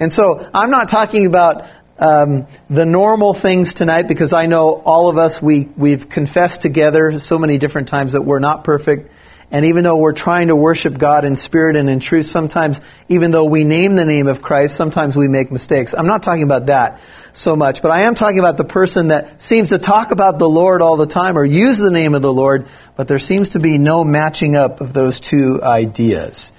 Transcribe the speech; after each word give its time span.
And 0.00 0.12
so 0.12 0.48
I'm 0.54 0.70
not 0.70 0.90
talking 0.90 1.26
about 1.26 1.62
um, 1.98 2.46
the 2.70 2.86
normal 2.86 3.38
things 3.40 3.74
tonight 3.74 4.06
because 4.06 4.32
I 4.32 4.46
know 4.46 4.80
all 4.84 5.10
of 5.10 5.18
us, 5.18 5.40
we, 5.42 5.68
we've 5.76 6.08
confessed 6.08 6.62
together 6.62 7.18
so 7.18 7.38
many 7.38 7.58
different 7.58 7.88
times 7.88 8.12
that 8.12 8.22
we're 8.22 8.38
not 8.38 8.62
perfect. 8.62 9.10
And 9.50 9.64
even 9.64 9.82
though 9.82 9.96
we're 9.96 10.14
trying 10.14 10.48
to 10.48 10.56
worship 10.56 10.98
God 10.98 11.24
in 11.24 11.34
spirit 11.34 11.74
and 11.74 11.88
in 11.88 12.00
truth, 12.00 12.26
sometimes, 12.26 12.78
even 13.08 13.30
though 13.30 13.46
we 13.46 13.64
name 13.64 13.96
the 13.96 14.04
name 14.04 14.26
of 14.26 14.42
Christ, 14.42 14.76
sometimes 14.76 15.16
we 15.16 15.26
make 15.26 15.50
mistakes. 15.50 15.94
I'm 15.96 16.06
not 16.06 16.22
talking 16.22 16.42
about 16.42 16.66
that 16.66 17.00
so 17.32 17.56
much, 17.56 17.80
but 17.82 17.90
I 17.90 18.02
am 18.02 18.14
talking 18.14 18.38
about 18.38 18.58
the 18.58 18.64
person 18.64 19.08
that 19.08 19.40
seems 19.42 19.70
to 19.70 19.78
talk 19.78 20.10
about 20.10 20.38
the 20.38 20.48
Lord 20.48 20.82
all 20.82 20.98
the 20.98 21.06
time 21.06 21.38
or 21.38 21.46
use 21.46 21.78
the 21.78 21.90
name 21.90 22.14
of 22.14 22.20
the 22.20 22.32
Lord, 22.32 22.66
but 22.96 23.08
there 23.08 23.18
seems 23.18 23.50
to 23.50 23.60
be 23.60 23.78
no 23.78 24.04
matching 24.04 24.54
up 24.54 24.80
of 24.82 24.92
those 24.92 25.18
two 25.18 25.60
ideas. 25.62 26.52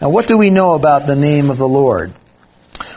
Now, 0.00 0.10
what 0.10 0.26
do 0.26 0.36
we 0.36 0.50
know 0.50 0.74
about 0.74 1.06
the 1.06 1.16
name 1.16 1.48
of 1.48 1.58
the 1.58 1.68
Lord? 1.68 2.12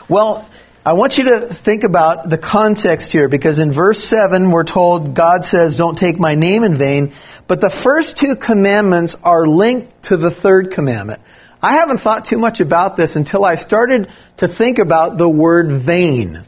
Well, 0.08 0.48
I 0.84 0.92
want 0.92 1.18
you 1.18 1.24
to 1.24 1.58
think 1.64 1.82
about 1.82 2.30
the 2.30 2.38
context 2.38 3.10
here 3.10 3.28
because 3.28 3.58
in 3.58 3.74
verse 3.74 4.04
7 4.04 4.52
we're 4.52 4.62
told 4.62 5.16
God 5.16 5.44
says, 5.44 5.76
Don't 5.76 5.98
take 5.98 6.16
my 6.16 6.36
name 6.36 6.62
in 6.62 6.78
vain. 6.78 7.12
But 7.48 7.60
the 7.60 7.70
first 7.70 8.16
two 8.16 8.36
commandments 8.36 9.16
are 9.24 9.48
linked 9.48 10.04
to 10.04 10.16
the 10.16 10.30
third 10.30 10.70
commandment. 10.70 11.22
I 11.60 11.78
haven't 11.78 11.98
thought 11.98 12.26
too 12.26 12.38
much 12.38 12.60
about 12.60 12.96
this 12.96 13.16
until 13.16 13.44
I 13.44 13.56
started 13.56 14.08
to 14.36 14.46
think 14.46 14.78
about 14.78 15.18
the 15.18 15.28
word 15.28 15.84
vain. 15.84 16.44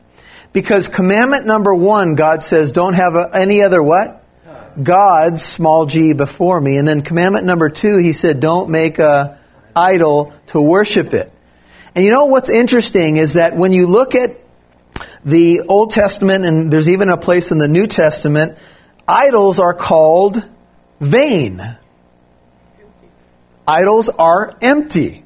Because 0.53 0.89
commandment 0.89 1.45
number 1.45 1.75
one, 1.75 2.15
God 2.15 2.45
says, 2.45 2.71
don't 2.71 2.95
have 2.95 3.17
a, 3.17 3.31
any 3.35 3.63
other 3.63 3.83
what? 3.83 4.23
Gods, 4.85 5.43
small 5.43 5.87
g, 5.87 6.13
before 6.13 6.61
me. 6.61 6.79
And 6.79 6.87
then 6.87 7.03
commandment 7.03 7.45
number 7.45 7.71
two, 7.71 7.99
he 7.99 8.13
said, 8.13 8.39
don't 8.39 8.71
make 8.71 9.01
a 9.01 9.41
idol 9.75 10.33
to 10.53 10.61
worship 10.61 11.13
it. 11.13 11.33
And 11.99 12.05
you 12.05 12.13
know 12.13 12.27
what's 12.27 12.49
interesting 12.49 13.17
is 13.17 13.35
that 13.35 13.57
when 13.57 13.73
you 13.73 13.87
look 13.87 14.15
at 14.15 14.37
the 15.27 15.63
Old 15.67 15.91
Testament, 15.91 16.45
and 16.45 16.73
there's 16.73 16.89
even 16.89 17.09
a 17.09 17.17
place 17.17 17.51
in 17.51 17.59
the 17.59 17.67
New 17.67 17.89
Testament, 17.89 18.57
idols 19.09 19.59
are 19.59 19.75
called 19.75 20.37
vain. 21.01 21.61
Idols 23.67 24.09
are 24.17 24.57
empty. 24.63 25.25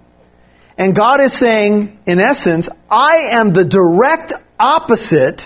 And 0.79 0.97
God 0.97 1.21
is 1.21 1.39
saying, 1.39 1.99
in 2.07 2.19
essence, 2.19 2.71
I 2.91 3.39
am 3.39 3.53
the 3.53 3.67
direct 3.67 4.33
opposite 4.59 5.43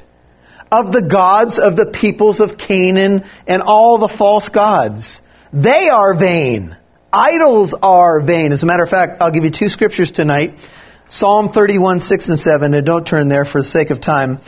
of 0.70 0.92
the 0.92 1.02
gods 1.02 1.58
of 1.58 1.74
the 1.74 1.86
peoples 1.86 2.38
of 2.38 2.56
Canaan 2.56 3.24
and 3.48 3.62
all 3.62 3.98
the 3.98 4.14
false 4.16 4.48
gods. 4.48 5.20
They 5.52 5.88
are 5.88 6.16
vain. 6.16 6.76
Idols 7.12 7.74
are 7.82 8.20
vain. 8.20 8.52
As 8.52 8.62
a 8.62 8.66
matter 8.66 8.84
of 8.84 8.90
fact, 8.90 9.20
I'll 9.20 9.32
give 9.32 9.42
you 9.42 9.50
two 9.50 9.66
scriptures 9.66 10.12
tonight. 10.12 10.54
Psalm 11.08 11.52
31, 11.52 12.00
6 12.00 12.28
and 12.30 12.38
7, 12.38 12.74
and 12.74 12.84
don't 12.84 13.06
turn 13.06 13.28
there 13.28 13.44
for 13.44 13.60
the 13.62 13.68
sake 13.68 13.90
of 13.90 14.00
time. 14.00 14.40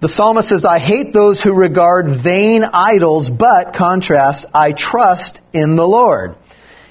The 0.00 0.08
psalmist 0.08 0.48
says, 0.48 0.64
I 0.64 0.78
hate 0.78 1.12
those 1.12 1.42
who 1.42 1.52
regard 1.52 2.06
vain 2.22 2.62
idols, 2.62 3.28
but, 3.28 3.74
contrast, 3.74 4.46
I 4.54 4.72
trust 4.72 5.40
in 5.52 5.74
the 5.74 5.86
Lord. 5.86 6.36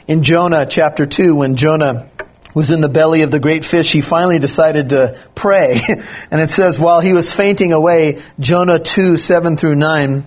In 0.08 0.24
Jonah 0.24 0.68
chapter 0.70 1.06
2, 1.06 1.36
when 1.36 1.56
Jonah 1.56 2.12
was 2.54 2.70
in 2.70 2.82
the 2.82 2.90
belly 2.90 3.22
of 3.22 3.32
the 3.32 3.40
great 3.40 3.64
fish, 3.64 3.94
he 3.94 4.02
finally 4.02 4.40
decided 4.40 4.90
to 4.90 5.18
pray. 5.38 5.82
and 6.32 6.42
it 6.42 6.50
says, 6.50 6.78
while 6.78 7.00
he 7.00 7.14
was 7.14 7.34
fainting 7.34 7.72
away, 7.72 8.22
Jonah 8.40 8.80
2, 8.84 9.16
7 9.16 9.56
through 9.56 9.76
9, 9.76 10.26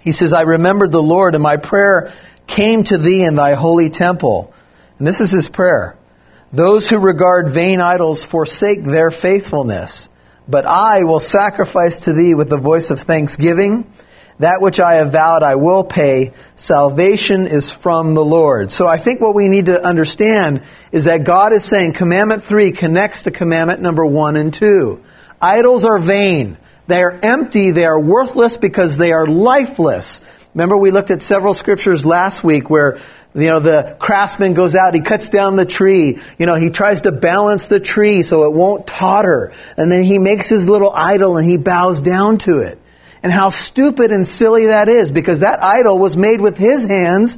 he 0.00 0.12
says, 0.12 0.32
I 0.32 0.42
remembered 0.42 0.92
the 0.92 1.00
Lord, 1.00 1.34
and 1.34 1.42
my 1.42 1.56
prayer 1.56 2.12
came 2.46 2.84
to 2.84 2.98
thee 2.98 3.24
in 3.24 3.34
thy 3.34 3.54
holy 3.54 3.90
temple. 3.90 4.54
And 4.98 5.06
this 5.06 5.18
is 5.18 5.32
his 5.32 5.48
prayer. 5.48 5.96
Those 6.54 6.88
who 6.88 6.98
regard 6.98 7.52
vain 7.52 7.80
idols 7.80 8.24
forsake 8.24 8.84
their 8.84 9.10
faithfulness. 9.10 10.08
But 10.46 10.66
I 10.66 11.02
will 11.02 11.18
sacrifice 11.18 11.98
to 12.00 12.12
thee 12.12 12.34
with 12.34 12.48
the 12.48 12.58
voice 12.58 12.90
of 12.90 13.00
thanksgiving. 13.00 13.86
That 14.38 14.60
which 14.60 14.78
I 14.78 14.96
have 14.96 15.10
vowed 15.10 15.42
I 15.42 15.56
will 15.56 15.84
pay. 15.84 16.32
Salvation 16.56 17.48
is 17.48 17.72
from 17.72 18.14
the 18.14 18.24
Lord. 18.24 18.70
So 18.70 18.86
I 18.86 19.02
think 19.02 19.20
what 19.20 19.34
we 19.34 19.48
need 19.48 19.66
to 19.66 19.82
understand 19.82 20.62
is 20.92 21.06
that 21.06 21.26
God 21.26 21.52
is 21.52 21.68
saying 21.68 21.94
commandment 21.94 22.44
three 22.44 22.70
connects 22.70 23.22
to 23.22 23.32
commandment 23.32 23.80
number 23.80 24.06
one 24.06 24.36
and 24.36 24.54
two. 24.54 25.00
Idols 25.40 25.84
are 25.84 26.00
vain. 26.00 26.56
They 26.86 27.00
are 27.00 27.18
empty. 27.20 27.72
They 27.72 27.84
are 27.84 28.00
worthless 28.00 28.56
because 28.56 28.96
they 28.96 29.10
are 29.10 29.26
lifeless. 29.26 30.20
Remember 30.54 30.76
we 30.76 30.92
looked 30.92 31.10
at 31.10 31.22
several 31.22 31.54
scriptures 31.54 32.04
last 32.04 32.44
week 32.44 32.70
where 32.70 32.98
you 33.34 33.48
know, 33.48 33.58
the 33.58 33.96
craftsman 33.98 34.54
goes 34.54 34.76
out, 34.76 34.94
he 34.94 35.02
cuts 35.02 35.28
down 35.28 35.56
the 35.56 35.66
tree. 35.66 36.20
You 36.38 36.46
know, 36.46 36.54
he 36.54 36.70
tries 36.70 37.00
to 37.00 37.10
balance 37.10 37.66
the 37.66 37.80
tree 37.80 38.22
so 38.22 38.44
it 38.44 38.52
won't 38.52 38.86
totter. 38.86 39.52
And 39.76 39.90
then 39.90 40.02
he 40.04 40.18
makes 40.18 40.48
his 40.48 40.68
little 40.68 40.92
idol 40.94 41.36
and 41.36 41.48
he 41.48 41.56
bows 41.56 42.00
down 42.00 42.38
to 42.40 42.60
it. 42.60 42.78
And 43.24 43.32
how 43.32 43.50
stupid 43.50 44.12
and 44.12 44.28
silly 44.28 44.66
that 44.66 44.88
is 44.88 45.10
because 45.10 45.40
that 45.40 45.60
idol 45.62 45.98
was 45.98 46.16
made 46.16 46.40
with 46.40 46.56
his 46.56 46.84
hands. 46.84 47.36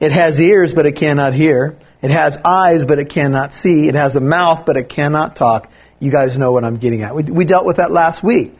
It 0.00 0.10
has 0.10 0.40
ears, 0.40 0.74
but 0.74 0.84
it 0.84 0.96
cannot 0.96 1.32
hear. 1.32 1.76
It 2.02 2.10
has 2.10 2.36
eyes, 2.44 2.84
but 2.84 2.98
it 2.98 3.10
cannot 3.10 3.54
see. 3.54 3.88
It 3.88 3.94
has 3.94 4.16
a 4.16 4.20
mouth, 4.20 4.66
but 4.66 4.76
it 4.76 4.88
cannot 4.88 5.36
talk. 5.36 5.70
You 6.00 6.10
guys 6.10 6.36
know 6.36 6.52
what 6.52 6.64
I'm 6.64 6.78
getting 6.78 7.02
at. 7.02 7.14
We, 7.14 7.22
we 7.24 7.44
dealt 7.44 7.66
with 7.66 7.76
that 7.76 7.92
last 7.92 8.22
week. 8.24 8.54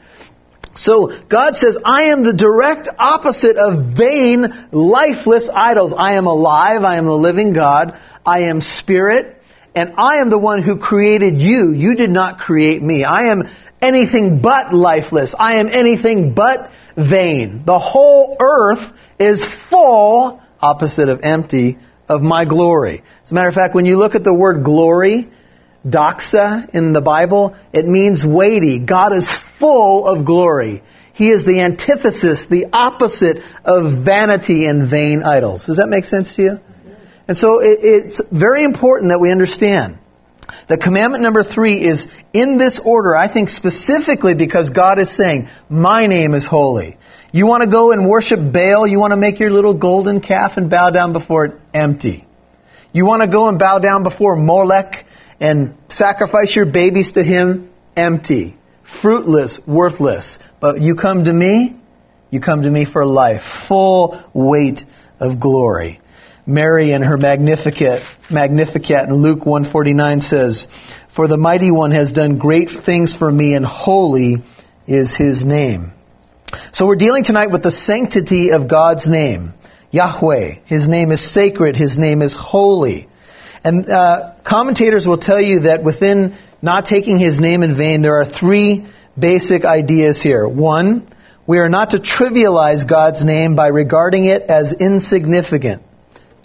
So 0.76 1.12
God 1.28 1.56
says, 1.56 1.78
I 1.84 2.12
am 2.12 2.22
the 2.22 2.34
direct 2.34 2.88
opposite 2.98 3.56
of 3.56 3.97
vain, 3.97 4.69
lifeless 4.72 5.48
idols. 5.53 5.94
I 5.97 6.14
am 6.14 6.26
alive. 6.26 6.82
I 6.82 6.97
am 6.97 7.06
the 7.06 7.12
living 7.12 7.53
God. 7.53 7.98
I 8.25 8.44
am 8.44 8.60
spirit. 8.60 9.36
And 9.75 9.94
I 9.98 10.20
am 10.20 10.31
the 10.31 10.38
one 10.38 10.62
who 10.62 10.78
created 10.78 11.36
you. 11.36 11.72
You 11.72 11.94
did 11.94 12.10
not 12.10 12.38
create 12.38 12.82
me. 12.82 13.04
I 13.04 13.32
am 13.32 13.44
anything 13.81 14.41
but 14.41 14.75
lifeless. 14.75 15.34
I 15.38 15.60
am 15.60 15.69
anything 15.69 16.34
but 16.34 16.70
vain. 16.97 17.62
The 17.66 17.78
whole 17.78 18.36
earth 18.41 18.92
is 19.19 19.47
full, 19.69 20.41
opposite 20.60 21.09
of 21.09 21.20
empty, 21.22 21.78
of 22.09 22.22
my 22.22 22.44
glory. 22.44 23.03
As 23.22 23.31
a 23.31 23.34
matter 23.34 23.48
of 23.48 23.54
fact, 23.54 23.75
when 23.75 23.86
you 23.86 23.97
look 23.98 24.15
at 24.15 24.25
the 24.25 24.34
word 24.34 24.65
glory, 24.65 25.28
doxa 25.86 26.74
in 26.74 26.92
the 26.92 27.00
Bible, 27.00 27.56
it 27.72 27.86
means 27.86 28.24
weighty. 28.24 28.78
God 28.78 29.12
is 29.12 29.28
full 29.58 30.06
of 30.06 30.24
glory. 30.24 30.82
He 31.14 31.30
is 31.30 31.44
the 31.47 31.60
antithesis, 31.60 32.47
the 32.50 32.66
opposite 32.72 33.38
of 33.64 34.04
vanity 34.04 34.66
and 34.66 34.91
vain 34.91 35.22
idols. 35.22 35.66
Does 35.66 35.78
that 35.78 35.88
make 35.88 36.04
sense 36.04 36.36
to 36.36 36.42
you? 36.42 36.60
And 37.28 37.36
so 37.36 37.60
it, 37.60 37.78
it's 37.82 38.20
very 38.30 38.64
important 38.64 39.10
that 39.10 39.19
we 39.19 39.30
understand 39.30 39.98
that 40.69 40.80
commandment 40.80 41.22
number 41.22 41.42
three 41.42 41.80
is 41.82 42.06
in 42.32 42.58
this 42.58 42.80
order, 42.84 43.16
I 43.16 43.32
think 43.32 43.48
specifically 43.48 44.34
because 44.34 44.70
God 44.70 44.98
is 44.98 45.14
saying, 45.16 45.48
My 45.68 46.04
name 46.04 46.34
is 46.34 46.47
holy. 46.47 46.98
You 47.32 47.47
want 47.47 47.62
to 47.62 47.70
go 47.70 47.92
and 47.92 48.08
worship 48.08 48.41
Baal? 48.53 48.86
You 48.86 48.98
want 48.98 49.12
to 49.12 49.16
make 49.16 49.41
your 49.41 49.50
little 49.50 49.74
golden 49.74 50.20
calf 50.20 50.56
and 50.56 50.70
bow 50.70 50.91
down 50.91 51.12
before 51.12 51.47
it? 51.47 51.54
Empty. 51.72 52.26
You 52.92 53.04
want 53.04 53.22
to 53.22 53.28
go 53.28 53.48
and 53.48 53.58
bow 53.58 53.78
down 53.78 54.03
before 54.03 54.36
Molech 54.36 55.06
and 55.41 55.74
sacrifice 55.88 56.54
your 56.54 56.66
babies 56.66 57.12
to 57.12 57.22
him? 57.22 57.70
Empty 57.97 58.56
fruitless, 59.00 59.58
worthless. 59.66 60.38
But 60.60 60.80
you 60.80 60.97
come 60.97 61.24
to 61.24 61.32
me, 61.32 61.76
you 62.30 62.41
come 62.41 62.62
to 62.62 62.70
me 62.70 62.84
for 62.84 63.04
life, 63.04 63.42
full 63.69 64.22
weight 64.32 64.80
of 65.20 65.41
glory. 65.41 66.00
Mary 66.47 66.92
in 66.92 67.02
her 67.02 67.16
Magnificat, 67.16 68.02
Magnificat 68.30 69.08
in 69.08 69.14
Luke 69.14 69.44
149 69.44 70.20
says, 70.20 70.66
For 71.14 71.26
the 71.26 71.36
mighty 71.36 71.70
one 71.70 71.91
has 71.91 72.12
done 72.12 72.38
great 72.38 72.70
things 72.84 73.14
for 73.14 73.30
me 73.30 73.54
and 73.54 73.66
holy 73.66 74.36
is 74.86 75.14
his 75.14 75.44
name. 75.44 75.92
So 76.72 76.86
we're 76.86 76.97
dealing 76.97 77.24
tonight 77.24 77.50
with 77.50 77.64
the 77.64 77.72
sanctity 77.72 78.50
of 78.53 78.68
God's 78.68 79.08
name. 79.08 79.54
Yahweh. 79.91 80.60
His 80.66 80.86
name 80.88 81.10
is 81.10 81.32
sacred. 81.32 81.74
His 81.76 81.98
name 81.98 82.22
is 82.22 82.36
holy. 82.38 83.08
And 83.66 83.91
uh, 83.91 84.34
commentators 84.47 85.09
will 85.09 85.19
tell 85.19 85.41
you 85.41 85.62
that 85.62 85.82
within 85.82 86.38
not 86.62 86.84
taking 86.84 87.19
his 87.19 87.41
name 87.41 87.65
in 87.65 87.77
vain, 87.77 88.00
there 88.00 88.21
are 88.21 88.25
three 88.25 88.87
basic 89.18 89.65
ideas 89.65 90.22
here. 90.22 90.47
One, 90.47 91.13
we 91.48 91.59
are 91.59 91.68
not 91.68 91.91
to 91.91 91.98
trivialize 91.98 92.89
God's 92.89 93.24
name 93.24 93.57
by 93.57 93.66
regarding 93.66 94.27
it 94.27 94.42
as 94.42 94.72
insignificant. 94.78 95.83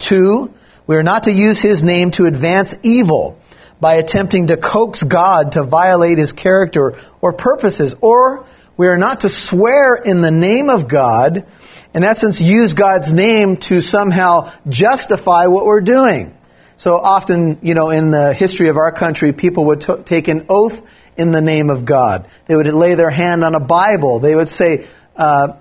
Two, 0.00 0.50
we 0.88 0.96
are 0.96 1.04
not 1.04 1.22
to 1.24 1.30
use 1.30 1.62
his 1.62 1.84
name 1.84 2.10
to 2.16 2.24
advance 2.24 2.74
evil 2.82 3.38
by 3.80 3.98
attempting 3.98 4.48
to 4.48 4.56
coax 4.56 5.04
God 5.04 5.52
to 5.52 5.64
violate 5.64 6.18
his 6.18 6.32
character 6.32 7.00
or 7.20 7.34
purposes. 7.34 7.94
Or 8.00 8.48
we 8.76 8.88
are 8.88 8.98
not 8.98 9.20
to 9.20 9.28
swear 9.28 9.94
in 9.94 10.22
the 10.22 10.32
name 10.32 10.68
of 10.68 10.90
God, 10.90 11.46
in 11.94 12.02
essence, 12.02 12.40
use 12.40 12.74
God's 12.74 13.12
name 13.12 13.58
to 13.68 13.80
somehow 13.80 14.52
justify 14.68 15.46
what 15.46 15.66
we're 15.66 15.82
doing. 15.82 16.34
So 16.82 16.96
often, 16.96 17.60
you 17.62 17.74
know, 17.74 17.90
in 17.90 18.10
the 18.10 18.34
history 18.34 18.68
of 18.68 18.76
our 18.76 18.90
country, 18.90 19.32
people 19.32 19.66
would 19.66 19.82
t- 19.82 20.02
take 20.04 20.26
an 20.26 20.46
oath 20.48 20.72
in 21.16 21.30
the 21.30 21.40
name 21.40 21.70
of 21.70 21.86
God. 21.86 22.28
They 22.48 22.56
would 22.56 22.66
lay 22.66 22.96
their 22.96 23.08
hand 23.08 23.44
on 23.44 23.54
a 23.54 23.60
Bible. 23.60 24.18
They 24.18 24.34
would 24.34 24.48
say, 24.48 24.88
uh, 25.16 25.58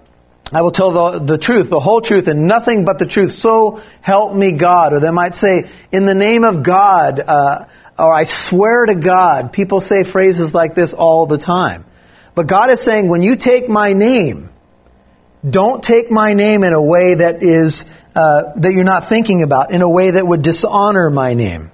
I 0.52 0.64
will 0.64 0.72
tell 0.72 0.92
the, 0.92 1.24
the 1.34 1.38
truth, 1.38 1.70
the 1.70 1.80
whole 1.80 2.02
truth, 2.02 2.28
and 2.28 2.48
nothing 2.48 2.86
but 2.86 2.98
the 2.98 3.06
truth. 3.06 3.34
So 3.34 3.84
help 4.02 4.34
me 4.34 4.58
God. 4.58 4.94
Or 4.94 5.00
they 5.00 5.12
might 5.12 5.36
say, 5.36 5.70
in 5.92 6.08
the 6.08 6.16
name 6.16 6.44
of 6.44 6.66
God, 6.66 7.20
uh, 7.20 7.68
or 8.00 8.12
I 8.12 8.24
swear 8.24 8.88
to 8.88 8.96
God. 8.96 9.54
People 9.54 9.80
say 9.80 10.04
phrases 10.04 10.56
like 10.56 10.74
this 10.74 10.92
all 10.92 11.28
the 11.28 11.38
time. 11.38 11.86
But 12.34 12.48
God 12.48 12.72
is 12.72 12.84
saying, 12.84 13.08
when 13.08 13.22
you 13.22 13.36
take 13.38 13.70
my 13.70 13.94
name, 13.94 14.50
don't 15.48 15.84
take 15.84 16.10
my 16.10 16.34
name 16.34 16.64
in 16.64 16.74
a 16.74 16.82
way 16.82 17.14
that 17.14 17.44
is 17.44 17.84
uh, 18.16 18.54
that 18.58 18.74
you're 18.74 18.84
not 18.84 19.10
thinking 19.10 19.44
about, 19.44 19.72
in 19.72 19.82
a 19.82 19.90
way 19.90 20.12
that 20.12 20.26
would 20.26 20.42
dishonor 20.42 21.10
my 21.10 21.34
name. 21.34 21.72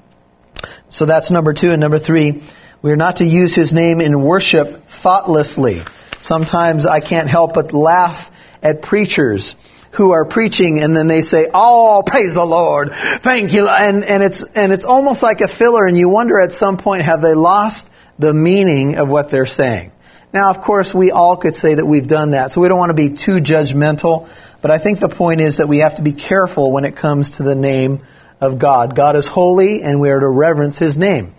So 0.89 1.06
that's 1.06 1.31
number 1.31 1.54
two. 1.54 1.72
And 1.72 1.80
number 1.80 2.00
three, 2.00 2.44
we 2.81 2.92
are 2.92 2.95
not 2.95 3.18
to 3.18 3.25
use 3.25 3.56
his 3.56 3.74
name 3.74 4.01
in 4.01 4.24
worship 4.24 4.84
thoughtlessly. 5.04 5.81
Sometimes 6.22 6.86
I 6.86 7.00
can't 7.00 7.30
help 7.30 7.54
but 7.54 7.74
laugh 7.74 8.31
at 8.62 8.81
preachers 8.81 9.56
who 9.92 10.12
are 10.12 10.25
preaching 10.25 10.80
and 10.80 10.95
then 10.95 11.07
they 11.07 11.22
say, 11.22 11.48
"Oh, 11.54 12.04
praise 12.06 12.34
the 12.34 12.45
Lord, 12.45 12.89
thank 13.24 13.54
you," 13.54 13.68
and 13.68 14.04
and 14.04 14.24
it's 14.24 14.45
and 14.56 14.72
it's 14.72 14.86
almost 14.86 15.24
like 15.24 15.42
a 15.42 15.48
filler, 15.48 15.88
and 15.88 15.98
you 15.98 16.10
wonder 16.10 16.39
at 16.39 16.51
some 16.51 16.78
point 16.78 17.04
have 17.04 17.22
they 17.22 17.34
lost 17.34 17.88
the 18.19 18.34
meaning 18.34 18.95
of 18.95 19.10
what 19.10 19.31
they're 19.31 19.45
saying. 19.45 19.92
Now, 20.34 20.51
of 20.51 20.62
course, 20.62 20.94
we 20.94 21.12
all 21.12 21.38
could 21.38 21.56
say 21.56 21.75
that 21.75 21.86
we've 21.86 22.07
done 22.07 22.31
that, 22.31 22.51
so 22.51 22.62
we 22.62 22.68
don't 22.68 22.78
want 22.78 22.89
to 22.89 22.95
be 22.95 23.10
too 23.10 23.39
judgmental. 23.39 24.30
But 24.62 24.71
I 24.71 24.81
think 24.81 25.00
the 25.00 25.09
point 25.09 25.42
is 25.42 25.57
that 25.57 25.68
we 25.68 25.80
have 25.80 25.95
to 25.95 26.01
be 26.01 26.13
careful 26.13 26.71
when 26.71 26.86
it 26.86 26.95
comes 26.95 27.38
to 27.38 27.44
the 27.44 27.56
name 27.56 28.01
of 28.39 28.59
God. 28.59 28.95
God 28.95 29.15
is 29.15 29.27
holy, 29.27 29.83
and 29.83 30.00
we 30.00 30.09
are 30.09 30.19
to 30.19 30.30
reverence 30.30 30.77
His 30.77 30.98
name. 30.98 31.33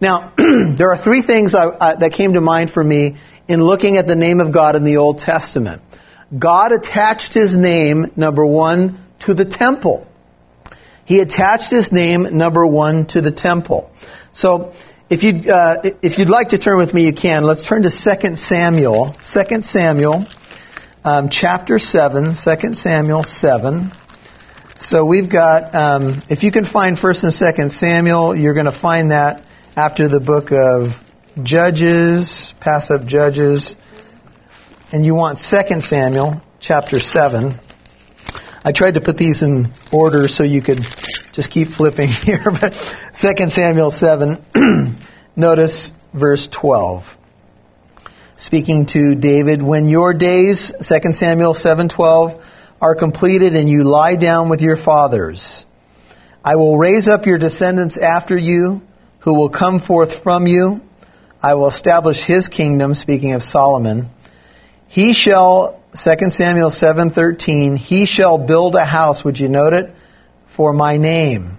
Now, 0.00 0.32
there 0.36 0.92
are 0.92 1.02
three 1.02 1.22
things 1.22 1.54
I, 1.54 1.68
I, 1.68 1.94
that 1.96 2.12
came 2.12 2.34
to 2.34 2.40
mind 2.40 2.70
for 2.70 2.82
me 2.82 3.16
in 3.48 3.62
looking 3.62 3.96
at 3.96 4.06
the 4.06 4.16
name 4.16 4.40
of 4.40 4.52
God 4.52 4.76
in 4.76 4.84
the 4.84 4.96
Old 4.96 5.18
Testament. 5.18 5.82
God 6.36 6.72
attached 6.72 7.34
His 7.34 7.56
name, 7.56 8.12
number 8.16 8.44
one, 8.46 9.04
to 9.26 9.34
the 9.34 9.44
temple. 9.44 10.06
He 11.04 11.20
attached 11.20 11.70
His 11.70 11.92
name, 11.92 12.36
number 12.36 12.66
one, 12.66 13.06
to 13.08 13.20
the 13.20 13.32
temple. 13.32 13.90
So, 14.32 14.72
if 15.10 15.22
you'd, 15.22 15.46
uh, 15.46 15.82
if 16.02 16.16
you'd 16.16 16.30
like 16.30 16.50
to 16.50 16.58
turn 16.58 16.78
with 16.78 16.94
me, 16.94 17.04
you 17.04 17.12
can. 17.12 17.44
Let's 17.44 17.68
turn 17.68 17.82
to 17.82 17.90
2 17.90 18.34
Samuel. 18.36 19.14
2 19.22 19.62
Samuel, 19.62 20.26
um, 21.04 21.28
chapter 21.30 21.78
7. 21.78 22.34
2 22.34 22.74
Samuel 22.74 23.24
7. 23.24 23.92
So 24.80 25.04
we've 25.04 25.30
got, 25.30 25.74
um, 25.74 26.22
if 26.28 26.42
you 26.42 26.52
can 26.52 26.64
find 26.64 26.96
1st 26.96 27.24
and 27.24 27.32
2nd 27.32 27.70
Samuel, 27.70 28.36
you're 28.36 28.54
going 28.54 28.66
to 28.66 28.78
find 28.78 29.10
that 29.10 29.44
after 29.76 30.08
the 30.08 30.20
book 30.20 30.50
of 30.52 30.88
Judges, 31.42 32.52
pass 32.60 32.90
up 32.90 33.06
Judges, 33.06 33.76
and 34.92 35.04
you 35.04 35.14
want 35.14 35.38
2 35.38 35.80
Samuel, 35.80 36.42
chapter 36.60 37.00
7. 37.00 37.58
I 38.64 38.72
tried 38.72 38.94
to 38.94 39.00
put 39.00 39.16
these 39.16 39.42
in 39.42 39.72
order 39.92 40.28
so 40.28 40.44
you 40.44 40.62
could 40.62 40.80
just 41.32 41.50
keep 41.50 41.68
flipping 41.68 42.08
here, 42.24 42.44
but 42.44 42.72
2 43.20 43.50
Samuel 43.50 43.90
7, 43.90 44.44
notice 45.36 45.92
verse 46.12 46.48
12. 46.52 47.04
Speaking 48.36 48.86
to 48.86 49.14
David, 49.14 49.62
when 49.62 49.88
your 49.88 50.14
days, 50.14 50.72
2 50.80 51.12
Samuel 51.12 51.54
7:12, 51.54 52.40
are 52.80 52.94
completed 52.94 53.54
and 53.54 53.68
you 53.68 53.84
lie 53.84 54.16
down 54.16 54.48
with 54.48 54.60
your 54.60 54.76
fathers, 54.76 55.64
I 56.44 56.56
will 56.56 56.76
raise 56.76 57.06
up 57.06 57.26
your 57.26 57.38
descendants 57.38 57.96
after 57.96 58.36
you, 58.36 58.82
who 59.20 59.34
will 59.34 59.50
come 59.50 59.80
forth 59.80 60.22
from 60.22 60.46
you. 60.46 60.80
I 61.42 61.54
will 61.54 61.68
establish 61.68 62.20
his 62.20 62.48
kingdom, 62.48 62.94
speaking 62.94 63.32
of 63.32 63.42
Solomon. 63.42 64.08
He 64.88 65.14
shall 65.14 65.80
2 65.94 66.30
Samuel 66.30 66.70
7:13, 66.70 67.76
he 67.76 68.06
shall 68.06 68.38
build 68.38 68.74
a 68.74 68.84
house, 68.84 69.24
would 69.24 69.38
you 69.38 69.48
note 69.48 69.74
it? 69.74 69.90
For 70.56 70.72
my 70.72 70.96
name 70.96 71.58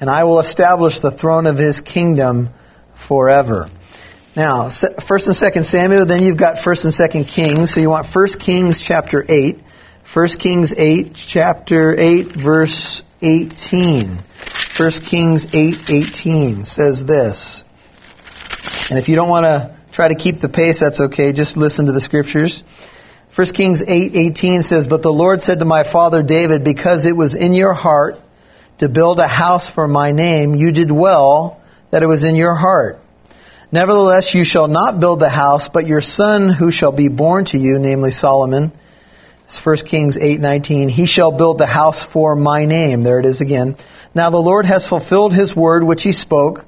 and 0.00 0.08
I 0.08 0.24
will 0.24 0.40
establish 0.40 0.98
the 1.00 1.10
throne 1.10 1.46
of 1.46 1.58
his 1.58 1.82
kingdom 1.82 2.48
forever. 3.06 3.68
Now, 4.36 4.70
first 5.08 5.26
and 5.26 5.36
second 5.36 5.66
Samuel, 5.66 6.06
then 6.06 6.22
you've 6.22 6.38
got 6.38 6.62
first 6.62 6.84
and 6.84 6.94
second 6.94 7.24
Kings. 7.24 7.74
So 7.74 7.80
you 7.80 7.90
want 7.90 8.06
first 8.06 8.38
Kings 8.40 8.82
chapter 8.86 9.24
8. 9.28 9.58
First 10.14 10.40
Kings 10.40 10.72
8, 10.76 11.14
chapter 11.14 11.98
8, 11.98 12.36
verse 12.36 13.02
18. 13.22 14.20
First 14.76 15.04
Kings 15.04 15.46
8, 15.52 15.74
18 15.88 16.64
says 16.64 17.04
this. 17.04 17.64
And 18.88 18.98
if 18.98 19.08
you 19.08 19.16
don't 19.16 19.28
want 19.28 19.44
to 19.44 19.76
try 19.92 20.08
to 20.08 20.14
keep 20.14 20.40
the 20.40 20.48
pace, 20.48 20.80
that's 20.80 21.00
okay. 21.00 21.32
Just 21.32 21.56
listen 21.56 21.86
to 21.86 21.92
the 21.92 22.00
scriptures. 22.00 22.62
1 23.36 23.54
Kings 23.54 23.82
8:18 23.86 24.62
says, 24.62 24.88
"But 24.88 25.02
the 25.02 25.12
Lord 25.12 25.42
said 25.42 25.60
to 25.60 25.64
my 25.64 25.84
father 25.84 26.22
David, 26.22 26.64
because 26.64 27.06
it 27.06 27.16
was 27.16 27.34
in 27.34 27.54
your 27.54 27.72
heart 27.72 28.18
to 28.78 28.88
build 28.88 29.20
a 29.20 29.28
house 29.28 29.70
for 29.70 29.86
my 29.86 30.10
name, 30.10 30.56
you 30.56 30.72
did 30.72 30.90
well 30.90 31.58
that 31.90 32.02
it 32.02 32.06
was 32.06 32.24
in 32.24 32.34
your 32.34 32.54
heart. 32.54 32.98
Nevertheless, 33.72 34.34
you 34.34 34.44
shall 34.44 34.66
not 34.66 34.98
build 34.98 35.20
the 35.20 35.28
house, 35.28 35.68
but 35.72 35.86
your 35.86 36.00
son 36.00 36.50
who 36.52 36.72
shall 36.72 36.90
be 36.90 37.08
born 37.08 37.44
to 37.46 37.58
you, 37.58 37.78
namely 37.78 38.10
Solomon, 38.10 38.72
it's 39.44 39.64
1 39.64 39.76
Kings 39.86 40.16
8:19, 40.16 40.88
he 40.88 41.06
shall 41.06 41.32
build 41.32 41.58
the 41.58 41.66
house 41.66 42.04
for 42.04 42.36
my 42.36 42.66
name. 42.66 43.02
There 43.02 43.18
it 43.18 43.26
is 43.26 43.40
again. 43.40 43.76
Now 44.14 44.30
the 44.30 44.38
Lord 44.38 44.66
has 44.66 44.86
fulfilled 44.86 45.32
his 45.32 45.54
word 45.54 45.84
which 45.84 46.02
he 46.02 46.12
spoke, 46.12 46.64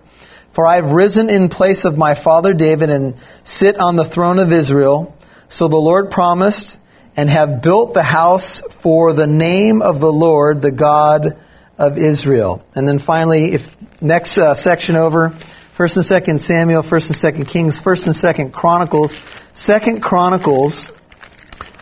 for 0.52 0.66
I 0.66 0.76
have 0.76 0.92
risen 0.92 1.28
in 1.28 1.48
place 1.48 1.84
of 1.84 1.96
my 1.96 2.14
father 2.14 2.54
David 2.54 2.90
and 2.90 3.14
sit 3.44 3.78
on 3.78 3.96
the 3.96 4.08
throne 4.08 4.40
of 4.40 4.50
Israel. 4.52 5.14
So 5.48 5.68
the 5.68 5.76
Lord 5.76 6.10
promised 6.10 6.76
and 7.16 7.30
have 7.30 7.62
built 7.62 7.94
the 7.94 8.02
house 8.02 8.62
for 8.82 9.12
the 9.12 9.26
name 9.26 9.80
of 9.82 10.00
the 10.00 10.12
Lord, 10.12 10.62
the 10.62 10.72
God 10.72 11.36
of 11.78 11.98
Israel. 11.98 12.62
And 12.74 12.86
then 12.86 12.98
finally, 12.98 13.54
if 13.54 13.62
next 14.00 14.38
uh, 14.38 14.54
section 14.54 14.96
over, 14.96 15.38
First 15.76 15.96
and 15.96 16.04
Second 16.04 16.42
Samuel, 16.42 16.82
First 16.82 17.08
and 17.08 17.16
Second 17.16 17.46
Kings, 17.46 17.78
First 17.78 18.06
and 18.06 18.14
Second 18.14 18.52
Chronicles, 18.52 19.16
Second 19.54 20.02
Chronicles, 20.02 20.92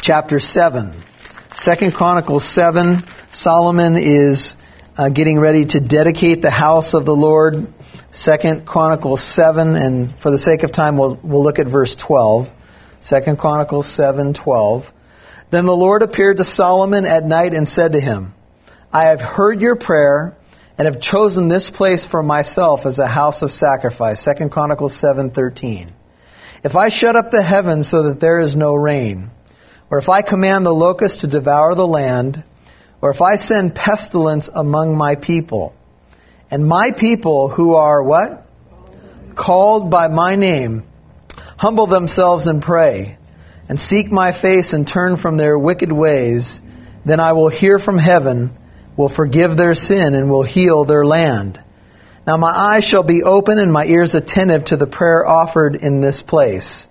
chapter 0.01 0.39
seven. 0.39 1.03
Second 1.57 1.95
Chronicles 1.95 2.45
seven. 2.45 3.03
Solomon 3.33 3.97
is 3.97 4.55
uh, 4.97 5.09
getting 5.09 5.41
ready 5.41 5.67
to 5.67 5.81
dedicate 5.81 6.41
the 6.41 6.53
house 6.53 6.95
of 6.95 7.05
the 7.05 7.13
Lord. 7.13 7.67
Second 8.13 8.65
Chronicles 8.65 9.25
seven, 9.25 9.75
and 9.75 10.17
for 10.21 10.31
the 10.31 10.39
sake 10.39 10.63
of 10.63 10.73
time, 10.73 10.97
we'll 10.97 11.19
we'll 11.25 11.43
look 11.43 11.59
at 11.59 11.67
verse 11.67 11.97
twelve. 11.97 12.47
Second 13.01 13.41
Chronicles 13.41 13.93
seven 13.93 14.35
twelve. 14.35 14.85
Then 15.51 15.67
the 15.67 15.73
Lord 15.73 16.03
appeared 16.03 16.37
to 16.37 16.45
Solomon 16.45 17.07
at 17.07 17.25
night 17.25 17.55
and 17.55 17.67
said 17.67 17.93
to 17.93 18.01
him. 18.01 18.35
I 18.93 19.07
have 19.07 19.21
heard 19.21 19.61
your 19.61 19.75
prayer 19.75 20.37
and 20.81 20.87
have 20.87 21.03
chosen 21.03 21.49
this 21.49 21.69
place 21.69 22.07
for 22.07 22.23
myself 22.23 22.87
as 22.87 22.99
a 22.99 23.07
house 23.07 23.43
of 23.43 23.53
sacrifice. 23.53 24.25
2 24.25 24.49
Chronicles 24.49 24.99
7:13. 24.99 25.89
If 26.65 26.75
I 26.75 26.89
shut 26.89 27.17
up 27.17 27.31
the 27.31 27.43
heavens 27.43 27.91
so 27.91 28.05
that 28.05 28.19
there 28.19 28.41
is 28.41 28.57
no 28.57 28.75
rain, 28.75 29.29
or 29.91 29.99
if 29.99 30.09
I 30.09 30.23
command 30.23 30.65
the 30.65 30.73
locusts 30.73 31.21
to 31.21 31.27
devour 31.27 31.75
the 31.75 31.87
land, 31.87 32.43
or 33.03 33.11
if 33.11 33.21
I 33.21 33.37
send 33.37 33.75
pestilence 33.75 34.49
among 34.55 34.97
my 34.97 35.17
people, 35.17 35.75
and 36.51 36.67
my 36.67 36.93
people 36.93 37.49
who 37.51 37.75
are 37.75 38.03
what? 38.03 38.47
Called 39.37 39.91
by 39.91 40.09
my 40.09 40.35
name, 40.35 40.85
humble 41.59 41.89
themselves 41.89 42.47
and 42.47 42.63
pray, 42.63 43.19
and 43.69 43.79
seek 43.79 44.11
my 44.11 44.33
face 44.33 44.73
and 44.73 44.89
turn 44.89 45.19
from 45.19 45.37
their 45.37 45.59
wicked 45.59 45.93
ways, 45.93 46.59
then 47.05 47.21
I 47.21 47.35
will 47.35 47.51
hear 47.51 47.79
from 47.79 47.99
heaven 47.99 48.57
will 49.01 49.09
forgive 49.09 49.57
their 49.57 49.75
sin 49.75 50.15
and 50.15 50.31
will 50.31 50.45
heal 50.45 50.85
their 50.85 51.07
land. 51.07 51.59
Now 52.27 52.37
my 52.37 52.51
eyes 52.51 52.85
shall 52.85 53.03
be 53.03 53.23
open 53.23 53.59
and 53.59 53.73
my 53.73 53.87
ears 53.87 54.15
attentive 54.15 54.67
to 54.67 54.77
the 54.77 54.87
prayer 54.87 55.27
offered 55.27 55.75
in 55.75 56.03
this 56.03 56.21
place. 56.21 56.87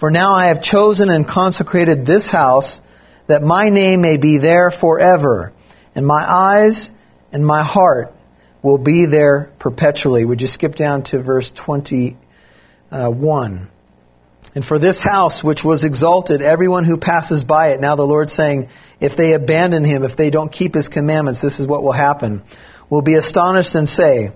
For 0.00 0.10
now 0.10 0.34
I 0.34 0.48
have 0.48 0.60
chosen 0.60 1.10
and 1.10 1.24
consecrated 1.26 2.04
this 2.04 2.28
house 2.28 2.80
that 3.28 3.42
my 3.42 3.68
name 3.68 4.02
may 4.02 4.16
be 4.16 4.38
there 4.38 4.72
forever, 4.72 5.52
and 5.94 6.04
my 6.04 6.20
eyes 6.20 6.90
and 7.32 7.46
my 7.46 7.62
heart 7.62 8.12
will 8.62 8.78
be 8.78 9.06
there 9.06 9.52
perpetually. 9.60 10.24
Would 10.24 10.40
you 10.40 10.48
skip 10.48 10.74
down 10.74 11.04
to 11.04 11.22
verse 11.22 11.52
21? 11.64 13.68
And 14.54 14.64
for 14.64 14.78
this 14.78 15.02
house 15.02 15.42
which 15.42 15.64
was 15.64 15.84
exalted, 15.84 16.40
everyone 16.40 16.84
who 16.84 16.96
passes 16.96 17.42
by 17.42 17.70
it, 17.70 17.80
now 17.80 17.96
the 17.96 18.02
Lord's 18.02 18.32
saying, 18.32 18.68
if 19.00 19.16
they 19.16 19.32
abandon 19.32 19.84
him, 19.84 20.04
if 20.04 20.16
they 20.16 20.30
don't 20.30 20.52
keep 20.52 20.74
his 20.74 20.88
commandments, 20.88 21.42
this 21.42 21.58
is 21.58 21.66
what 21.66 21.82
will 21.82 21.92
happen, 21.92 22.42
will 22.88 23.02
be 23.02 23.14
astonished 23.14 23.74
and 23.74 23.88
say, 23.88 24.30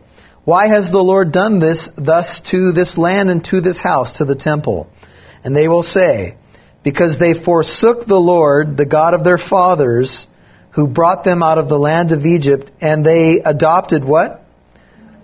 Why 0.45 0.67
has 0.69 0.91
the 0.91 0.99
Lord 0.99 1.33
done 1.33 1.61
this 1.61 1.89
thus 1.97 2.41
to 2.51 2.73
this 2.73 2.99
land 2.99 3.31
and 3.31 3.45
to 3.47 3.61
this 3.61 3.81
house, 3.81 4.19
to 4.19 4.25
the 4.25 4.35
temple? 4.35 4.89
And 5.45 5.55
they 5.55 5.69
will 5.69 5.85
say, 5.85 6.37
Because 6.83 7.19
they 7.19 7.35
forsook 7.35 8.07
the 8.07 8.17
Lord, 8.17 8.77
the 8.77 8.87
God 8.87 9.15
of 9.15 9.23
their 9.23 9.39
fathers, 9.39 10.27
who 10.71 10.89
brought 10.89 11.25
them 11.25 11.43
out 11.43 11.59
of 11.59 11.69
the 11.69 11.79
land 11.79 12.11
of 12.13 12.27
Egypt, 12.27 12.71
and 12.81 13.07
they 13.07 13.41
adopted 13.45 14.05
what? 14.05 14.45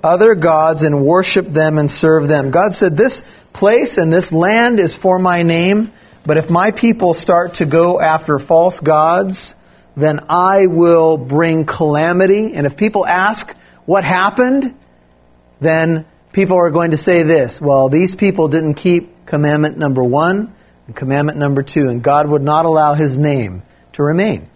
Other 0.03 0.35
gods 0.35 0.83
and 0.83 1.05
worshiped 1.05 1.53
them 1.53 1.79
and 1.79 1.91
served 1.91 2.31
them. 2.31 2.51
God 2.51 2.75
said, 2.75 2.97
This 2.97 3.23
place 3.55 3.97
and 3.97 4.13
this 4.13 4.33
land 4.33 4.81
is 4.81 4.95
for 4.97 5.19
my 5.19 5.43
name, 5.43 5.93
but 6.27 6.37
if 6.37 6.51
my 6.51 6.71
people 6.71 7.15
start 7.15 7.55
to 7.55 7.67
go 7.67 8.01
after 8.01 8.39
false 8.39 8.81
gods, 8.81 9.55
then 9.97 10.21
I 10.29 10.67
will 10.67 11.17
bring 11.17 11.65
calamity. 11.65 12.53
And 12.55 12.67
if 12.67 12.77
people 12.77 13.07
ask 13.07 13.47
what 13.87 14.05
happened, 14.05 14.75
then 15.61 16.07
people 16.33 16.57
are 16.57 16.71
going 16.71 16.91
to 16.91 16.99
say 16.99 17.23
this 17.23 17.61
well, 17.61 17.89
these 17.89 18.15
people 18.15 18.49
didn't 18.49 18.75
keep 18.75 19.27
commandment 19.27 19.79
number 19.79 20.03
one 20.03 20.55
and 20.87 20.97
commandment 20.97 21.39
number 21.39 21.63
two, 21.63 21.89
and 21.89 22.03
God 22.03 22.29
would 22.29 22.43
not 22.43 22.67
allow 22.67 22.95
his 22.95 23.17
name 23.17 23.63
to 23.95 24.03
remain. 24.03 24.49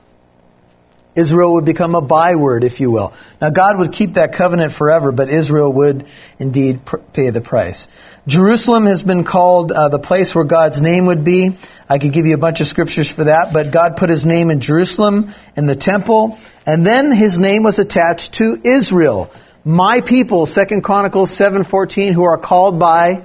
Israel 1.16 1.54
would 1.54 1.64
become 1.64 1.94
a 1.94 2.00
byword, 2.00 2.64
if 2.64 2.80
you 2.80 2.90
will. 2.90 3.12
Now, 3.40 3.50
God 3.50 3.78
would 3.78 3.92
keep 3.92 4.14
that 4.14 4.34
covenant 4.34 4.72
forever, 4.72 5.10
but 5.10 5.30
Israel 5.30 5.72
would 5.72 6.06
indeed 6.38 6.84
pr- 6.84 6.98
pay 7.12 7.30
the 7.30 7.40
price. 7.40 7.88
Jerusalem 8.26 8.86
has 8.86 9.02
been 9.02 9.24
called 9.24 9.72
uh, 9.72 9.88
the 9.88 9.98
place 9.98 10.34
where 10.34 10.44
God's 10.44 10.80
name 10.80 11.06
would 11.06 11.24
be. 11.24 11.58
I 11.88 11.98
could 11.98 12.12
give 12.12 12.26
you 12.26 12.34
a 12.34 12.38
bunch 12.38 12.60
of 12.60 12.66
scriptures 12.66 13.10
for 13.10 13.24
that, 13.24 13.50
but 13.52 13.72
God 13.72 13.96
put 13.96 14.10
his 14.10 14.26
name 14.26 14.50
in 14.50 14.60
Jerusalem, 14.60 15.34
in 15.56 15.66
the 15.66 15.76
temple, 15.76 16.38
and 16.66 16.86
then 16.86 17.10
his 17.10 17.38
name 17.38 17.62
was 17.62 17.78
attached 17.78 18.34
to 18.34 18.60
Israel. 18.62 19.30
My 19.64 20.00
people, 20.02 20.46
2 20.46 20.82
Chronicles 20.82 21.36
7:14, 21.36 22.12
who 22.12 22.22
are 22.24 22.38
called 22.38 22.78
by 22.78 23.22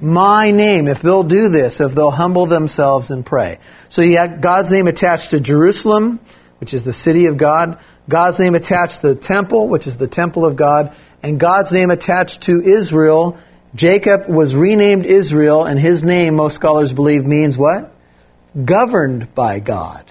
my 0.00 0.50
name. 0.50 0.88
If 0.88 1.02
they'll 1.02 1.22
do 1.22 1.48
this, 1.50 1.80
if 1.80 1.94
they'll 1.94 2.10
humble 2.10 2.46
themselves 2.46 3.10
and 3.10 3.24
pray. 3.24 3.58
So 3.90 4.02
you 4.02 4.16
have 4.16 4.40
God's 4.40 4.70
name 4.70 4.88
attached 4.88 5.30
to 5.30 5.40
Jerusalem, 5.40 6.20
which 6.60 6.74
is 6.74 6.84
the 6.84 6.92
city 6.92 7.26
of 7.26 7.38
God, 7.38 7.78
God's 8.08 8.38
name 8.38 8.54
attached 8.54 9.00
to 9.00 9.14
the 9.14 9.20
temple, 9.20 9.68
which 9.68 9.86
is 9.86 9.96
the 9.96 10.08
temple 10.08 10.44
of 10.44 10.56
God, 10.56 10.94
and 11.22 11.40
God's 11.40 11.72
name 11.72 11.90
attached 11.90 12.42
to 12.44 12.60
Israel. 12.62 13.38
Jacob 13.74 14.28
was 14.28 14.54
renamed 14.54 15.06
Israel, 15.06 15.64
and 15.64 15.80
his 15.80 16.04
name, 16.04 16.34
most 16.34 16.56
scholars 16.56 16.92
believe, 16.92 17.24
means 17.24 17.56
what? 17.56 17.92
Governed 18.64 19.34
by 19.34 19.60
God. 19.60 20.10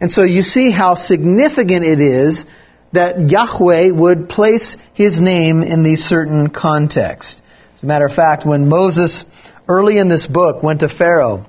And 0.00 0.10
so 0.10 0.22
you 0.22 0.42
see 0.42 0.70
how 0.70 0.96
significant 0.96 1.84
it 1.84 2.00
is 2.00 2.44
that 2.92 3.28
Yahweh 3.30 3.90
would 3.90 4.28
place 4.28 4.76
his 4.92 5.20
name 5.20 5.62
in 5.62 5.82
these 5.82 6.00
certain 6.00 6.50
contexts. 6.50 7.40
As 7.74 7.82
a 7.82 7.86
matter 7.86 8.06
of 8.06 8.12
fact, 8.12 8.46
when 8.46 8.68
Moses, 8.68 9.24
early 9.68 9.98
in 9.98 10.08
this 10.08 10.26
book, 10.26 10.62
went 10.62 10.80
to 10.80 10.88
Pharaoh, 10.88 11.46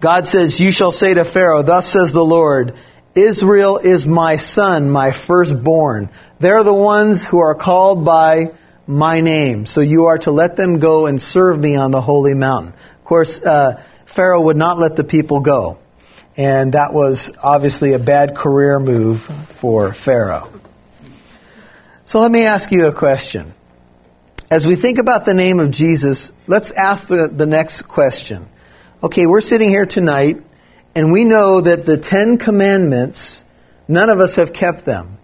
God 0.00 0.26
says, 0.26 0.60
You 0.60 0.72
shall 0.72 0.92
say 0.92 1.14
to 1.14 1.24
Pharaoh, 1.24 1.62
Thus 1.62 1.92
says 1.92 2.12
the 2.12 2.22
Lord, 2.22 2.74
Israel 3.14 3.78
is 3.78 4.06
my 4.06 4.36
son, 4.36 4.90
my 4.90 5.12
firstborn. 5.26 6.10
They're 6.40 6.64
the 6.64 6.74
ones 6.74 7.24
who 7.24 7.38
are 7.38 7.54
called 7.54 8.04
by 8.04 8.52
my 8.86 9.20
name. 9.20 9.66
So 9.66 9.80
you 9.80 10.06
are 10.06 10.18
to 10.18 10.30
let 10.30 10.56
them 10.56 10.80
go 10.80 11.06
and 11.06 11.20
serve 11.20 11.58
me 11.58 11.76
on 11.76 11.90
the 11.90 12.00
holy 12.00 12.34
mountain. 12.34 12.72
Of 12.72 13.04
course, 13.04 13.40
uh, 13.42 13.84
Pharaoh 14.14 14.42
would 14.42 14.56
not 14.56 14.78
let 14.78 14.96
the 14.96 15.04
people 15.04 15.40
go. 15.40 15.78
And 16.36 16.72
that 16.74 16.94
was 16.94 17.32
obviously 17.42 17.94
a 17.94 17.98
bad 17.98 18.36
career 18.36 18.78
move 18.78 19.20
for 19.60 19.92
Pharaoh. 19.92 20.60
So 22.04 22.20
let 22.20 22.30
me 22.30 22.44
ask 22.44 22.70
you 22.70 22.86
a 22.86 22.96
question. 22.96 23.52
As 24.50 24.64
we 24.64 24.80
think 24.80 24.98
about 24.98 25.26
the 25.26 25.34
name 25.34 25.60
of 25.60 25.72
Jesus, 25.72 26.32
let's 26.46 26.72
ask 26.72 27.08
the, 27.08 27.28
the 27.28 27.44
next 27.44 27.82
question. 27.82 28.48
Okay, 29.02 29.26
we're 29.26 29.42
sitting 29.42 29.68
here 29.68 29.84
tonight 29.84 30.36
and 30.98 31.12
we 31.12 31.22
know 31.22 31.60
that 31.60 31.86
the 31.86 31.96
Ten 31.96 32.38
Commandments, 32.38 33.44
none 33.86 34.10
of 34.10 34.18
us 34.18 34.34
have 34.34 34.52
kept 34.52 34.84
them. 34.84 35.18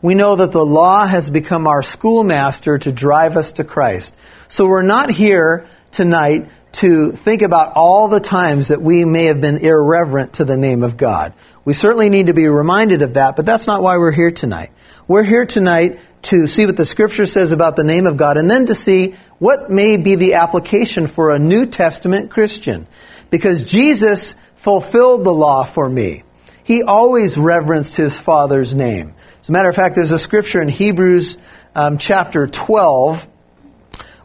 We 0.00 0.14
know 0.14 0.36
that 0.36 0.52
the 0.52 0.64
law 0.64 1.06
has 1.06 1.28
become 1.28 1.66
our 1.66 1.82
schoolmaster 1.82 2.78
to 2.78 2.92
drive 2.92 3.36
us 3.36 3.52
to 3.52 3.64
Christ. 3.64 4.14
So 4.48 4.66
we're 4.66 4.80
not 4.80 5.10
here 5.10 5.68
tonight 5.92 6.48
to 6.80 7.12
think 7.26 7.42
about 7.42 7.74
all 7.74 8.08
the 8.08 8.20
times 8.20 8.68
that 8.68 8.80
we 8.80 9.04
may 9.04 9.26
have 9.26 9.42
been 9.42 9.58
irreverent 9.58 10.36
to 10.36 10.46
the 10.46 10.56
name 10.56 10.82
of 10.82 10.96
God. 10.96 11.34
We 11.62 11.74
certainly 11.74 12.08
need 12.08 12.28
to 12.28 12.32
be 12.32 12.46
reminded 12.46 13.02
of 13.02 13.12
that, 13.12 13.36
but 13.36 13.44
that's 13.44 13.66
not 13.66 13.82
why 13.82 13.98
we're 13.98 14.12
here 14.12 14.32
tonight. 14.32 14.70
We're 15.06 15.24
here 15.24 15.44
tonight 15.44 15.98
to 16.30 16.46
see 16.46 16.64
what 16.64 16.78
the 16.78 16.86
Scripture 16.86 17.26
says 17.26 17.52
about 17.52 17.76
the 17.76 17.84
name 17.84 18.06
of 18.06 18.16
God 18.16 18.38
and 18.38 18.50
then 18.50 18.64
to 18.64 18.74
see 18.74 19.14
what 19.38 19.70
may 19.70 19.98
be 19.98 20.16
the 20.16 20.34
application 20.34 21.06
for 21.06 21.32
a 21.32 21.38
New 21.38 21.66
Testament 21.66 22.30
Christian. 22.30 22.86
Because 23.30 23.64
Jesus 23.64 24.34
fulfilled 24.68 25.24
the 25.24 25.30
law 25.30 25.64
for 25.64 25.88
me. 25.88 26.22
He 26.62 26.82
always 26.82 27.38
reverenced 27.38 27.96
his 27.96 28.20
Father's 28.20 28.74
name. 28.74 29.14
As 29.40 29.48
a 29.48 29.52
matter 29.52 29.70
of 29.70 29.74
fact, 29.74 29.94
there's 29.94 30.12
a 30.12 30.18
scripture 30.18 30.60
in 30.60 30.68
Hebrews 30.68 31.38
um, 31.74 31.96
chapter 31.96 32.46
12 32.46 33.16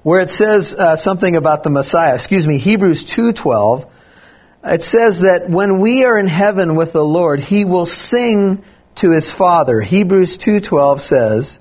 where 0.01 0.19
it 0.19 0.29
says 0.29 0.75
uh, 0.77 0.97
something 0.97 1.37
about 1.37 1.63
the 1.63 1.69
Messiah. 1.69 2.15
Excuse 2.15 2.45
me, 2.45 2.57
Hebrews 2.57 3.05
2:12. 3.05 3.87
It 4.65 4.83
says 4.83 5.21
that 5.21 5.49
when 5.49 5.79
we 5.79 6.03
are 6.03 6.19
in 6.19 6.27
heaven 6.27 6.75
with 6.75 6.91
the 6.91 7.05
Lord, 7.05 7.39
he 7.39 7.63
will 7.63 7.85
sing 7.85 8.65
to 8.97 9.11
his 9.11 9.31
Father. 9.31 9.79
Hebrews 9.79 10.37
2:12 10.39 10.99
says, 10.99 11.57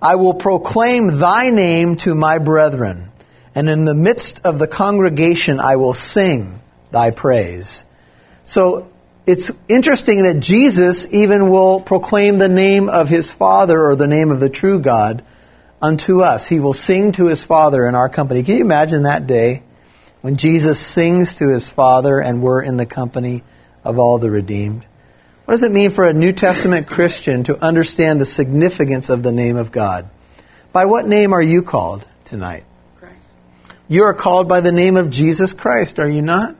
"I 0.00 0.14
will 0.14 0.32
proclaim 0.48 1.18
thy 1.20 1.50
name 1.50 1.96
to 2.04 2.14
my 2.14 2.38
brethren, 2.38 3.10
and 3.54 3.68
in 3.68 3.84
the 3.84 3.92
midst 3.92 4.40
of 4.44 4.58
the 4.58 4.66
congregation 4.66 5.60
I 5.60 5.76
will 5.76 5.92
sing 5.92 6.60
thy 6.90 7.10
praise." 7.10 7.84
So 8.46 8.88
it's 9.26 9.50
interesting 9.68 10.24
that 10.24 10.40
Jesus 10.40 11.06
even 11.10 11.50
will 11.50 11.80
proclaim 11.80 12.38
the 12.38 12.48
name 12.48 12.88
of 12.88 13.08
his 13.08 13.32
Father 13.32 13.80
or 13.82 13.96
the 13.96 14.06
name 14.06 14.30
of 14.30 14.40
the 14.40 14.50
true 14.50 14.80
God 14.80 15.24
unto 15.80 16.20
us. 16.20 16.46
He 16.46 16.60
will 16.60 16.74
sing 16.74 17.12
to 17.12 17.26
his 17.26 17.42
Father 17.44 17.88
in 17.88 17.94
our 17.94 18.08
company. 18.08 18.42
Can 18.42 18.56
you 18.56 18.64
imagine 18.64 19.04
that 19.04 19.26
day 19.26 19.62
when 20.20 20.36
Jesus 20.36 20.94
sings 20.94 21.36
to 21.36 21.48
his 21.48 21.68
Father 21.68 22.20
and 22.20 22.42
we're 22.42 22.62
in 22.62 22.76
the 22.76 22.86
company 22.86 23.42
of 23.82 23.98
all 23.98 24.18
the 24.18 24.30
redeemed? 24.30 24.86
What 25.44 25.54
does 25.54 25.62
it 25.62 25.72
mean 25.72 25.94
for 25.94 26.08
a 26.08 26.14
New 26.14 26.32
Testament 26.32 26.86
Christian 26.86 27.44
to 27.44 27.56
understand 27.56 28.20
the 28.20 28.26
significance 28.26 29.10
of 29.10 29.22
the 29.22 29.32
name 29.32 29.56
of 29.56 29.72
God? 29.72 30.08
By 30.72 30.86
what 30.86 31.06
name 31.06 31.34
are 31.34 31.42
you 31.42 31.62
called 31.62 32.06
tonight? 32.24 32.64
Christ. 32.98 33.16
You 33.86 34.04
are 34.04 34.14
called 34.14 34.48
by 34.48 34.60
the 34.60 34.72
name 34.72 34.96
of 34.96 35.10
Jesus 35.10 35.52
Christ, 35.52 35.98
are 35.98 36.08
you 36.08 36.22
not? 36.22 36.56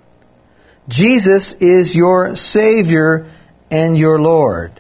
Jesus 0.89 1.55
is 1.61 1.95
your 1.95 2.37
Savior 2.37 3.31
and 3.71 3.97
your 3.97 4.21
Lord. 4.21 4.73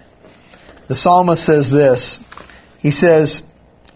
The 0.88 0.96
psalmist 0.96 1.44
says 1.44 1.70
this. 1.70 2.18
He 2.78 2.90
says, 2.90 3.40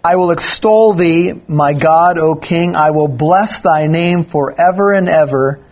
I 0.03 0.17
will 0.17 0.31
extol 0.31 0.97
thee, 0.97 1.35
my 1.49 1.79
God, 1.79 2.19
O 2.19 2.35
King. 2.35 2.75
I 2.75 2.93
will 2.93 3.09
bless 3.09 3.61
thy 3.61 3.89
name 3.89 4.25
forever 4.25 4.95
and 4.95 5.09
ever. 5.09 5.63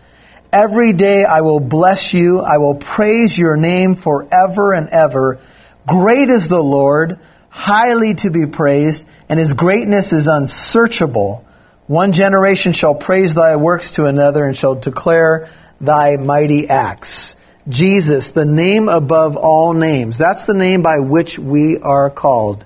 Every 0.52 0.92
day 0.92 1.24
I 1.24 1.40
will 1.40 1.60
bless 1.60 2.12
you. 2.12 2.40
I 2.40 2.58
will 2.58 2.74
praise 2.74 3.38
your 3.38 3.56
name 3.56 3.96
forever 3.96 4.74
and 4.74 4.90
ever. 4.90 5.40
Great 5.86 6.28
is 6.28 6.48
the 6.48 6.60
Lord, 6.60 7.18
highly 7.48 8.14
to 8.16 8.30
be 8.30 8.44
praised, 8.44 9.04
and 9.30 9.40
his 9.40 9.54
greatness 9.54 10.12
is 10.12 10.26
unsearchable. 10.26 11.44
One 11.86 12.12
generation 12.12 12.74
shall 12.74 12.96
praise 12.96 13.34
thy 13.34 13.56
works 13.56 13.92
to 13.92 14.04
another 14.04 14.44
and 14.44 14.56
shall 14.56 14.74
declare 14.74 15.48
thy 15.80 16.16
mighty 16.16 16.68
acts. 16.68 17.36
Jesus, 17.68 18.30
the 18.30 18.44
name 18.44 18.88
above 18.88 19.36
all 19.36 19.72
names. 19.72 20.18
That's 20.18 20.46
the 20.46 20.54
name 20.54 20.82
by 20.82 21.00
which 21.00 21.38
we 21.38 21.78
are 21.78 22.10
called. 22.10 22.64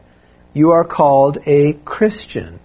You 0.52 0.70
are 0.70 0.84
called 0.84 1.38
a 1.46 1.72
Christian. 1.72 2.60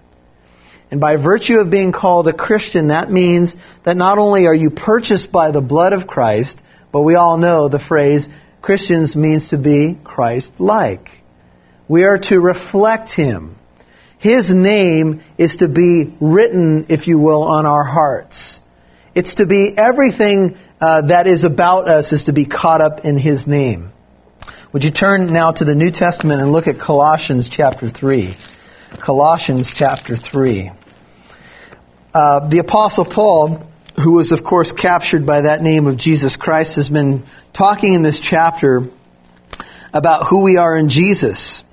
And 0.91 0.99
by 0.99 1.17
virtue 1.17 1.59
of 1.59 1.71
being 1.71 1.91
called 1.91 2.27
a 2.27 2.33
Christian, 2.33 2.89
that 2.89 3.11
means 3.11 3.55
that 3.85 3.97
not 3.97 4.17
only 4.17 4.45
are 4.47 4.55
you 4.55 4.69
purchased 4.69 5.31
by 5.31 5.51
the 5.51 5.61
blood 5.61 5.93
of 5.93 6.07
Christ, 6.07 6.61
but 6.91 7.01
we 7.01 7.15
all 7.15 7.37
know 7.37 7.69
the 7.69 7.79
phrase 7.79 8.27
Christians 8.61 9.15
means 9.15 9.49
to 9.49 9.57
be 9.57 9.97
Christ 10.03 10.51
like. 10.59 11.09
We 11.87 12.03
are 12.03 12.17
to 12.29 12.39
reflect 12.39 13.11
Him. 13.11 13.55
His 14.17 14.53
name 14.53 15.21
is 15.37 15.57
to 15.57 15.67
be 15.67 16.15
written, 16.19 16.87
if 16.89 17.07
you 17.07 17.19
will, 17.19 17.43
on 17.43 17.65
our 17.65 17.83
hearts. 17.83 18.59
It's 19.15 19.35
to 19.35 19.45
be 19.45 19.73
everything 19.77 20.57
uh, 20.81 21.07
that 21.07 21.25
is 21.25 21.45
about 21.45 21.87
us 21.87 22.11
is 22.11 22.25
to 22.25 22.33
be 22.33 22.45
caught 22.45 22.81
up 22.81 23.05
in 23.05 23.17
His 23.17 23.47
name. 23.47 23.91
Would 24.73 24.83
you 24.83 24.91
turn 24.91 25.31
now 25.31 25.53
to 25.53 25.63
the 25.63 25.73
New 25.73 25.89
Testament 25.89 26.41
and 26.41 26.51
look 26.51 26.67
at 26.67 26.81
Colossians 26.81 27.47
chapter 27.49 27.89
3? 27.89 28.35
Colossians 29.01 29.71
chapter 29.73 30.17
3. 30.17 30.69
Uh, 32.13 32.49
the 32.49 32.59
Apostle 32.59 33.05
Paul, 33.05 33.65
who 33.95 34.11
was, 34.11 34.33
of 34.33 34.43
course, 34.43 34.73
captured 34.73 35.25
by 35.25 35.41
that 35.41 35.61
name 35.61 35.87
of 35.87 35.97
Jesus 35.97 36.35
Christ, 36.35 36.75
has 36.75 36.89
been 36.89 37.23
talking 37.53 37.93
in 37.93 38.03
this 38.03 38.19
chapter 38.19 38.89
about 39.93 40.27
who 40.27 40.43
we 40.43 40.57
are 40.57 40.77
in 40.77 40.89
Jesus. 40.89 41.63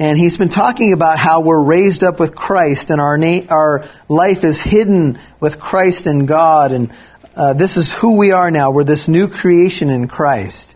And 0.00 0.16
he's 0.16 0.38
been 0.38 0.48
talking 0.48 0.94
about 0.94 1.18
how 1.18 1.42
we're 1.42 1.62
raised 1.62 2.02
up 2.02 2.18
with 2.18 2.34
Christ 2.34 2.88
and 2.88 3.02
our, 3.02 3.18
na- 3.18 3.44
our 3.50 3.84
life 4.08 4.44
is 4.44 4.58
hidden 4.58 5.18
with 5.42 5.60
Christ 5.60 6.06
and 6.06 6.26
God. 6.26 6.72
And 6.72 6.90
uh, 7.36 7.52
this 7.52 7.76
is 7.76 7.94
who 8.00 8.16
we 8.16 8.32
are 8.32 8.50
now. 8.50 8.70
We're 8.70 8.84
this 8.84 9.08
new 9.08 9.28
creation 9.28 9.90
in 9.90 10.08
Christ. 10.08 10.74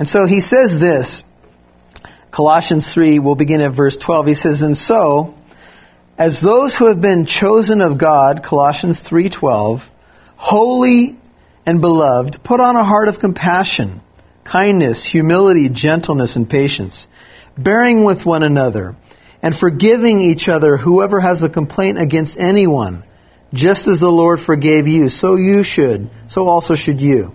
And 0.00 0.08
so 0.08 0.26
he 0.26 0.40
says 0.40 0.80
this. 0.80 1.22
Colossians 2.32 2.92
3, 2.92 3.20
we'll 3.20 3.36
begin 3.36 3.60
at 3.60 3.76
verse 3.76 3.96
12. 3.96 4.26
He 4.26 4.34
says, 4.34 4.62
And 4.62 4.76
so, 4.76 5.36
as 6.18 6.40
those 6.40 6.74
who 6.74 6.88
have 6.88 7.00
been 7.00 7.26
chosen 7.26 7.80
of 7.80 7.98
God, 7.98 8.42
Colossians 8.42 9.00
3:12, 9.00 9.80
holy 10.36 11.16
and 11.64 11.80
beloved, 11.80 12.42
put 12.42 12.58
on 12.58 12.74
a 12.74 12.84
heart 12.84 13.06
of 13.06 13.20
compassion, 13.20 14.00
kindness, 14.44 15.06
humility, 15.06 15.68
gentleness, 15.68 16.34
and 16.34 16.50
patience 16.50 17.06
bearing 17.62 18.04
with 18.04 18.24
one 18.24 18.42
another, 18.42 18.96
and 19.42 19.54
forgiving 19.54 20.20
each 20.20 20.48
other 20.48 20.76
whoever 20.76 21.20
has 21.20 21.42
a 21.42 21.48
complaint 21.48 21.98
against 21.98 22.36
anyone, 22.38 23.04
just 23.52 23.88
as 23.88 24.00
the 24.00 24.08
Lord 24.08 24.40
forgave 24.40 24.86
you, 24.86 25.08
so 25.08 25.36
you 25.36 25.62
should, 25.62 26.10
so 26.28 26.46
also 26.46 26.74
should 26.74 27.00
you. 27.00 27.32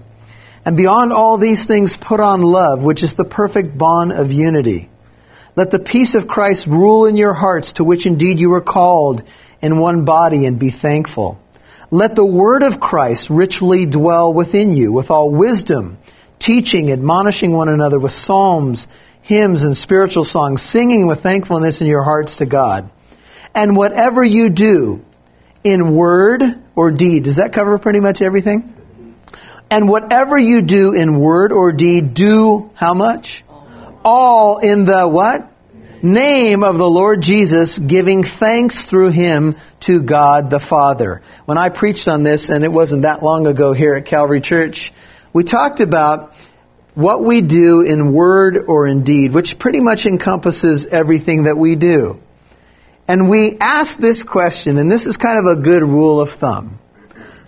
And 0.64 0.78
beyond 0.78 1.12
all 1.14 1.38
these 1.38 1.66
things, 1.66 1.98
put 2.00 2.20
on 2.20 2.42
love, 2.42 2.82
which 2.82 3.04
is 3.04 3.16
the 3.16 3.26
perfect 3.26 3.78
bond 3.78 4.12
of 4.12 4.32
unity. 4.32 4.90
Let 5.56 5.72
the 5.72 5.80
peace 5.80 6.16
of 6.16 6.28
Christ 6.28 6.68
rule 6.68 7.06
in 7.06 7.18
your 7.18 7.34
hearts, 7.34 7.74
to 7.74 7.84
which 7.84 8.06
indeed 8.06 8.40
you 8.40 8.50
were 8.50 8.62
called 8.62 9.24
in 9.62 9.80
one 9.80 10.06
body, 10.06 10.46
and 10.46 10.60
be 10.60 10.72
thankful. 10.72 11.38
Let 11.92 12.16
the 12.16 12.26
word 12.26 12.64
of 12.64 12.80
Christ 12.80 13.30
richly 13.30 13.86
dwell 13.86 14.34
within 14.34 14.74
you, 14.74 14.92
with 14.92 15.12
all 15.12 15.30
wisdom, 15.30 15.98
teaching, 16.40 16.92
admonishing 16.92 17.54
one 17.54 17.70
another 17.70 18.00
with 18.00 18.12
psalms, 18.12 18.88
hymns, 19.26 19.64
and 19.64 19.76
spiritual 19.76 20.24
songs, 20.24 20.62
singing 20.62 21.08
with 21.08 21.22
thankfulness 21.22 21.82
in 21.82 21.88
your 21.88 22.04
hearts 22.04 22.38
to 22.38 22.46
God. 22.46 22.90
And 23.54 23.76
whatever 23.76 24.24
you 24.24 24.50
do, 24.50 25.02
in 25.64 25.96
word 25.96 26.44
or 26.76 26.92
deed, 26.92 27.24
does 27.24 27.38
that 27.38 27.52
cover 27.52 27.80
pretty 27.80 28.00
much 28.00 28.22
everything? 28.22 28.72
And 29.70 29.90
whatever 29.90 30.38
you 30.38 30.62
do 30.62 30.94
in 30.94 31.20
word 31.20 31.52
or 31.52 31.74
deed, 31.74 32.14
do 32.14 32.70
how 32.76 32.94
much? 32.94 33.44
All 34.04 34.60
in 34.60 34.86
the 34.86 35.10
what? 35.10 35.52
Name 36.04 36.64
of 36.64 36.78
the 36.78 36.86
Lord 36.86 37.22
Jesus, 37.22 37.80
giving 37.80 38.24
thanks 38.24 38.86
through 38.86 39.10
him 39.10 39.56
to 39.82 40.04
God 40.04 40.52
the 40.52 40.60
Father. 40.60 41.24
When 41.46 41.58
I 41.58 41.70
preached 41.70 42.08
on 42.08 42.24
this, 42.24 42.50
and 42.50 42.64
it 42.64 42.72
wasn't 42.72 43.02
that 43.02 43.24
long 43.24 43.48
ago 43.48 43.74
here 43.74 43.96
at 43.96 44.06
Calvary 44.06 44.42
Church, 44.42 44.94
we 45.34 45.44
talked 45.44 45.80
about 45.80 46.34
what 46.96 47.24
we 47.24 47.42
do 47.42 47.82
in 47.82 48.14
word 48.14 48.58
or 48.68 48.88
in 48.88 49.04
deed, 49.04 49.34
which 49.34 49.60
pretty 49.60 49.82
much 49.82 50.06
encompasses 50.06 50.88
everything 50.90 51.44
that 51.44 51.58
we 51.58 51.76
do. 51.76 52.18
And 53.08 53.30
we 53.30 53.58
ask 53.60 54.00
this 54.00 54.24
question, 54.24 54.78
and 54.78 54.90
this 54.90 55.06
is 55.06 55.18
kind 55.18 55.38
of 55.38 55.58
a 55.58 55.62
good 55.62 55.84
rule 55.84 56.22
of 56.22 56.40
thumb. 56.40 56.80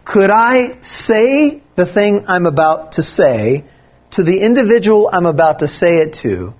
Could 0.05 0.29
I 0.29 0.81
say 0.81 1.63
the 1.75 1.91
thing 1.91 2.25
I'm 2.27 2.45
about 2.45 2.93
to 2.93 3.03
say 3.03 3.63
to 4.11 4.23
the 4.23 4.39
individual 4.39 5.09
I'm 5.11 5.25
about 5.25 5.59
to 5.59 5.67
say 5.67 5.97
it 5.97 6.17
to 6.21 6.53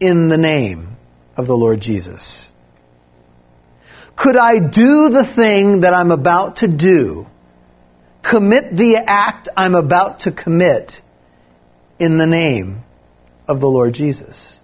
in 0.00 0.28
the 0.28 0.36
name 0.36 0.96
of 1.36 1.46
the 1.46 1.54
Lord 1.54 1.80
Jesus? 1.80 2.50
Could 4.16 4.36
I 4.36 4.58
do 4.58 5.08
the 5.10 5.30
thing 5.34 5.82
that 5.82 5.92
I'm 5.92 6.10
about 6.10 6.58
to 6.58 6.68
do, 6.68 7.26
commit 8.22 8.76
the 8.76 8.96
act 9.06 9.48
I'm 9.56 9.74
about 9.74 10.20
to 10.20 10.32
commit 10.32 11.00
in 12.04 12.18
the 12.18 12.26
name 12.26 12.82
of 13.48 13.60
the 13.60 13.66
Lord 13.66 13.94
Jesus? 13.94 14.60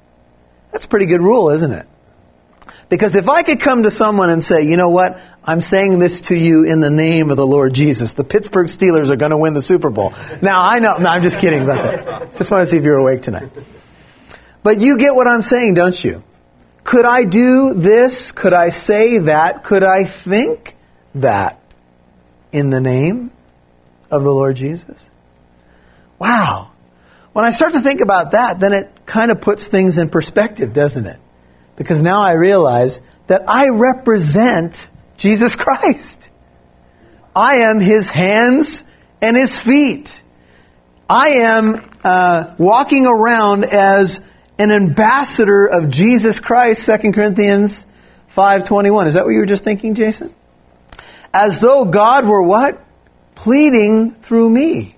That's 0.72 0.84
a 0.84 0.88
pretty 0.88 1.06
good 1.06 1.20
rule, 1.20 1.50
isn't 1.50 1.72
it? 1.72 1.86
Because 2.88 3.14
if 3.14 3.28
I 3.28 3.42
could 3.42 3.60
come 3.60 3.84
to 3.84 3.90
someone 3.90 4.30
and 4.30 4.42
say, 4.42 4.62
you 4.62 4.76
know 4.76 4.90
what, 4.90 5.16
I'm 5.44 5.60
saying 5.60 5.98
this 5.98 6.22
to 6.28 6.34
you 6.34 6.64
in 6.64 6.80
the 6.80 6.90
name 6.90 7.30
of 7.30 7.36
the 7.36 7.46
Lord 7.46 7.72
Jesus. 7.72 8.14
The 8.14 8.24
Pittsburgh 8.24 8.66
Steelers 8.66 9.10
are 9.10 9.16
going 9.16 9.30
to 9.30 9.38
win 9.38 9.54
the 9.54 9.62
Super 9.62 9.90
Bowl. 9.90 10.10
Now, 10.42 10.60
I 10.62 10.80
know, 10.80 10.96
no, 10.98 11.08
I'm 11.08 11.22
just 11.22 11.40
kidding 11.40 11.62
about 11.62 11.82
that. 11.82 12.36
Just 12.36 12.50
want 12.50 12.64
to 12.64 12.70
see 12.70 12.76
if 12.76 12.84
you're 12.84 12.98
awake 12.98 13.22
tonight. 13.22 13.50
But 14.62 14.78
you 14.78 14.98
get 14.98 15.14
what 15.14 15.26
I'm 15.26 15.42
saying, 15.42 15.74
don't 15.74 15.96
you? 16.04 16.22
Could 16.84 17.06
I 17.06 17.24
do 17.24 17.74
this? 17.74 18.32
Could 18.32 18.52
I 18.52 18.70
say 18.70 19.20
that? 19.20 19.64
Could 19.64 19.82
I 19.82 20.04
think 20.24 20.74
that 21.14 21.60
in 22.52 22.70
the 22.70 22.80
name 22.80 23.30
of 24.10 24.22
the 24.22 24.30
Lord 24.30 24.56
Jesus? 24.56 25.08
Wow. 26.18 26.72
When 27.32 27.44
I 27.44 27.52
start 27.52 27.74
to 27.74 27.82
think 27.82 28.00
about 28.00 28.32
that, 28.32 28.58
then 28.58 28.72
it 28.72 29.06
kind 29.06 29.30
of 29.30 29.40
puts 29.40 29.68
things 29.68 29.98
in 29.98 30.10
perspective, 30.10 30.72
doesn't 30.74 31.06
it? 31.06 31.20
Because 31.76 32.02
now 32.02 32.22
I 32.22 32.32
realize 32.32 33.00
that 33.28 33.48
I 33.48 33.68
represent 33.68 34.74
Jesus 35.16 35.54
Christ. 35.56 36.28
I 37.34 37.70
am 37.70 37.80
his 37.80 38.10
hands 38.10 38.82
and 39.22 39.36
his 39.36 39.58
feet. 39.60 40.08
I 41.08 41.28
am 41.40 41.90
uh, 42.02 42.56
walking 42.58 43.06
around 43.06 43.64
as 43.64 44.20
an 44.58 44.72
ambassador 44.72 45.66
of 45.66 45.90
Jesus 45.90 46.40
Christ, 46.40 46.86
2 46.86 47.12
Corinthians 47.12 47.86
5.21. 48.36 49.06
Is 49.06 49.14
that 49.14 49.24
what 49.24 49.30
you 49.30 49.38
were 49.38 49.46
just 49.46 49.64
thinking, 49.64 49.94
Jason? 49.94 50.34
As 51.32 51.60
though 51.60 51.84
God 51.84 52.28
were 52.28 52.42
what? 52.42 52.80
Pleading 53.36 54.16
through 54.26 54.50
me. 54.50 54.96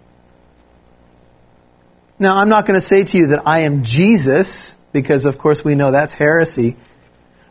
Now, 2.22 2.36
I'm 2.36 2.48
not 2.48 2.68
going 2.68 2.80
to 2.80 2.86
say 2.86 3.02
to 3.02 3.18
you 3.18 3.26
that 3.28 3.48
I 3.48 3.62
am 3.62 3.82
Jesus, 3.82 4.76
because 4.92 5.24
of 5.24 5.38
course 5.38 5.64
we 5.64 5.74
know 5.74 5.90
that's 5.90 6.14
heresy. 6.14 6.76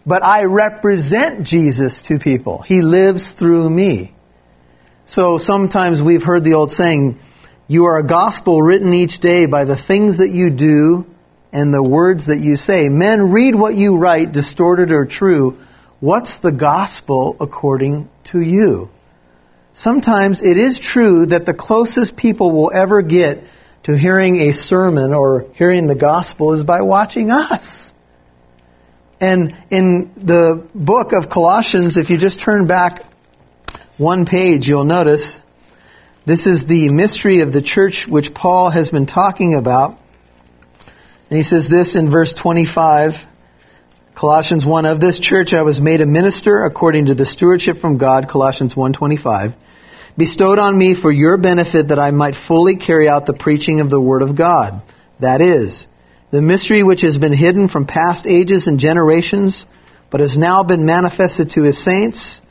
But 0.05 0.23
I 0.23 0.45
represent 0.45 1.45
Jesus 1.45 2.01
to 2.03 2.19
people. 2.19 2.61
He 2.61 2.81
lives 2.81 3.33
through 3.33 3.69
me. 3.69 4.15
So 5.05 5.39
sometimes 5.39 6.01
we've 6.01 6.23
heard 6.23 6.45
the 6.45 6.53
old 6.53 6.71
saying, 6.71 7.19
you 7.67 7.83
are 7.83 7.99
a 7.99 8.07
gospel 8.07 8.61
written 8.61 8.93
each 8.93 9.19
day 9.19 9.45
by 9.45 9.65
the 9.65 9.75
things 9.75 10.19
that 10.19 10.29
you 10.29 10.49
do 10.49 11.05
and 11.51 11.73
the 11.73 11.83
words 11.83 12.27
that 12.27 12.39
you 12.39 12.55
say. 12.55 12.87
Men, 12.87 13.33
read 13.33 13.55
what 13.55 13.75
you 13.75 13.97
write, 13.97 14.31
distorted 14.31 14.93
or 14.93 15.05
true. 15.05 15.59
What's 15.99 16.39
the 16.39 16.53
gospel 16.53 17.35
according 17.41 18.07
to 18.31 18.39
you? 18.39 18.87
Sometimes 19.73 20.41
it 20.41 20.55
is 20.55 20.79
true 20.79 21.25
that 21.25 21.45
the 21.45 21.53
closest 21.53 22.15
people 22.15 22.53
will 22.53 22.71
ever 22.73 23.01
get 23.01 23.43
to 23.83 23.97
hearing 23.97 24.49
a 24.49 24.53
sermon 24.53 25.13
or 25.13 25.45
hearing 25.55 25.87
the 25.87 25.95
gospel 25.95 26.53
is 26.53 26.63
by 26.63 26.81
watching 26.81 27.31
us. 27.31 27.93
And 29.19 29.53
in 29.69 30.11
the 30.15 30.67
book 30.73 31.13
of 31.13 31.29
Colossians, 31.29 31.97
if 31.97 32.09
you 32.09 32.17
just 32.17 32.39
turn 32.41 32.67
back 32.67 33.03
one 33.97 34.25
page, 34.25 34.67
you'll 34.67 34.83
notice 34.83 35.39
this 36.25 36.45
is 36.45 36.67
the 36.67 36.89
mystery 36.89 37.41
of 37.41 37.53
the 37.53 37.61
church 37.61 38.05
which 38.07 38.33
Paul 38.33 38.69
has 38.69 38.89
been 38.89 39.05
talking 39.05 39.55
about. 39.55 39.97
And 41.29 41.37
he 41.37 41.43
says 41.43 41.69
this 41.69 41.95
in 41.95 42.11
verse 42.11 42.33
25, 42.33 43.13
Colossians 44.15 44.65
1, 44.65 44.85
of 44.85 44.99
this 44.99 45.19
church 45.19 45.53
I 45.53 45.61
was 45.61 45.79
made 45.79 46.01
a 46.01 46.05
minister 46.05 46.63
according 46.63 47.07
to 47.07 47.15
the 47.15 47.25
stewardship 47.25 47.77
from 47.77 47.97
God, 47.97 48.27
Colossians 48.27 48.75
1.25, 48.75 49.55
bestowed 50.17 50.59
on 50.59 50.77
me 50.77 50.95
for 50.99 51.11
your 51.11 51.37
benefit 51.37 51.89
that 51.89 51.99
I 51.99 52.11
might 52.11 52.35
fully 52.35 52.75
carry 52.75 53.07
out 53.07 53.25
the 53.25 53.33
preaching 53.33 53.79
of 53.79 53.89
the 53.89 54.01
word 54.01 54.21
of 54.21 54.35
God. 54.35 54.81
That 55.19 55.41
is, 55.41 55.85
the 56.31 56.41
mystery 56.41 56.83
which 56.83 57.01
has 57.01 57.17
been 57.17 57.33
hidden 57.33 57.67
from 57.67 57.85
past 57.85 58.25
ages 58.25 58.67
and 58.67 58.79
generations, 58.79 59.65
but 60.09 60.19
has 60.19 60.37
now 60.37 60.63
been 60.63 60.85
manifested 60.85 61.51
to 61.51 61.63
his 61.63 61.83
saints, 61.83 62.41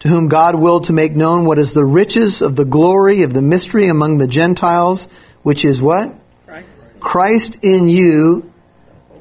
to 0.00 0.08
whom 0.08 0.28
God 0.28 0.60
willed 0.60 0.84
to 0.84 0.92
make 0.92 1.12
known 1.12 1.44
what 1.44 1.58
is 1.58 1.74
the 1.74 1.84
riches 1.84 2.42
of 2.42 2.56
the 2.56 2.64
glory 2.64 3.22
of 3.22 3.32
the 3.32 3.42
mystery 3.42 3.88
among 3.88 4.18
the 4.18 4.28
Gentiles, 4.28 5.08
which 5.42 5.64
is 5.64 5.80
what? 5.80 6.12
Christ, 7.00 7.58
in 7.62 7.88
you, 7.88 8.50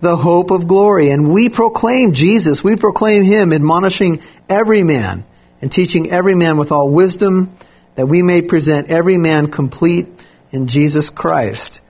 the 0.02 0.16
hope 0.16 0.52
of 0.52 0.68
glory. 0.68 1.12
And 1.12 1.32
we 1.32 1.50
proclaim 1.50 2.14
Jesus, 2.14 2.64
we 2.64 2.76
proclaim 2.76 3.24
him, 3.24 3.54
admonishing 3.54 4.20
every 4.50 4.84
man 4.84 5.26
and 5.62 5.72
teaching 5.72 6.12
every 6.12 6.36
man 6.36 6.58
with 6.58 6.72
all 6.72 6.92
wisdom, 6.92 7.58
that 7.98 8.08
we 8.08 8.22
may 8.22 8.42
present 8.42 8.90
every 8.90 9.18
man 9.18 9.52
complete 9.52 10.08
in 10.52 10.68
Jesus 10.68 11.10
Christ. 11.10 11.82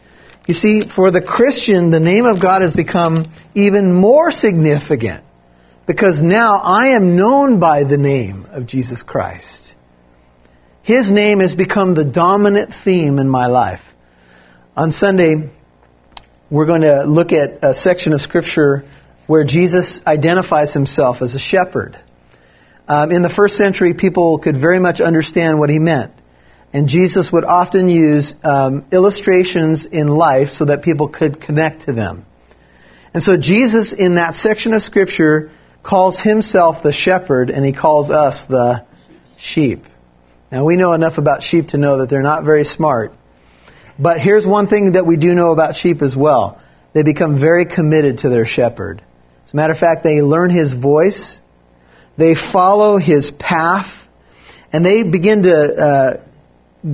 You 0.48 0.54
see, 0.54 0.84
for 0.88 1.12
the 1.12 1.22
Christian, 1.22 1.92
the 1.92 2.00
name 2.00 2.26
of 2.26 2.42
God 2.42 2.62
has 2.62 2.74
become 2.74 3.32
even 3.54 3.94
more 3.94 4.32
significant 4.32 5.26
because 5.86 6.22
now 6.24 6.58
I 6.58 6.96
am 6.96 7.18
known 7.18 7.60
by 7.60 7.84
the 7.84 7.98
name 7.98 8.48
of 8.50 8.66
Jesus 8.66 9.04
Christ. 9.04 9.76
His 10.82 11.12
name 11.12 11.42
has 11.42 11.54
become 11.54 11.94
the 11.94 12.06
dominant 12.06 12.74
theme 12.86 13.20
in 13.20 13.28
my 13.28 13.48
life. 13.48 13.82
On 14.78 14.92
Sunday, 14.92 15.50
we're 16.50 16.66
going 16.66 16.84
to 16.84 17.04
look 17.04 17.34
at 17.34 17.62
a 17.62 17.74
section 17.74 18.14
of 18.14 18.22
Scripture 18.22 18.86
where 19.28 19.44
Jesus 19.44 20.00
identifies 20.08 20.74
himself 20.74 21.22
as 21.22 21.36
a 21.36 21.40
shepherd. 21.40 22.00
Um, 22.88 23.12
in 23.12 23.22
the 23.22 23.30
first 23.30 23.58
century, 23.58 23.94
people 23.94 24.40
could 24.40 24.60
very 24.60 24.80
much 24.80 25.02
understand 25.02 25.60
what 25.60 25.70
he 25.70 25.80
meant. 25.80 26.14
And 26.74 26.88
Jesus 26.88 27.32
would 27.32 27.44
often 27.44 27.90
use 27.90 28.34
um, 28.44 28.86
illustrations 28.92 29.86
in 29.86 30.08
life 30.08 30.50
so 30.50 30.66
that 30.66 30.84
people 30.84 31.08
could 31.08 31.42
connect 31.42 31.84
to 31.84 31.94
them. 31.94 32.26
And 33.14 33.24
so 33.24 33.38
Jesus, 33.38 33.94
in 33.94 34.16
that 34.16 34.36
section 34.36 34.74
of 34.74 34.84
Scripture, 34.84 35.52
calls 35.84 36.20
himself 36.20 36.84
the 36.84 36.92
shepherd 36.92 37.50
and 37.50 37.66
he 37.66 37.74
calls 37.74 38.12
us 38.12 38.44
the 38.50 38.86
sheep. 39.38 39.84
Now, 40.52 40.66
we 40.66 40.76
know 40.76 40.94
enough 40.94 41.18
about 41.18 41.44
sheep 41.44 41.70
to 41.70 41.78
know 41.78 42.00
that 42.00 42.10
they're 42.10 42.22
not 42.22 42.44
very 42.44 42.64
smart. 42.64 43.14
But 44.00 44.20
here's 44.20 44.46
one 44.46 44.68
thing 44.68 44.94
that 44.94 45.06
we 45.06 45.18
do 45.18 45.34
know 45.34 45.52
about 45.52 45.76
sheep 45.76 46.02
as 46.02 46.16
well 46.16 46.62
they 46.94 47.04
become 47.04 47.40
very 47.40 47.66
committed 47.66 48.20
to 48.20 48.30
their 48.30 48.46
shepherd. 48.46 49.04
As 49.46 49.54
a 49.54 49.56
matter 49.56 49.74
of 49.74 49.80
fact, 49.80 50.04
they 50.04 50.22
learn 50.22 50.50
his 50.50 50.74
voice, 50.74 51.40
they 52.18 52.36
follow 52.36 52.98
his 52.98 53.32
path, 53.32 53.92
and 54.74 54.86
they 54.86 55.04
begin 55.04 55.44
to 55.44 55.54
uh, 55.54 56.24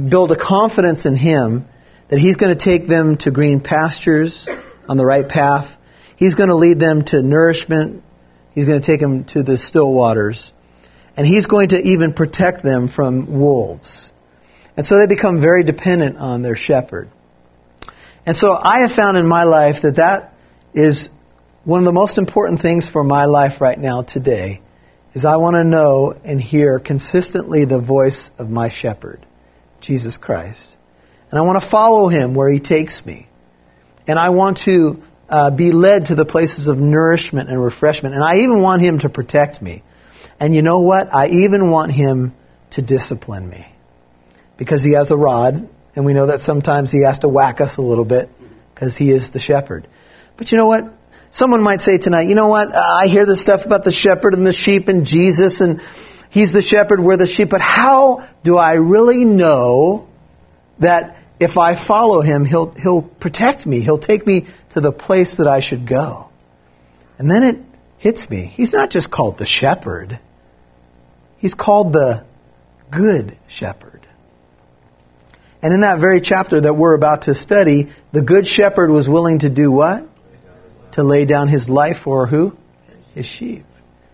build 0.10 0.32
a 0.32 0.38
confidence 0.38 1.06
in 1.06 1.16
Him 1.16 1.66
that 2.10 2.20
He's 2.20 2.36
going 2.36 2.56
to 2.56 2.64
take 2.64 2.88
them 2.88 3.18
to 3.18 3.32
green 3.32 3.60
pastures 3.60 4.48
on 4.88 4.98
the 4.98 5.06
right 5.06 5.28
path. 5.28 5.72
He's 6.16 6.36
going 6.36 6.50
to 6.50 6.56
lead 6.56 6.80
them 6.80 7.04
to 7.06 7.22
nourishment, 7.22 8.04
He's 8.54 8.66
going 8.66 8.80
to 8.80 8.86
take 8.86 9.00
them 9.00 9.26
to 9.26 9.44
the 9.44 9.58
still 9.58 9.92
waters. 9.92 10.52
And 11.16 11.28
he's 11.28 11.46
going 11.46 11.70
to 11.70 11.78
even 11.78 12.14
protect 12.14 12.64
them 12.64 12.90
from 12.90 13.40
wolves. 13.40 14.12
And 14.76 14.84
so 14.84 14.98
they 14.98 15.06
become 15.06 15.42
very 15.42 15.64
dependent 15.64 16.18
on 16.18 16.42
their 16.42 16.56
shepherd. 16.56 17.08
And 18.26 18.36
so 18.36 18.52
I 18.52 18.80
have 18.80 18.94
found 18.94 19.18
in 19.18 19.28
my 19.28 19.44
life 19.44 19.84
that 19.84 19.98
that 19.98 20.34
is 20.74 21.10
one 21.66 21.82
of 21.82 21.86
the 21.86 21.92
most 21.92 22.18
important 22.18 22.62
things 22.62 22.90
for 22.90 23.04
my 23.04 23.26
life 23.26 23.62
right 23.62 23.78
now 23.78 24.02
today 24.02 24.62
is 25.14 25.26
I 25.26 25.38
want 25.38 25.56
to 25.56 25.64
know 25.64 26.14
and 26.24 26.42
hear 26.42 26.80
consistently 26.80 27.66
the 27.66 27.80
voice 27.80 28.32
of 28.38 28.50
my 28.50 28.70
shepherd, 28.70 29.26
Jesus 29.82 30.18
Christ. 30.18 30.76
And 31.30 31.40
I 31.40 31.44
want 31.44 31.64
to 31.64 31.70
follow 31.70 32.10
him 32.10 32.36
where 32.36 32.50
he 32.50 32.60
takes 32.60 33.06
me. 33.06 33.28
And 34.08 34.20
I 34.20 34.30
want 34.30 34.60
to 34.66 35.02
uh, 35.30 35.56
be 35.56 35.72
led 35.72 36.06
to 36.06 36.16
the 36.16 36.26
places 36.26 36.68
of 36.68 36.78
nourishment 36.78 37.50
and 37.50 37.64
refreshment. 37.64 38.16
And 38.16 38.24
I 38.24 38.38
even 38.38 38.62
want 38.62 38.82
him 38.82 39.00
to 39.00 39.10
protect 39.10 39.62
me. 39.62 39.84
And 40.40 40.54
you 40.54 40.62
know 40.62 40.80
what? 40.80 41.14
I 41.14 41.28
even 41.28 41.72
want 41.72 41.92
him 41.92 42.34
to 42.72 42.82
discipline 42.82 43.50
me. 43.50 43.66
Because 44.58 44.84
he 44.84 44.94
has 44.94 45.10
a 45.12 45.18
rod, 45.18 45.70
and 45.96 46.06
we 46.06 46.14
know 46.14 46.28
that 46.28 46.40
sometimes 46.40 46.92
he 46.92 47.04
has 47.04 47.20
to 47.20 47.28
whack 47.28 47.62
us 47.62 47.78
a 47.78 47.82
little 47.82 48.06
bit 48.06 48.30
because 48.74 48.98
he 48.98 49.12
is 49.12 49.32
the 49.32 49.40
shepherd. 49.40 49.88
But 50.38 50.52
you 50.52 50.58
know 50.58 50.68
what? 50.68 50.86
Someone 51.34 51.64
might 51.64 51.82
say 51.82 51.98
tonight, 51.98 52.28
you 52.28 52.36
know 52.36 52.48
what? 52.48 52.68
I 52.76 53.08
hear 53.08 53.26
this 53.26 53.42
stuff 53.42 53.66
about 53.66 53.84
the 53.84 53.92
shepherd 53.92 54.36
and 54.36 54.46
the 54.46 54.54
sheep 54.54 54.88
and 54.88 55.04
Jesus 55.04 55.62
and 55.62 55.82
he's 56.30 56.54
the 56.54 56.62
shepherd, 56.62 57.00
we're 57.02 57.18
the 57.18 57.26
sheep, 57.26 57.50
but 57.50 57.60
how 57.60 58.30
do 58.44 58.56
I 58.56 58.74
really 58.74 59.26
know 59.26 60.08
that 60.80 61.18
if 61.40 61.58
I 61.58 61.88
follow 61.88 62.22
him, 62.22 62.46
he'll, 62.46 62.70
he'll 62.72 63.02
protect 63.02 63.66
me. 63.66 63.82
He'll 63.82 64.00
take 64.00 64.28
me 64.28 64.46
to 64.76 64.82
the 64.82 64.92
place 64.92 65.38
that 65.38 65.48
I 65.48 65.60
should 65.60 65.90
go. 65.90 66.30
And 67.18 67.32
then 67.32 67.44
it 67.44 67.60
hits 67.98 68.30
me. 68.30 68.46
He's 68.46 68.72
not 68.72 68.92
just 68.92 69.12
called 69.12 69.40
the 69.40 69.48
shepherd. 69.48 70.20
He's 71.40 71.56
called 71.56 71.94
the 71.94 72.26
good 72.92 73.40
shepherd. 73.48 74.08
And 75.64 75.74
in 75.74 75.82
that 75.82 76.00
very 76.00 76.22
chapter 76.22 76.62
that 76.62 76.76
we're 76.76 76.94
about 76.94 77.24
to 77.24 77.34
study, 77.34 77.92
the 78.12 78.22
good 78.22 78.46
shepherd 78.46 78.92
was 78.92 79.10
willing 79.10 79.40
to 79.40 79.50
do 79.50 79.72
what? 79.72 80.08
To 80.94 81.04
lay 81.04 81.26
down 81.26 81.48
his 81.48 81.70
life 81.70 81.98
for 82.04 82.28
who? 82.28 82.54
His 83.14 83.26
sheep. 83.26 83.66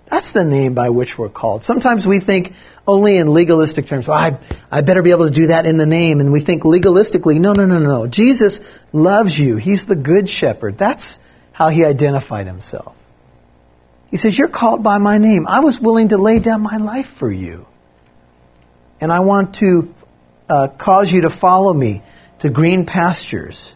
That's 0.10 0.34
the 0.34 0.44
name 0.44 0.74
by 0.74 0.90
which 0.90 1.18
we're 1.18 1.30
called. 1.30 1.64
Sometimes 1.64 2.06
we 2.06 2.20
think 2.20 2.54
only 2.88 3.18
in 3.18 3.32
legalistic 3.34 3.88
terms. 3.88 4.08
Well, 4.08 4.18
I, 4.18 4.40
I 4.72 4.82
better 4.82 5.04
be 5.04 5.12
able 5.12 5.30
to 5.30 5.36
do 5.36 5.48
that 5.48 5.66
in 5.68 5.78
the 5.78 5.86
name. 5.86 6.20
And 6.20 6.34
we 6.34 6.44
think 6.44 6.64
legalistically, 6.64 7.40
no, 7.40 7.54
no, 7.54 7.66
no, 7.66 7.78
no. 7.78 8.08
Jesus 8.08 8.60
loves 8.92 9.38
you. 9.38 9.58
He's 9.58 9.86
the 9.86 9.96
good 9.96 10.28
shepherd. 10.28 10.78
That's 10.78 11.20
how 11.52 11.70
he 11.70 11.86
identified 11.86 12.48
himself. 12.48 12.96
He 14.10 14.18
says, 14.18 14.38
You're 14.38 14.50
called 14.50 14.84
by 14.84 14.98
my 14.98 15.20
name. 15.20 15.46
I 15.48 15.60
was 15.60 15.80
willing 15.80 16.10
to 16.10 16.18
lay 16.18 16.40
down 16.40 16.62
my 16.62 16.78
life 16.78 17.08
for 17.20 17.32
you. 17.32 17.68
And 19.00 19.12
I 19.12 19.20
want 19.20 19.56
to 19.56 19.94
uh, 20.50 20.70
cause 20.80 21.12
you 21.12 21.22
to 21.22 21.30
follow 21.30 21.74
me 21.74 22.02
to 22.40 22.50
green 22.50 22.86
pastures 22.86 23.76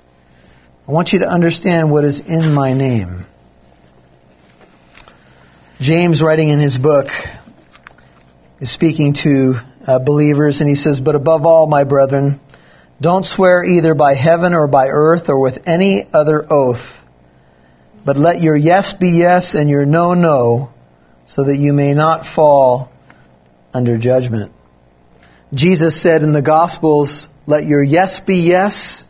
I 0.85 0.91
want 0.91 1.13
you 1.13 1.19
to 1.19 1.27
understand 1.27 1.91
what 1.91 2.03
is 2.03 2.19
in 2.19 2.53
my 2.53 2.73
name. 2.73 3.25
James, 5.79 6.21
writing 6.21 6.49
in 6.49 6.59
his 6.59 6.77
book, 6.77 7.07
is 8.59 8.73
speaking 8.73 9.13
to 9.23 9.53
uh, 9.87 9.99
believers, 9.99 10.59
and 10.59 10.67
he 10.67 10.75
says, 10.75 10.99
But 10.99 11.15
above 11.15 11.45
all, 11.45 11.67
my 11.67 11.85
brethren, 11.85 12.41
don't 12.99 13.23
swear 13.23 13.63
either 13.63 13.95
by 13.95 14.13
heaven 14.15 14.53
or 14.53 14.67
by 14.67 14.89
earth 14.89 15.29
or 15.29 15.39
with 15.39 15.59
any 15.65 16.05
other 16.13 16.45
oath, 16.51 16.83
but 18.05 18.17
let 18.17 18.41
your 18.41 18.57
yes 18.57 18.93
be 18.99 19.11
yes 19.11 19.55
and 19.55 19.69
your 19.69 19.85
no, 19.85 20.13
no, 20.13 20.69
so 21.27 21.45
that 21.45 21.55
you 21.55 21.71
may 21.71 21.93
not 21.93 22.25
fall 22.25 22.91
under 23.73 23.97
judgment. 23.97 24.51
Jesus 25.53 26.01
said 26.01 26.23
in 26.23 26.33
the 26.33 26.41
Gospels, 26.41 27.29
Let 27.47 27.63
your 27.65 27.81
yes 27.81 28.19
be 28.19 28.49
yes 28.49 29.05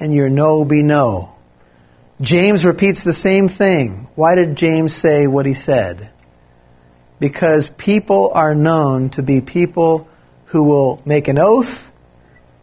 and 0.00 0.14
your 0.14 0.28
no 0.28 0.64
be 0.64 0.82
no. 0.82 1.30
James 2.20 2.64
repeats 2.64 3.04
the 3.04 3.12
same 3.12 3.48
thing. 3.48 4.08
Why 4.14 4.34
did 4.34 4.56
James 4.56 4.94
say 4.94 5.26
what 5.26 5.46
he 5.46 5.54
said? 5.54 6.10
Because 7.20 7.70
people 7.78 8.32
are 8.34 8.54
known 8.54 9.10
to 9.10 9.22
be 9.22 9.40
people 9.40 10.08
who 10.46 10.62
will 10.62 11.02
make 11.04 11.28
an 11.28 11.38
oath, 11.38 11.78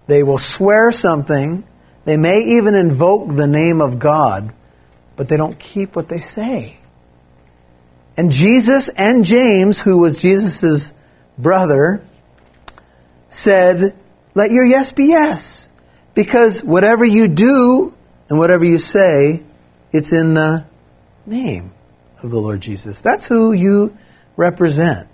they 0.07 0.23
will 0.23 0.37
swear 0.39 0.91
something, 0.91 1.63
they 2.05 2.17
may 2.17 2.39
even 2.57 2.75
invoke 2.75 3.27
the 3.27 3.47
name 3.47 3.81
of 3.81 3.99
God, 3.99 4.53
but 5.17 5.29
they 5.29 5.37
don't 5.37 5.59
keep 5.59 5.95
what 5.95 6.09
they 6.09 6.19
say. 6.19 6.77
And 8.17 8.31
Jesus 8.31 8.89
and 8.95 9.25
James, 9.25 9.79
who 9.79 9.97
was 9.97 10.17
Jesus' 10.17 10.91
brother, 11.37 12.01
said, 13.29 13.95
Let 14.33 14.51
your 14.51 14.65
yes 14.65 14.91
be 14.91 15.05
yes 15.05 15.67
because 16.15 16.61
whatever 16.63 17.05
you 17.05 17.27
do 17.27 17.93
and 18.29 18.39
whatever 18.39 18.63
you 18.63 18.79
say, 18.79 19.43
it's 19.91 20.11
in 20.11 20.33
the 20.33 20.65
name 21.25 21.71
of 22.23 22.31
the 22.31 22.37
Lord 22.37 22.61
Jesus. 22.61 23.01
That's 23.03 23.27
who 23.27 23.53
you 23.53 23.93
represent. 24.37 25.07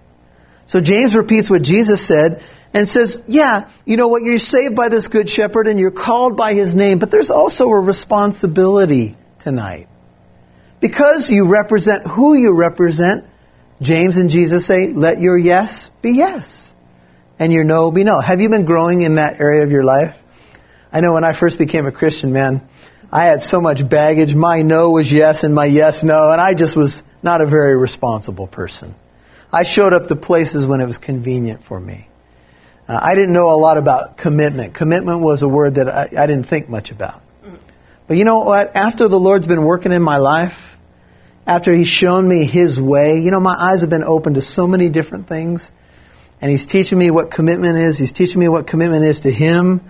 So 0.68 0.80
James 0.80 1.16
repeats 1.16 1.50
what 1.50 1.64
Jesus 1.64 2.08
said 2.08 2.42
and 2.74 2.88
says, 2.88 3.20
yeah, 3.28 3.70
you 3.84 3.98
know 3.98 4.08
what, 4.08 4.24
you're 4.24 4.38
saved 4.38 4.76
by 4.76 4.90
this 4.90 5.08
good 5.08 5.30
shepherd 5.30 5.68
and 5.68 5.80
you're 5.80 5.92
called 5.92 6.38
by 6.38 6.54
his 6.54 6.76
name, 6.76 7.00
but 7.00 7.12
there's 7.12 7.32
also 7.32 7.68
a 7.70 7.82
responsibility 7.82 9.18
tonight. 9.42 9.88
Because 10.80 11.30
you 11.30 11.48
represent 11.48 12.08
who 12.08 12.36
you 12.36 12.56
represent, 12.56 13.26
James 13.82 14.18
and 14.18 14.30
Jesus 14.30 14.66
say, 14.66 14.88
let 14.88 15.20
your 15.20 15.38
yes 15.38 15.90
be 16.02 16.12
yes 16.12 16.72
and 17.38 17.52
your 17.52 17.64
no 17.64 17.92
be 17.92 18.04
no. 18.04 18.22
Have 18.22 18.40
you 18.40 18.50
been 18.50 18.66
growing 18.66 19.02
in 19.02 19.16
that 19.16 19.40
area 19.42 19.64
of 19.64 19.72
your 19.72 19.84
life? 19.84 20.16
I 20.92 21.00
know 21.00 21.14
when 21.14 21.24
I 21.24 21.38
first 21.38 21.58
became 21.58 21.86
a 21.86 21.92
Christian, 21.92 22.34
man, 22.34 22.62
I 23.12 23.26
had 23.26 23.42
so 23.42 23.62
much 23.62 23.88
baggage. 23.88 24.36
My 24.36 24.62
no 24.62 24.92
was 24.92 25.12
yes 25.12 25.44
and 25.44 25.56
my 25.56 25.66
yes 25.66 26.04
no, 26.04 26.32
and 26.32 26.42
I 26.42 26.54
just 26.54 26.76
was 26.76 27.02
not 27.24 27.42
a 27.42 27.48
very 27.48 27.78
responsible 27.78 28.48
person. 28.48 28.96
I 29.52 29.64
showed 29.64 29.94
up 29.94 30.08
to 30.08 30.16
places 30.16 30.66
when 30.66 30.82
it 30.82 30.86
was 30.86 30.98
convenient 30.98 31.64
for 31.64 31.80
me. 31.80 32.08
Uh, 32.88 33.00
I 33.02 33.16
didn't 33.16 33.34
know 33.34 33.50
a 33.52 33.56
lot 33.58 33.78
about 33.78 34.18
commitment. 34.18 34.76
Commitment 34.76 35.22
was 35.22 35.44
a 35.44 35.48
word 35.48 35.76
that 35.76 35.88
I, 35.88 36.10
I 36.18 36.28
didn't 36.28 36.46
think 36.46 36.68
much 36.70 36.92
about. 36.92 37.22
But 38.08 38.18
you 38.18 38.26
know 38.26 38.40
what? 38.40 38.76
After 38.76 39.08
the 39.08 39.18
Lord's 39.18 39.48
been 39.48 39.64
working 39.64 39.94
in 39.94 40.02
my 40.02 40.18
life, 40.18 40.58
after 41.48 41.74
He's 41.74 41.88
shown 41.88 42.28
me 42.28 42.46
His 42.46 42.80
way, 42.80 43.20
you 43.20 43.32
know, 43.32 43.40
my 43.40 43.56
eyes 43.58 43.82
have 43.82 43.90
been 43.90 44.04
open 44.04 44.34
to 44.34 44.42
so 44.42 44.68
many 44.68 44.90
different 44.90 45.30
things. 45.30 45.70
And 46.42 46.52
He's 46.52 46.66
teaching 46.66 46.98
me 46.98 47.12
what 47.12 47.32
commitment 47.32 47.78
is. 47.78 47.98
He's 47.98 48.12
teaching 48.12 48.40
me 48.40 48.50
what 48.50 48.68
commitment 48.68 49.06
is 49.06 49.22
to 49.22 49.32
Him 49.32 49.82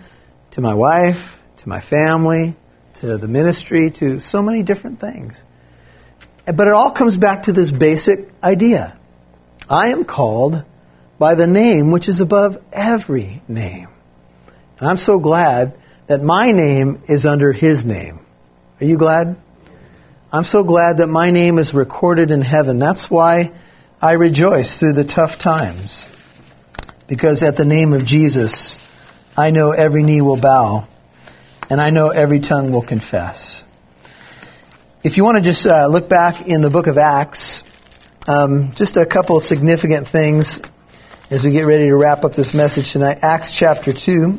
to 0.52 0.62
my 0.62 0.74
wife, 0.74 1.18
to 1.58 1.70
my 1.70 1.82
family, 1.82 2.56
to 3.00 3.18
the 3.18 3.28
ministry, 3.28 3.92
to 3.92 4.20
so 4.20 4.42
many 4.42 4.64
different 4.64 5.00
things. 5.00 5.42
But 6.46 6.68
it 6.68 6.74
all 6.74 6.94
comes 6.94 7.18
back 7.18 7.44
to 7.44 7.54
this 7.54 7.72
basic 7.72 8.20
idea. 8.44 8.98
I 9.70 9.90
am 9.90 10.06
called 10.06 10.64
by 11.18 11.36
the 11.36 11.48
name 11.48 11.92
which 11.92 12.10
is 12.10 12.20
above 12.20 12.62
every 12.74 13.42
name. 13.48 13.88
And 14.80 14.90
I'm 14.90 14.98
so 14.98 15.20
glad 15.20 15.78
that 16.08 16.22
my 16.22 16.52
name 16.52 17.04
is 17.08 17.26
under 17.26 17.54
his 17.54 17.86
name. 17.86 18.20
Are 18.80 18.86
you 18.86 18.98
glad? 18.98 19.38
I'm 20.32 20.44
so 20.44 20.64
glad 20.64 20.98
that 20.98 21.08
my 21.08 21.30
name 21.30 21.60
is 21.60 21.74
recorded 21.74 22.32
in 22.32 22.42
heaven. 22.42 22.80
That's 22.80 23.10
why 23.10 23.52
I 24.02 24.14
rejoice 24.14 24.80
through 24.80 24.94
the 24.94 25.04
tough 25.04 25.40
times. 25.40 26.08
Because 27.08 27.44
at 27.44 27.58
the 27.58 27.66
name 27.66 27.94
of 27.94 28.06
Jesus, 28.06 28.80
I 29.42 29.50
know 29.50 29.72
every 29.72 30.04
knee 30.04 30.22
will 30.22 30.40
bow, 30.40 30.88
and 31.68 31.82
I 31.82 31.90
know 31.90 32.10
every 32.10 32.42
tongue 32.42 32.72
will 32.72 32.86
confess. 32.86 33.64
If 35.04 35.18
you 35.18 35.24
want 35.24 35.38
to 35.38 35.44
just 35.44 35.66
uh, 35.66 35.88
look 35.88 36.08
back 36.08 36.48
in 36.48 36.62
the 36.62 36.70
book 36.70 36.86
of 36.86 37.00
Acts, 37.00 37.64
um, 38.28 38.72
just 38.76 38.98
a 38.98 39.06
couple 39.08 39.38
of 39.38 39.44
significant 39.44 40.10
things 40.10 40.62
as 41.32 41.44
we 41.44 41.54
get 41.54 41.64
ready 41.64 41.86
to 41.86 41.96
wrap 41.96 42.24
up 42.24 42.36
this 42.36 42.54
message 42.54 42.94
tonight. 42.94 43.18
Acts 43.24 43.52
chapter 43.58 43.94
2. 43.94 44.38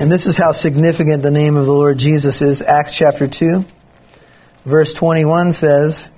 And 0.00 0.10
this 0.10 0.26
is 0.26 0.36
how 0.36 0.50
significant 0.50 1.22
the 1.22 1.30
name 1.30 1.56
of 1.56 1.64
the 1.64 1.72
Lord 1.72 1.98
Jesus 1.98 2.42
is. 2.42 2.60
Acts 2.60 2.98
chapter 2.98 3.28
2, 3.28 3.62
verse 4.68 4.94
21 4.94 5.52
says, 5.52 6.08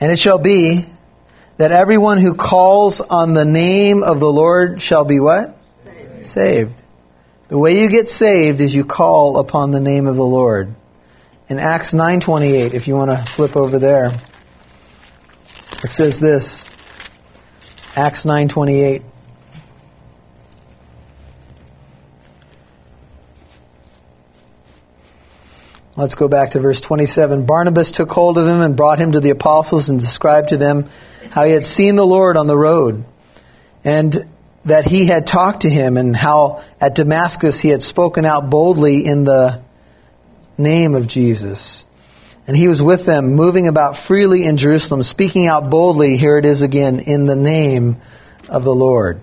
And 0.00 0.12
it 0.12 0.18
shall 0.18 0.38
be 0.38 0.84
that 1.58 1.72
everyone 1.72 2.20
who 2.20 2.34
calls 2.34 3.00
on 3.00 3.34
the 3.34 3.44
name 3.44 4.02
of 4.02 4.20
the 4.20 4.26
Lord 4.26 4.82
shall 4.82 5.04
be 5.04 5.20
what? 5.20 5.56
Saved. 5.84 6.26
saved. 6.26 6.82
The 7.48 7.58
way 7.58 7.78
you 7.78 7.88
get 7.88 8.08
saved 8.08 8.60
is 8.60 8.74
you 8.74 8.84
call 8.84 9.38
upon 9.38 9.70
the 9.70 9.80
name 9.80 10.06
of 10.06 10.16
the 10.16 10.22
Lord. 10.22 10.74
In 11.48 11.58
Acts 11.58 11.92
9:28, 11.92 12.74
if 12.74 12.88
you 12.88 12.94
want 12.94 13.10
to 13.10 13.24
flip 13.36 13.56
over 13.56 13.78
there, 13.78 14.10
it 15.84 15.90
says 15.90 16.18
this. 16.18 16.64
Acts 17.94 18.24
9:28 18.24 19.02
Let's 25.96 26.14
go 26.14 26.28
back 26.28 26.50
to 26.50 26.60
verse 26.60 26.82
27. 26.82 27.46
Barnabas 27.46 27.90
took 27.90 28.10
hold 28.10 28.36
of 28.36 28.46
him 28.46 28.60
and 28.60 28.76
brought 28.76 28.98
him 28.98 29.12
to 29.12 29.20
the 29.20 29.30
apostles 29.30 29.88
and 29.88 29.98
described 29.98 30.50
to 30.50 30.58
them 30.58 30.90
how 31.30 31.44
he 31.44 31.52
had 31.52 31.64
seen 31.64 31.96
the 31.96 32.04
Lord 32.04 32.36
on 32.36 32.46
the 32.46 32.56
road 32.56 33.04
and 33.84 34.14
that 34.64 34.84
he 34.84 35.06
had 35.06 35.26
talked 35.26 35.62
to 35.62 35.70
him 35.70 35.96
and 35.96 36.14
how 36.14 36.64
at 36.80 36.94
Damascus 36.94 37.60
he 37.60 37.68
had 37.68 37.82
spoken 37.82 38.24
out 38.24 38.50
boldly 38.50 39.06
in 39.06 39.24
the 39.24 39.62
name 40.58 40.94
of 40.94 41.06
Jesus. 41.06 41.84
And 42.48 42.56
he 42.56 42.68
was 42.68 42.82
with 42.82 43.06
them, 43.06 43.34
moving 43.34 43.68
about 43.68 44.06
freely 44.06 44.46
in 44.46 44.56
Jerusalem, 44.56 45.02
speaking 45.02 45.46
out 45.46 45.70
boldly, 45.70 46.16
here 46.16 46.38
it 46.38 46.44
is 46.44 46.62
again, 46.62 47.00
in 47.00 47.26
the 47.26 47.36
name 47.36 47.96
of 48.48 48.62
the 48.62 48.74
Lord. 48.74 49.20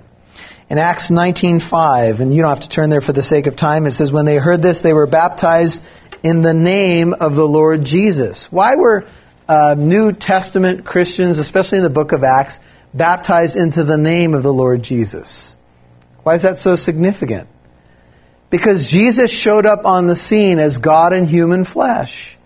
In 0.70 0.78
Acts 0.78 1.10
19:5, 1.10 2.20
and 2.20 2.34
you 2.34 2.42
don't 2.42 2.50
have 2.58 2.68
to 2.68 2.70
turn 2.70 2.90
there 2.90 3.02
for 3.02 3.14
the 3.14 3.24
sake 3.24 3.48
of 3.48 3.56
time, 3.56 3.86
it 3.86 3.92
says 3.92 4.12
when 4.12 4.26
they 4.26 4.38
heard 4.38 4.62
this 4.62 4.82
they 4.82 4.94
were 4.94 5.08
baptized 5.08 5.82
in 6.24 6.42
the 6.42 6.54
name 6.54 7.14
of 7.14 7.36
the 7.36 7.48
Lord 7.48 7.84
Jesus. 7.84 8.48
Why 8.50 8.76
were 8.76 9.06
uh, 9.54 9.76
New 9.76 10.12
Testament 10.12 10.86
Christians, 10.86 11.38
especially 11.38 11.78
in 11.78 11.84
the 11.84 11.90
book 12.02 12.12
of 12.12 12.24
Acts, 12.24 12.60
baptized 12.94 13.56
into 13.56 13.84
the 13.84 13.98
name 13.98 14.34
of 14.34 14.42
the 14.42 14.52
Lord 14.52 14.82
Jesus? 14.82 15.56
Why 16.24 16.36
is 16.36 16.44
that 16.44 16.58
so 16.58 16.76
significant? 16.76 17.48
Because 18.50 18.88
Jesus 18.90 19.30
showed 19.32 19.66
up 19.66 19.86
on 19.86 20.08
the 20.08 20.16
scene 20.16 20.58
as 20.60 20.78
God 20.78 21.14
in 21.14 21.26
human 21.26 21.66
flesh. 21.66 22.38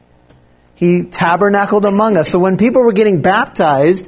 He 0.76 1.04
tabernacled 1.04 1.86
among 1.86 2.18
us. 2.18 2.32
So 2.32 2.40
when 2.40 2.58
people 2.58 2.84
were 2.84 2.94
getting 2.94 3.22
baptized, 3.22 4.08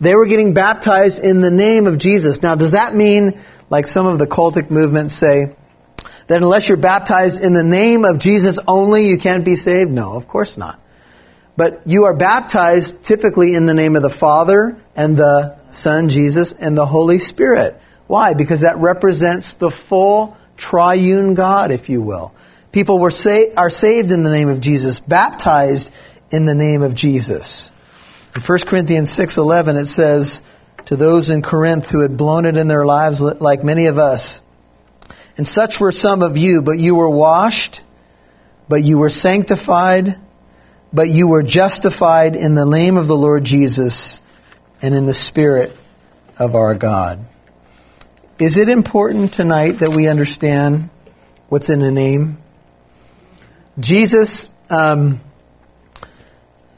they 0.00 0.14
were 0.14 0.26
getting 0.26 0.52
baptized 0.52 1.18
in 1.18 1.40
the 1.40 1.50
name 1.50 1.86
of 1.86 1.98
Jesus. 1.98 2.42
Now, 2.42 2.54
does 2.56 2.72
that 2.72 2.94
mean, 2.94 3.40
like 3.70 3.86
some 3.86 4.06
of 4.06 4.18
the 4.18 4.26
cultic 4.26 4.70
movements 4.70 5.18
say, 5.18 5.54
that 6.28 6.42
unless 6.42 6.68
you're 6.68 6.76
baptized 6.76 7.42
in 7.42 7.54
the 7.54 7.64
name 7.64 8.04
of 8.04 8.18
Jesus 8.18 8.58
only, 8.66 9.02
you 9.02 9.18
can't 9.18 9.44
be 9.44 9.56
saved? 9.56 9.90
No, 9.90 10.14
of 10.14 10.26
course 10.28 10.56
not. 10.56 10.81
But 11.56 11.86
you 11.86 12.04
are 12.04 12.16
baptized 12.16 13.04
typically 13.04 13.54
in 13.54 13.66
the 13.66 13.74
name 13.74 13.96
of 13.96 14.02
the 14.02 14.10
Father 14.10 14.76
and 14.96 15.16
the 15.16 15.58
Son, 15.72 16.08
Jesus, 16.08 16.54
and 16.58 16.76
the 16.76 16.86
Holy 16.86 17.18
Spirit. 17.18 17.76
Why? 18.06 18.34
Because 18.34 18.62
that 18.62 18.78
represents 18.78 19.54
the 19.54 19.70
full 19.88 20.36
triune 20.56 21.34
God, 21.34 21.70
if 21.70 21.88
you 21.88 22.00
will. 22.02 22.32
People 22.72 22.98
were 22.98 23.10
sa- 23.10 23.52
are 23.56 23.70
saved 23.70 24.10
in 24.10 24.22
the 24.22 24.30
name 24.30 24.48
of 24.48 24.60
Jesus, 24.60 24.98
baptized 24.98 25.90
in 26.30 26.46
the 26.46 26.54
name 26.54 26.82
of 26.82 26.94
Jesus. 26.94 27.70
In 28.34 28.42
1 28.42 28.66
Corinthians 28.66 29.10
6:11 29.10 29.76
it 29.76 29.86
says 29.86 30.40
to 30.86 30.96
those 30.96 31.28
in 31.28 31.42
Corinth 31.42 31.86
who 31.86 32.00
had 32.00 32.16
blown 32.16 32.46
it 32.46 32.56
in 32.56 32.66
their 32.68 32.86
lives 32.86 33.20
like 33.20 33.62
many 33.62 33.86
of 33.86 33.98
us, 33.98 34.40
and 35.36 35.46
such 35.46 35.80
were 35.80 35.92
some 35.92 36.22
of 36.22 36.36
you, 36.36 36.62
but 36.62 36.78
you 36.78 36.94
were 36.94 37.10
washed, 37.10 37.82
but 38.68 38.82
you 38.82 38.98
were 38.98 39.10
sanctified, 39.10 40.16
but 40.92 41.08
you 41.08 41.28
were 41.28 41.42
justified 41.42 42.36
in 42.36 42.54
the 42.54 42.66
name 42.66 42.96
of 42.96 43.06
the 43.06 43.14
Lord 43.14 43.44
Jesus 43.44 44.20
and 44.80 44.94
in 44.94 45.06
the 45.06 45.14
Spirit 45.14 45.76
of 46.38 46.54
our 46.54 46.74
God. 46.74 47.26
Is 48.38 48.56
it 48.56 48.68
important 48.68 49.34
tonight 49.34 49.80
that 49.80 49.92
we 49.94 50.08
understand 50.08 50.90
what's 51.48 51.70
in 51.70 51.82
a 51.82 51.90
name? 51.90 52.38
Jesus, 53.78 54.48
um, 54.68 55.20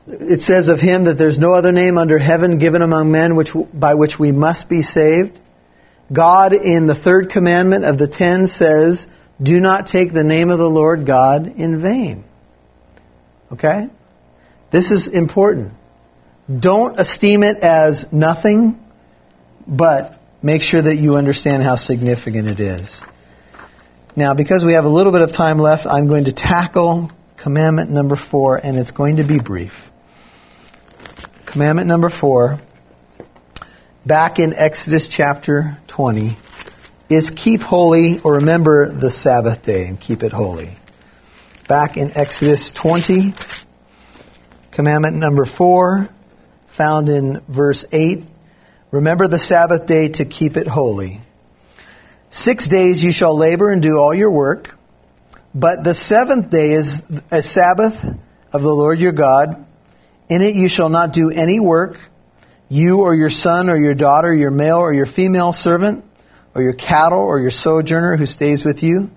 it 0.07 0.41
says 0.43 0.69
of 0.69 0.79
him 0.79 1.05
that 1.05 1.17
there's 1.17 1.39
no 1.39 1.53
other 1.53 1.73
name 1.73 1.97
under 1.97 2.19
heaven 2.19 2.59
given 2.59 2.83
among 2.83 3.11
men 3.11 3.35
which, 3.35 3.51
by 3.73 3.95
which 3.95 4.19
we 4.19 4.31
must 4.31 4.69
be 4.69 4.83
saved. 4.83 5.41
God 6.13 6.53
in 6.53 6.87
the 6.87 6.95
third 6.95 7.31
commandment 7.31 7.85
of 7.85 7.99
the 7.99 8.09
ten 8.09 8.47
says, 8.47 9.07
do 9.43 9.59
not 9.59 9.87
take 9.87 10.13
the 10.13 10.23
name 10.23 10.51
of 10.51 10.59
the 10.59 10.69
Lord 10.69 11.07
God 11.07 11.47
in 11.47 11.81
vain. 11.81 12.25
Okay? 13.51 13.89
This 14.75 14.91
is 14.91 15.07
important. 15.07 15.73
Don't 16.51 16.99
esteem 16.99 17.45
it 17.45 17.59
as 17.59 18.07
nothing, 18.11 18.77
but 19.69 20.19
make 20.43 20.63
sure 20.63 20.83
that 20.83 20.97
you 20.97 21.15
understand 21.15 21.63
how 21.63 21.77
significant 21.77 22.49
it 22.49 22.59
is. 22.59 23.01
Now, 24.17 24.35
because 24.35 24.65
we 24.65 24.73
have 24.73 24.85
a 24.85 24.89
little 24.89 25.13
bit 25.13 25.21
of 25.21 25.33
time 25.33 25.61
left, 25.61 25.87
I'm 25.87 26.09
going 26.09 26.25
to 26.25 26.33
tackle 26.33 27.13
commandment 27.41 27.93
number 27.93 28.17
four, 28.17 28.57
and 28.57 28.77
it's 28.77 28.91
going 28.91 29.19
to 29.19 29.25
be 29.25 29.39
brief. 29.39 29.71
Commandment 31.47 31.87
number 31.87 32.11
four 32.11 32.61
back 34.05 34.41
in 34.41 34.55
Exodus 34.55 35.07
chapter 35.09 35.79
20 35.87 36.37
is 37.09 37.31
keep 37.31 37.61
holy 37.61 38.19
or 38.25 38.35
remember 38.35 38.93
the 38.93 39.13
Sabbath 39.13 39.63
day 39.63 39.87
and 39.87 40.01
keep 40.01 40.25
it 40.25 40.33
holy. 40.33 40.77
Back 41.69 41.97
in 41.97 42.11
Exodus 42.17 42.73
20, 42.75 43.35
commandment 44.75 45.17
number 45.17 45.47
4, 45.47 46.09
found 46.77 47.09
in 47.09 47.43
verse 47.49 47.85
8, 47.93 48.25
remember 48.91 49.29
the 49.29 49.39
Sabbath 49.39 49.87
day 49.87 50.09
to 50.09 50.25
keep 50.25 50.57
it 50.57 50.67
holy. 50.67 51.21
Six 52.31 52.69
days 52.69 53.03
you 53.03 53.13
shall 53.13 53.39
labor 53.39 53.71
and 53.71 53.81
do 53.81 53.97
all 53.99 54.13
your 54.13 54.33
work, 54.33 54.69
but 55.55 55.85
the 55.85 55.95
seventh 55.95 56.51
day 56.51 56.73
is 56.73 57.03
a 57.31 57.43
Sabbath 57.43 57.95
of 58.53 58.63
the 58.63 58.75
Lord 58.75 58.99
your 58.99 59.13
God. 59.13 59.65
In 60.29 60.43
it 60.43 60.57
you 60.57 60.69
shall 60.69 60.89
not 60.89 61.13
do 61.13 61.31
any 61.31 61.61
work 61.61 61.97
you 62.69 63.03
or 63.03 63.15
your 63.15 63.31
son 63.31 63.71
or 63.71 63.77
your 63.77 63.95
daughter, 63.95 64.35
your 64.35 64.51
male 64.51 64.79
or 64.79 64.93
your 64.93 65.07
female 65.07 65.53
servant, 65.53 66.05
or 66.55 66.63
your 66.63 66.73
cattle 66.73 67.21
or 67.21 67.39
your 67.39 67.51
sojourner 67.51 68.17
who 68.17 68.27
stays 68.27 68.65
with 68.65 68.83
you. 68.83 69.11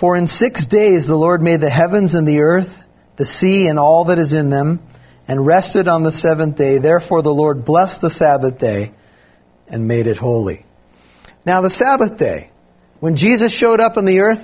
For 0.00 0.16
in 0.16 0.26
six 0.26 0.64
days 0.64 1.06
the 1.06 1.16
Lord 1.16 1.42
made 1.42 1.60
the 1.60 1.68
heavens 1.68 2.14
and 2.14 2.26
the 2.26 2.40
earth, 2.40 2.72
the 3.16 3.26
sea 3.26 3.68
and 3.68 3.78
all 3.78 4.06
that 4.06 4.18
is 4.18 4.32
in 4.32 4.50
them, 4.50 4.80
and 5.28 5.46
rested 5.46 5.88
on 5.88 6.02
the 6.02 6.12
seventh 6.12 6.56
day. 6.56 6.78
Therefore 6.78 7.22
the 7.22 7.30
Lord 7.30 7.64
blessed 7.64 8.00
the 8.00 8.10
Sabbath 8.10 8.58
day 8.58 8.92
and 9.68 9.86
made 9.86 10.06
it 10.06 10.16
holy. 10.16 10.66
Now 11.46 11.60
the 11.60 11.70
Sabbath 11.70 12.18
day, 12.18 12.50
when 13.00 13.16
Jesus 13.16 13.52
showed 13.52 13.80
up 13.80 13.96
on 13.96 14.04
the 14.04 14.20
earth, 14.20 14.40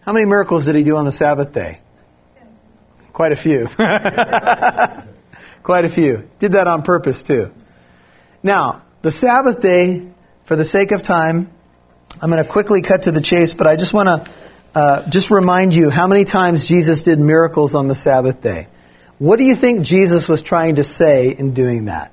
how 0.00 0.12
many 0.12 0.26
miracles 0.26 0.66
did 0.66 0.74
he 0.74 0.84
do 0.84 0.96
on 0.96 1.04
the 1.04 1.12
Sabbath 1.12 1.52
day? 1.52 1.80
Quite 3.12 3.32
a 3.32 3.36
few. 3.36 3.66
Quite 5.62 5.84
a 5.84 5.90
few. 5.94 6.28
Did 6.40 6.52
that 6.52 6.66
on 6.66 6.82
purpose 6.82 7.22
too. 7.22 7.48
Now, 8.42 8.82
the 9.02 9.12
Sabbath 9.12 9.60
day, 9.60 10.08
for 10.48 10.56
the 10.56 10.64
sake 10.64 10.90
of 10.90 11.02
time, 11.04 11.50
I'm 12.20 12.30
going 12.30 12.44
to 12.44 12.50
quickly 12.50 12.82
cut 12.82 13.04
to 13.04 13.12
the 13.12 13.20
chase, 13.20 13.54
but 13.56 13.66
I 13.66 13.76
just 13.76 13.94
want 13.94 14.08
to 14.08 14.32
uh, 14.74 15.10
just 15.10 15.30
remind 15.30 15.74
you 15.74 15.90
how 15.90 16.06
many 16.06 16.24
times 16.24 16.66
Jesus 16.66 17.02
did 17.02 17.18
miracles 17.18 17.74
on 17.74 17.88
the 17.88 17.94
Sabbath 17.94 18.40
day. 18.40 18.68
What 19.18 19.36
do 19.36 19.44
you 19.44 19.54
think 19.54 19.84
Jesus 19.84 20.28
was 20.28 20.42
trying 20.42 20.76
to 20.76 20.84
say 20.84 21.34
in 21.36 21.54
doing 21.54 21.84
that? 21.86 22.12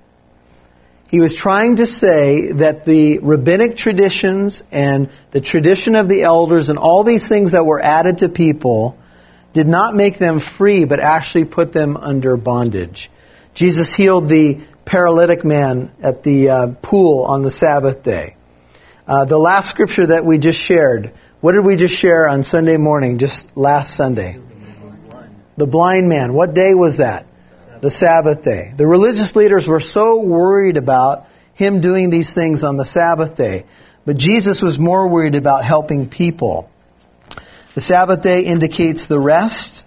He 1.08 1.20
was 1.20 1.36
trying 1.36 1.78
to 1.78 1.88
say 1.88 2.52
that 2.52 2.86
the 2.86 3.18
rabbinic 3.20 3.78
traditions 3.78 4.62
and 4.72 5.10
the 5.32 5.42
tradition 5.42 5.96
of 5.96 6.08
the 6.08 6.22
elders 6.22 6.70
and 6.70 6.78
all 6.78 7.04
these 7.04 7.28
things 7.28 7.54
that 7.54 7.66
were 7.66 7.82
added 7.82 8.20
to 8.20 8.30
people 8.30 8.96
did 9.54 9.66
not 9.66 9.96
make 9.96 10.20
them 10.20 10.40
free, 10.40 10.86
but 10.86 11.00
actually 11.00 11.46
put 11.46 11.74
them 11.74 11.98
under 11.98 12.38
bondage. 12.38 13.10
Jesus 13.56 13.94
healed 13.96 14.30
the 14.30 14.64
paralytic 14.86 15.44
man 15.44 15.92
at 16.02 16.24
the 16.24 16.50
uh, 16.50 16.68
pool 16.84 17.24
on 17.24 17.42
the 17.42 17.52
Sabbath 17.52 18.04
day. 18.04 18.36
Uh, 19.08 19.26
the 19.26 19.40
last 19.40 19.72
scripture 19.72 20.08
that 20.08 20.24
we 20.24 20.38
just 20.38 20.60
shared, 20.60 21.12
what 21.42 21.54
did 21.54 21.66
we 21.66 21.76
just 21.76 21.96
share 21.96 22.28
on 22.28 22.44
Sunday 22.44 22.78
morning, 22.78 23.18
just 23.18 23.48
last 23.56 23.96
Sunday? 23.96 24.40
The 25.58 25.68
blind 25.68 26.08
man. 26.08 26.34
What 26.34 26.54
day 26.54 26.74
was 26.74 26.98
that? 26.98 27.26
The 27.82 27.92
Sabbath 27.92 28.44
day. 28.44 28.74
The 28.78 28.88
religious 28.88 29.36
leaders 29.36 29.68
were 29.68 29.82
so 29.82 30.24
worried 30.24 30.78
about 30.78 31.26
him 31.54 31.82
doing 31.82 32.10
these 32.10 32.34
things 32.34 32.64
on 32.64 32.78
the 32.78 32.86
Sabbath 32.86 33.36
day, 33.36 33.66
but 34.06 34.18
Jesus 34.18 34.62
was 34.62 34.80
more 34.80 35.10
worried 35.10 35.36
about 35.36 35.66
helping 35.66 36.10
people. 36.10 36.70
The 37.76 37.82
Sabbath 37.82 38.24
day 38.24 38.44
indicates 38.44 39.08
the 39.08 39.20
rest 39.20 39.84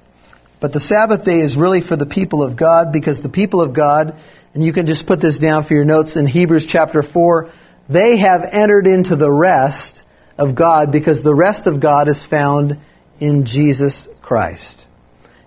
but 0.62 0.72
the 0.72 0.78
Sabbath 0.78 1.24
day 1.24 1.40
is 1.40 1.56
really 1.56 1.80
for 1.80 1.96
the 1.96 2.06
people 2.06 2.40
of 2.40 2.56
God 2.56 2.92
because 2.92 3.20
the 3.20 3.28
people 3.28 3.60
of 3.60 3.74
God, 3.74 4.14
and 4.54 4.62
you 4.62 4.72
can 4.72 4.86
just 4.86 5.08
put 5.08 5.20
this 5.20 5.40
down 5.40 5.64
for 5.64 5.74
your 5.74 5.84
notes 5.84 6.14
in 6.14 6.24
Hebrews 6.24 6.66
chapter 6.66 7.02
4, 7.02 7.50
they 7.88 8.18
have 8.18 8.42
entered 8.44 8.86
into 8.86 9.16
the 9.16 9.30
rest 9.30 10.04
of 10.42 10.54
God 10.56 10.90
because 10.90 11.22
the 11.22 11.34
rest 11.34 11.66
of 11.66 11.80
God 11.80 12.08
is 12.08 12.24
found 12.24 12.78
in 13.20 13.46
Jesus 13.46 14.08
Christ. 14.20 14.84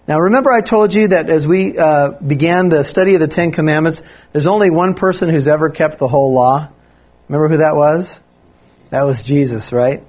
Now 0.08 0.20
remember 0.20 0.52
I 0.52 0.62
told 0.62 0.94
you 0.94 1.10
that 1.10 1.30
as 1.30 1.46
we 1.46 1.78
uh, 1.78 2.12
began 2.26 2.70
the 2.70 2.86
study 2.86 3.16
of 3.16 3.22
the 3.22 3.28
Ten 3.28 3.52
Commandments, 3.52 4.02
there's 4.32 4.48
only 4.48 4.70
one 4.70 4.94
person 4.94 5.30
who's 5.30 5.48
ever 5.48 5.70
kept 5.70 6.00
the 6.00 6.08
whole 6.08 6.34
law. 6.34 6.72
Remember 7.28 7.50
who 7.50 7.58
that 7.58 7.76
was? 7.76 8.20
That 8.92 9.04
was 9.04 9.24
Jesus, 9.24 9.74
right? 9.74 10.04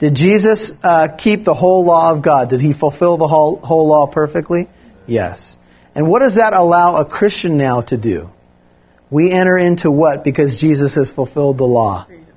Did 0.00 0.14
Jesus 0.14 0.72
uh, 0.82 1.08
keep 1.16 1.44
the 1.44 1.54
whole 1.54 1.84
law 1.84 2.12
of 2.12 2.22
God? 2.22 2.50
Did 2.50 2.60
he 2.60 2.72
fulfill 2.72 3.18
the 3.18 3.28
whole, 3.28 3.56
whole 3.56 3.88
law 3.88 4.06
perfectly? 4.06 4.68
Yes. 5.06 5.56
And 5.94 6.08
what 6.08 6.20
does 6.20 6.36
that 6.36 6.52
allow 6.52 6.96
a 6.96 7.04
Christian 7.04 7.58
now 7.58 7.82
to 7.82 7.96
do? 7.96 8.30
We 9.10 9.30
enter 9.30 9.58
into 9.58 9.90
what 9.90 10.24
because 10.24 10.56
Jesus 10.60 10.94
has 10.94 11.12
fulfilled 11.12 11.58
the 11.58 11.64
law? 11.64 12.06
Freedom. 12.06 12.34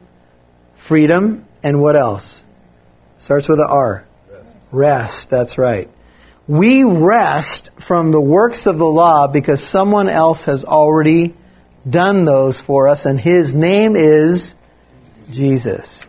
Freedom 0.87 1.47
and 1.63 1.81
what 1.81 1.95
else? 1.95 2.43
Starts 3.19 3.47
with 3.47 3.59
R. 3.59 4.05
Rest. 4.29 4.47
Rest, 4.71 5.29
that's 5.29 5.57
right. 5.57 5.89
We 6.47 6.83
rest 6.83 7.69
from 7.87 8.11
the 8.11 8.21
works 8.21 8.65
of 8.65 8.77
the 8.77 8.85
law 8.85 9.27
because 9.27 9.63
someone 9.63 10.09
else 10.09 10.43
has 10.45 10.63
already 10.63 11.35
done 11.89 12.25
those 12.25 12.59
for 12.59 12.87
us, 12.87 13.05
and 13.05 13.19
his 13.19 13.53
name 13.53 13.95
is 13.95 14.53
Jesus. 15.31 16.05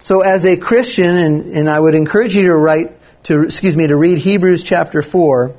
So 0.00 0.20
as 0.20 0.44
a 0.44 0.56
Christian, 0.56 1.16
and, 1.16 1.56
and 1.56 1.70
I 1.70 1.78
would 1.78 1.94
encourage 1.94 2.34
you 2.34 2.48
to 2.48 2.56
write, 2.56 2.92
to, 3.24 3.42
excuse 3.42 3.76
me, 3.76 3.86
to 3.86 3.96
read 3.96 4.18
Hebrews 4.18 4.64
chapter 4.64 5.02
4. 5.02 5.56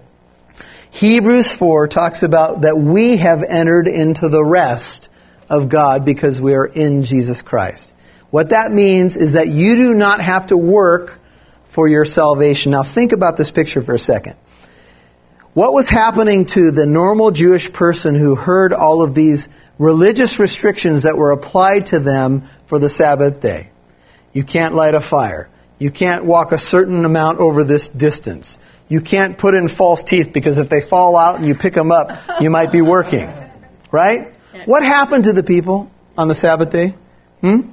Hebrews 0.92 1.56
4 1.58 1.88
talks 1.88 2.24
about 2.24 2.62
that 2.62 2.78
we 2.78 3.18
have 3.18 3.44
entered 3.44 3.88
into 3.88 4.28
the 4.30 4.44
rest 4.44 5.10
of 5.50 5.70
God 5.70 6.06
because 6.06 6.40
we 6.40 6.54
are 6.54 6.66
in 6.66 7.04
Jesus 7.04 7.42
Christ. 7.42 7.92
What 8.32 8.50
that 8.50 8.72
means 8.72 9.16
is 9.16 9.34
that 9.34 9.48
you 9.48 9.76
do 9.76 9.94
not 9.94 10.22
have 10.22 10.48
to 10.48 10.58
work 10.58 11.20
for 11.74 11.88
your 11.88 12.06
salvation. 12.06 12.72
Now 12.72 12.84
think 12.84 13.12
about 13.12 13.38
this 13.38 13.52
picture 13.52 13.82
for 13.82 13.96
a 13.96 14.00
second. 14.00 14.36
What 15.54 15.74
was 15.74 15.90
happening 15.90 16.46
to 16.54 16.72
the 16.72 16.86
normal 16.86 17.32
Jewish 17.32 17.72
person 17.74 18.18
who 18.18 18.36
heard 18.36 18.72
all 18.72 19.02
of 19.02 19.16
these 19.16 19.48
religious 19.80 20.40
restrictions 20.40 21.04
that 21.04 21.18
were 21.18 21.32
applied 21.32 21.88
to 21.88 22.00
them 22.00 22.48
for 22.68 22.80
the 22.80 22.90
Sabbath 22.90 23.42
day? 23.42 23.72
You 24.32 24.44
can't 24.44 24.76
light 24.76 24.94
a 24.94 25.02
fire. 25.02 25.50
You 25.80 25.92
can't 25.92 26.26
walk 26.26 26.52
a 26.52 26.60
certain 26.60 27.04
amount 27.04 27.40
over 27.40 27.64
this 27.64 27.88
distance. 27.88 28.58
You 28.90 29.02
can't 29.02 29.38
put 29.38 29.56
in 29.56 29.70
false 29.70 30.04
teeth 30.04 30.34
because 30.34 30.58
if 30.58 30.70
they 30.70 30.82
fall 30.88 31.16
out 31.16 31.38
and 31.38 31.48
you 31.48 31.56
pick 31.56 31.74
them 31.74 31.92
up, 31.92 32.42
you 32.42 32.50
might 32.50 32.72
be 32.72 32.82
working. 32.82 33.28
Right? 33.92 34.34
What 34.66 34.84
happened 34.84 35.24
to 35.24 35.34
the 35.34 35.44
people 35.44 35.90
on 36.18 36.28
the 36.28 36.36
Sabbath 36.36 36.72
day? 36.72 36.96
Hmm? 37.40 37.72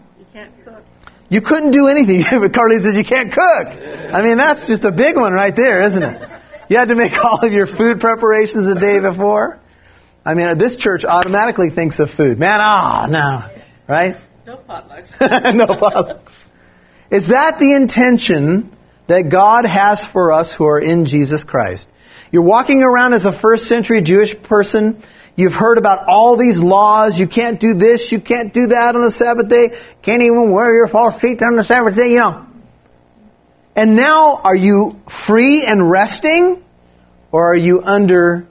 You 1.30 1.40
can't 1.40 1.50
cook. 1.50 1.54
You 1.54 1.56
couldn't 1.56 1.70
do 1.72 1.86
anything. 1.88 2.24
Carly 2.52 2.78
said 2.82 2.96
you 2.96 3.04
can't 3.04 3.32
cook. 3.32 3.66
I 4.14 4.22
mean, 4.22 4.38
that's 4.38 4.66
just 4.66 4.84
a 4.84 4.92
big 4.92 5.16
one 5.16 5.32
right 5.32 5.54
there, 5.54 5.86
isn't 5.88 6.02
it? 6.02 6.30
You 6.68 6.78
had 6.78 6.88
to 6.88 6.94
make 6.94 7.12
all 7.22 7.44
of 7.44 7.52
your 7.52 7.66
food 7.66 8.00
preparations 8.00 8.66
the 8.66 8.80
day 8.80 9.00
before. 9.00 9.60
I 10.24 10.34
mean, 10.34 10.58
this 10.58 10.76
church 10.76 11.04
automatically 11.04 11.70
thinks 11.70 12.00
of 12.00 12.10
food. 12.10 12.38
Man, 12.38 12.58
ah, 12.60 13.06
no. 13.08 13.62
Right? 13.88 14.16
No 14.44 14.56
potlucks. 14.56 15.10
no 15.54 15.66
potlucks. 15.66 16.32
Is 17.10 17.28
that 17.28 17.60
the 17.60 17.74
intention 17.76 18.76
that 19.06 19.30
God 19.30 19.64
has 19.64 20.04
for 20.12 20.32
us 20.32 20.54
who 20.54 20.64
are 20.64 20.80
in 20.80 21.06
Jesus 21.06 21.44
Christ? 21.44 21.86
You're 22.32 22.42
walking 22.42 22.82
around 22.82 23.14
as 23.14 23.24
a 23.24 23.38
first 23.38 23.64
century 23.64 24.02
Jewish 24.02 24.34
person. 24.42 25.02
You've 25.36 25.52
heard 25.52 25.76
about 25.76 26.08
all 26.08 26.38
these 26.38 26.58
laws. 26.58 27.18
You 27.18 27.28
can't 27.28 27.60
do 27.60 27.74
this. 27.74 28.10
You 28.10 28.20
can't 28.20 28.54
do 28.54 28.68
that 28.68 28.94
on 28.94 29.02
the 29.02 29.10
Sabbath 29.10 29.50
day. 29.50 29.78
Can't 30.02 30.22
even 30.22 30.50
wear 30.50 30.74
your 30.74 30.88
false 30.88 31.20
teeth 31.20 31.42
on 31.42 31.56
the 31.56 31.64
Sabbath 31.64 31.94
day, 31.94 32.08
you 32.08 32.18
know. 32.18 32.46
And 33.76 33.94
now, 33.94 34.40
are 34.42 34.56
you 34.56 34.96
free 35.26 35.64
and 35.66 35.90
resting? 35.90 36.64
Or 37.30 37.52
are 37.52 37.56
you 37.56 37.82
under 37.82 38.46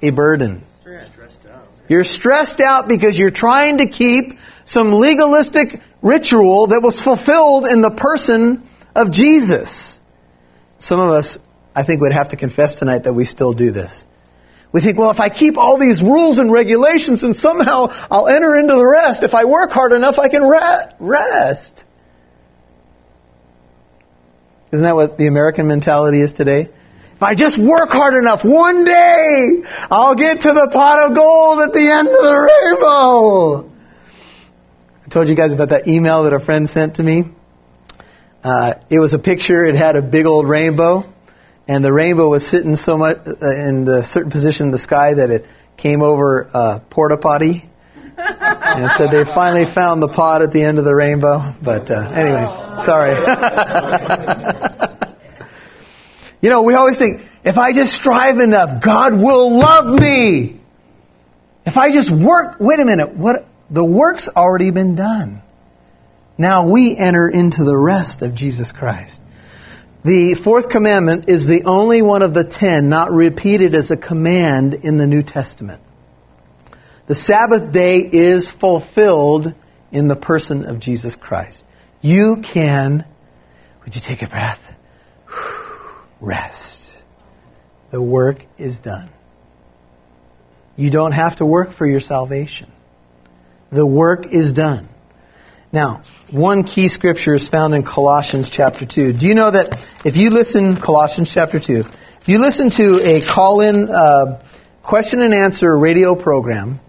a 0.00 0.10
burden? 0.10 0.62
You're 1.88 2.04
stressed 2.04 2.60
out 2.60 2.86
because 2.86 3.18
you're 3.18 3.32
trying 3.32 3.78
to 3.78 3.88
keep 3.88 4.38
some 4.64 4.92
legalistic 4.92 5.80
ritual 6.02 6.68
that 6.68 6.82
was 6.82 7.00
fulfilled 7.00 7.66
in 7.66 7.80
the 7.80 7.90
person 7.90 8.68
of 8.94 9.10
Jesus. 9.10 9.98
Some 10.78 11.00
of 11.00 11.10
us, 11.10 11.38
I 11.74 11.84
think, 11.84 12.00
would 12.00 12.12
have 12.12 12.28
to 12.28 12.36
confess 12.36 12.76
tonight 12.76 13.04
that 13.04 13.14
we 13.14 13.24
still 13.24 13.54
do 13.54 13.72
this. 13.72 14.04
We 14.72 14.80
think, 14.80 14.98
well, 14.98 15.10
if 15.10 15.20
I 15.20 15.28
keep 15.28 15.58
all 15.58 15.78
these 15.78 16.02
rules 16.02 16.38
and 16.38 16.50
regulations 16.50 17.22
and 17.22 17.36
somehow 17.36 17.88
I'll 18.10 18.26
enter 18.26 18.58
into 18.58 18.74
the 18.74 18.86
rest. 18.86 19.22
If 19.22 19.34
I 19.34 19.44
work 19.44 19.70
hard 19.70 19.92
enough, 19.92 20.18
I 20.18 20.28
can 20.28 20.48
rest. 20.48 21.84
Isn't 24.72 24.84
that 24.84 24.94
what 24.94 25.18
the 25.18 25.26
American 25.26 25.68
mentality 25.68 26.22
is 26.22 26.32
today? 26.32 26.70
If 27.14 27.22
I 27.22 27.34
just 27.34 27.58
work 27.58 27.90
hard 27.90 28.14
enough, 28.14 28.42
one 28.44 28.86
day 28.86 29.62
I'll 29.90 30.14
get 30.14 30.40
to 30.40 30.52
the 30.52 30.70
pot 30.72 31.10
of 31.10 31.14
gold 31.14 31.60
at 31.60 31.72
the 31.74 31.92
end 31.92 32.08
of 32.08 32.14
the 32.14 33.68
rainbow. 33.68 33.70
I 35.04 35.08
told 35.08 35.28
you 35.28 35.36
guys 35.36 35.52
about 35.52 35.68
that 35.68 35.86
email 35.86 36.24
that 36.24 36.32
a 36.32 36.40
friend 36.40 36.68
sent 36.70 36.96
to 36.96 37.02
me. 37.02 37.24
Uh, 38.42 38.74
it 38.88 38.98
was 38.98 39.12
a 39.12 39.18
picture. 39.18 39.66
It 39.66 39.76
had 39.76 39.94
a 39.94 40.02
big 40.02 40.24
old 40.24 40.48
rainbow, 40.48 41.11
and 41.72 41.82
the 41.82 41.92
rainbow 41.92 42.28
was 42.28 42.46
sitting 42.46 42.76
so 42.76 42.98
much 42.98 43.16
uh, 43.26 43.50
in 43.50 43.86
the 43.86 44.02
certain 44.04 44.30
position 44.30 44.66
in 44.66 44.72
the 44.72 44.78
sky 44.78 45.14
that 45.14 45.30
it 45.30 45.46
came 45.78 46.02
over 46.02 46.42
a 46.52 46.82
porta 46.90 47.16
potty. 47.16 47.66
and 48.18 48.90
said 48.98 49.10
they 49.10 49.24
finally 49.24 49.64
found 49.74 50.02
the 50.02 50.08
pot 50.08 50.42
at 50.42 50.52
the 50.52 50.62
end 50.62 50.78
of 50.78 50.84
the 50.84 50.94
rainbow. 50.94 51.54
But 51.64 51.90
uh, 51.90 52.12
anyway, 52.12 52.44
sorry. 52.84 53.16
you 56.42 56.50
know, 56.50 56.62
we 56.62 56.74
always 56.74 56.98
think 56.98 57.22
if 57.42 57.56
I 57.56 57.72
just 57.72 57.94
strive 57.94 58.36
enough, 58.36 58.84
God 58.84 59.14
will 59.14 59.58
love 59.58 59.98
me. 59.98 60.60
If 61.64 61.78
I 61.78 61.90
just 61.90 62.12
work, 62.12 62.56
wait 62.60 62.80
a 62.80 62.84
minute, 62.84 63.16
what? 63.16 63.46
The 63.70 63.84
work's 63.84 64.28
already 64.28 64.72
been 64.72 64.94
done. 64.94 65.40
Now 66.36 66.70
we 66.70 66.98
enter 66.98 67.30
into 67.30 67.64
the 67.64 67.76
rest 67.76 68.20
of 68.20 68.34
Jesus 68.34 68.72
Christ. 68.72 69.22
The 70.04 70.40
fourth 70.42 70.68
commandment 70.68 71.28
is 71.28 71.46
the 71.46 71.62
only 71.64 72.02
one 72.02 72.22
of 72.22 72.34
the 72.34 72.42
ten 72.42 72.88
not 72.88 73.12
repeated 73.12 73.76
as 73.76 73.90
a 73.92 73.96
command 73.96 74.74
in 74.74 74.98
the 74.98 75.06
New 75.06 75.22
Testament. 75.22 75.80
The 77.06 77.14
Sabbath 77.14 77.72
day 77.72 77.98
is 77.98 78.50
fulfilled 78.50 79.54
in 79.92 80.08
the 80.08 80.16
person 80.16 80.64
of 80.64 80.80
Jesus 80.80 81.14
Christ. 81.14 81.62
You 82.00 82.42
can, 82.42 83.06
would 83.84 83.94
you 83.94 84.00
take 84.04 84.22
a 84.22 84.28
breath? 84.28 84.58
Rest. 86.20 86.80
The 87.92 88.02
work 88.02 88.38
is 88.58 88.80
done. 88.80 89.10
You 90.74 90.90
don't 90.90 91.12
have 91.12 91.36
to 91.36 91.46
work 91.46 91.76
for 91.76 91.86
your 91.86 92.00
salvation. 92.00 92.72
The 93.70 93.86
work 93.86 94.26
is 94.32 94.52
done. 94.52 94.88
Now, 95.72 96.02
one 96.32 96.64
key 96.64 96.88
scripture 96.88 97.34
is 97.34 97.46
found 97.48 97.74
in 97.74 97.82
Colossians 97.82 98.48
chapter 98.50 98.86
2. 98.86 99.12
Do 99.12 99.26
you 99.26 99.34
know 99.34 99.50
that 99.50 99.86
if 100.04 100.16
you 100.16 100.30
listen, 100.30 100.80
Colossians 100.80 101.30
chapter 101.32 101.60
2, 101.60 101.84
if 102.22 102.28
you 102.28 102.38
listen 102.38 102.70
to 102.70 103.00
a 103.04 103.20
call 103.20 103.60
in 103.60 103.90
uh, 103.90 104.42
question 104.82 105.20
and 105.20 105.34
answer 105.34 105.78
radio 105.78 106.14
program, 106.14 106.80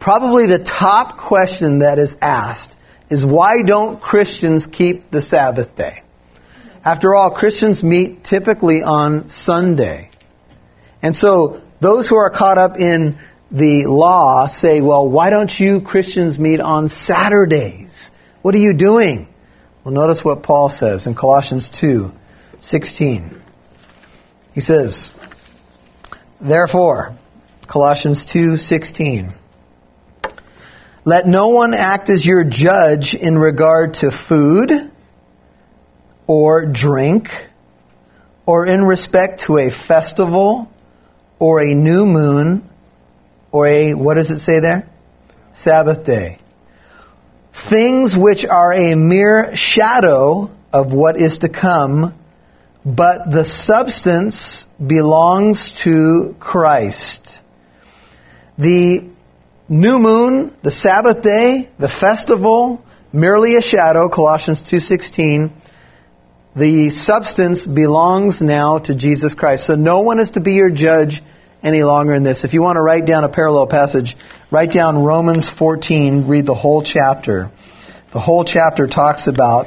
probably 0.00 0.46
the 0.46 0.58
top 0.58 1.18
question 1.18 1.80
that 1.80 1.98
is 1.98 2.16
asked 2.22 2.74
is 3.10 3.26
why 3.26 3.62
don't 3.62 4.00
Christians 4.00 4.66
keep 4.66 5.10
the 5.10 5.20
Sabbath 5.20 5.76
day? 5.76 6.02
After 6.82 7.14
all, 7.14 7.32
Christians 7.32 7.82
meet 7.82 8.24
typically 8.24 8.82
on 8.82 9.28
Sunday. 9.28 10.10
And 11.02 11.14
so 11.14 11.60
those 11.82 12.08
who 12.08 12.16
are 12.16 12.30
caught 12.30 12.56
up 12.56 12.78
in 12.78 13.18
the 13.50 13.84
law 13.84 14.46
say, 14.46 14.80
well, 14.80 15.06
why 15.06 15.28
don't 15.28 15.52
you 15.60 15.82
Christians 15.82 16.38
meet 16.38 16.60
on 16.60 16.88
Saturdays? 16.88 18.10
What 18.42 18.54
are 18.54 18.58
you 18.58 18.72
doing? 18.72 19.28
Well, 19.84 19.92
notice 19.92 20.24
what 20.24 20.42
Paul 20.42 20.68
says 20.70 21.06
in 21.06 21.14
Colossians 21.14 21.70
2 21.70 22.10
16. 22.60 23.42
He 24.52 24.60
says, 24.60 25.10
Therefore, 26.40 27.16
Colossians 27.68 28.24
2 28.32 28.56
16. 28.56 29.34
Let 31.04 31.26
no 31.26 31.48
one 31.48 31.72
act 31.72 32.10
as 32.10 32.26
your 32.26 32.44
judge 32.44 33.14
in 33.14 33.38
regard 33.38 33.94
to 33.94 34.10
food 34.10 34.70
or 36.26 36.66
drink 36.66 37.28
or 38.44 38.66
in 38.66 38.84
respect 38.84 39.44
to 39.46 39.58
a 39.58 39.70
festival 39.70 40.68
or 41.38 41.60
a 41.60 41.74
new 41.74 42.04
moon 42.04 42.68
or 43.52 43.66
a, 43.66 43.94
what 43.94 44.14
does 44.14 44.30
it 44.30 44.40
say 44.40 44.60
there? 44.60 44.88
Sabbath 45.54 46.04
day. 46.04 46.39
Things 47.68 48.16
which 48.16 48.46
are 48.46 48.72
a 48.72 48.94
mere 48.94 49.50
shadow 49.54 50.50
of 50.72 50.92
what 50.92 51.20
is 51.20 51.38
to 51.38 51.48
come, 51.48 52.14
but 52.84 53.30
the 53.30 53.44
substance 53.44 54.66
belongs 54.84 55.72
to 55.84 56.36
Christ. 56.38 57.40
The 58.56 59.08
new 59.68 59.98
moon, 59.98 60.56
the 60.62 60.70
Sabbath 60.70 61.22
day, 61.22 61.68
the 61.78 61.88
festival, 61.88 62.82
merely 63.12 63.56
a 63.56 63.62
shadow, 63.62 64.08
Colossians 64.08 64.62
2:16. 64.62 65.50
The 66.56 66.90
substance 66.90 67.66
belongs 67.66 68.40
now 68.40 68.78
to 68.78 68.94
Jesus 68.94 69.34
Christ. 69.34 69.66
So 69.66 69.74
no 69.74 70.00
one 70.00 70.18
is 70.18 70.32
to 70.32 70.40
be 70.40 70.52
your 70.52 70.70
judge 70.70 71.22
any 71.62 71.82
longer 71.82 72.14
in 72.14 72.22
this. 72.22 72.44
If 72.44 72.54
you 72.54 72.62
want 72.62 72.76
to 72.76 72.82
write 72.82 73.06
down 73.06 73.24
a 73.24 73.28
parallel 73.28 73.66
passage, 73.66 74.16
write 74.50 74.72
down 74.72 75.02
Romans 75.04 75.48
14, 75.50 76.28
read 76.28 76.46
the 76.46 76.54
whole 76.54 76.82
chapter. 76.82 77.50
The 78.12 78.20
whole 78.20 78.44
chapter 78.44 78.86
talks 78.86 79.26
about 79.26 79.66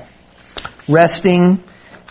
resting 0.90 1.64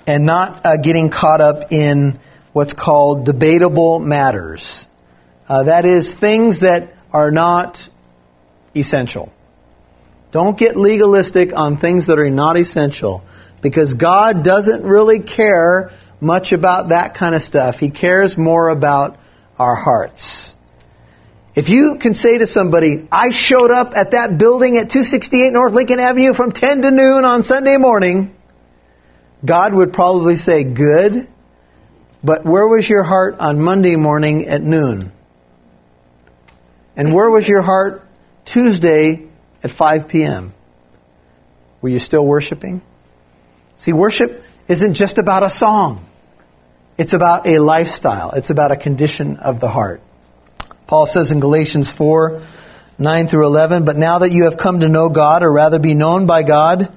and 0.07 0.25
not 0.25 0.65
uh, 0.65 0.77
getting 0.77 1.11
caught 1.11 1.41
up 1.41 1.73
in 1.73 2.19
what's 2.53 2.73
called 2.73 3.27
debatable 3.27 3.99
matters. 3.99 4.87
Uh, 5.49 5.65
that 5.65 5.85
is, 5.85 6.13
things 6.15 6.61
that 6.61 6.93
are 7.13 7.31
not 7.31 7.79
essential. 8.75 9.33
Don't 10.33 10.59
get 10.59 10.77
legalistic 10.77 11.51
on 11.55 11.79
things 11.79 12.07
that 12.07 12.19
are 12.19 12.31
not 12.31 12.57
essential 12.57 13.23
because 13.63 13.95
God 13.95 14.45
doesn't 14.45 14.83
really 14.83 15.21
care 15.21 15.91
much 16.21 16.53
about 16.53 16.89
that 16.89 17.15
kind 17.15 17.35
of 17.35 17.43
stuff. 17.43 17.77
He 17.77 17.91
cares 17.91 18.39
more 18.39 18.71
about 18.71 19.19
our 19.63 19.77
hearts. 19.77 20.55
If 21.55 21.69
you 21.69 21.99
can 22.01 22.15
say 22.15 22.39
to 22.39 22.47
somebody, 22.47 23.07
I 23.13 23.31
showed 23.31 23.71
up 23.71 23.93
at 23.95 24.13
that 24.13 24.39
building 24.39 24.77
at 24.77 24.91
268 24.91 25.53
North 25.53 25.73
Lincoln 25.73 26.01
Avenue 26.01 26.35
from 26.35 26.53
10 26.53 26.83
to 26.83 26.91
noon 26.91 27.25
on 27.25 27.43
Sunday 27.43 27.77
morning, 27.77 28.35
God 29.45 29.75
would 29.75 29.93
probably 29.93 30.37
say, 30.37 30.65
Good, 30.65 31.29
but 32.25 32.45
where 32.45 32.67
was 32.67 32.89
your 32.89 33.03
heart 33.03 33.37
on 33.39 33.61
Monday 33.61 33.97
morning 33.97 34.47
at 34.47 34.63
noon? 34.63 35.13
And 36.97 37.15
where 37.15 37.31
was 37.31 37.47
your 37.49 37.63
heart 37.63 38.03
Tuesday 38.45 39.29
at 39.63 39.71
5 39.71 40.09
p.m.? 40.09 40.55
Were 41.83 41.89
you 41.89 41.99
still 41.99 42.27
worshiping? 42.27 42.83
See, 43.77 43.93
worship 43.93 44.43
isn't 44.69 44.95
just 44.95 45.19
about 45.19 45.43
a 45.43 45.51
song. 45.51 46.07
It's 47.03 47.15
about 47.15 47.49
a 47.49 47.59
lifestyle. 47.59 48.31
It's 48.31 48.51
about 48.51 48.71
a 48.71 48.77
condition 48.77 49.39
of 49.39 49.59
the 49.59 49.69
heart. 49.69 50.03
Paul 50.87 51.09
says 51.09 51.33
in 51.33 51.41
Galatians 51.41 51.91
4, 51.91 52.47
9 52.97 53.27
through 53.27 53.45
11, 53.45 53.85
But 53.85 53.97
now 53.97 54.21
that 54.21 54.31
you 54.31 54.45
have 54.45 54.57
come 54.57 54.79
to 54.81 54.89
know 54.89 55.09
God, 55.09 55.43
or 55.43 55.51
rather 55.53 55.81
be 55.81 55.95
known 55.95 56.29
by 56.29 56.45
God, 56.45 56.93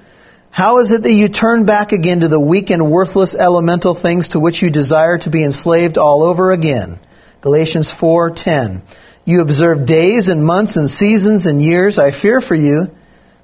how 0.52 0.78
is 0.78 0.92
it 0.92 1.02
that 1.02 1.12
you 1.12 1.30
turn 1.30 1.66
back 1.66 1.92
again 1.92 2.20
to 2.20 2.28
the 2.28 2.40
weak 2.40 2.70
and 2.70 2.92
worthless 2.92 3.34
elemental 3.34 4.00
things 4.00 4.28
to 4.30 4.40
which 4.40 4.62
you 4.62 4.70
desire 4.70 5.18
to 5.18 5.32
be 5.32 5.44
enslaved 5.44 5.98
all 5.98 6.22
over 6.22 6.52
again? 6.52 7.00
Galatians 7.42 7.92
4:10. 7.92 8.84
You 9.26 9.42
observe 9.42 9.88
days 9.88 10.28
and 10.28 10.46
months 10.46 10.78
and 10.78 10.88
seasons 10.88 11.48
and 11.48 11.64
years. 11.64 11.98
I 11.98 12.12
fear 12.12 12.42
for 12.42 12.54
you 12.54 12.92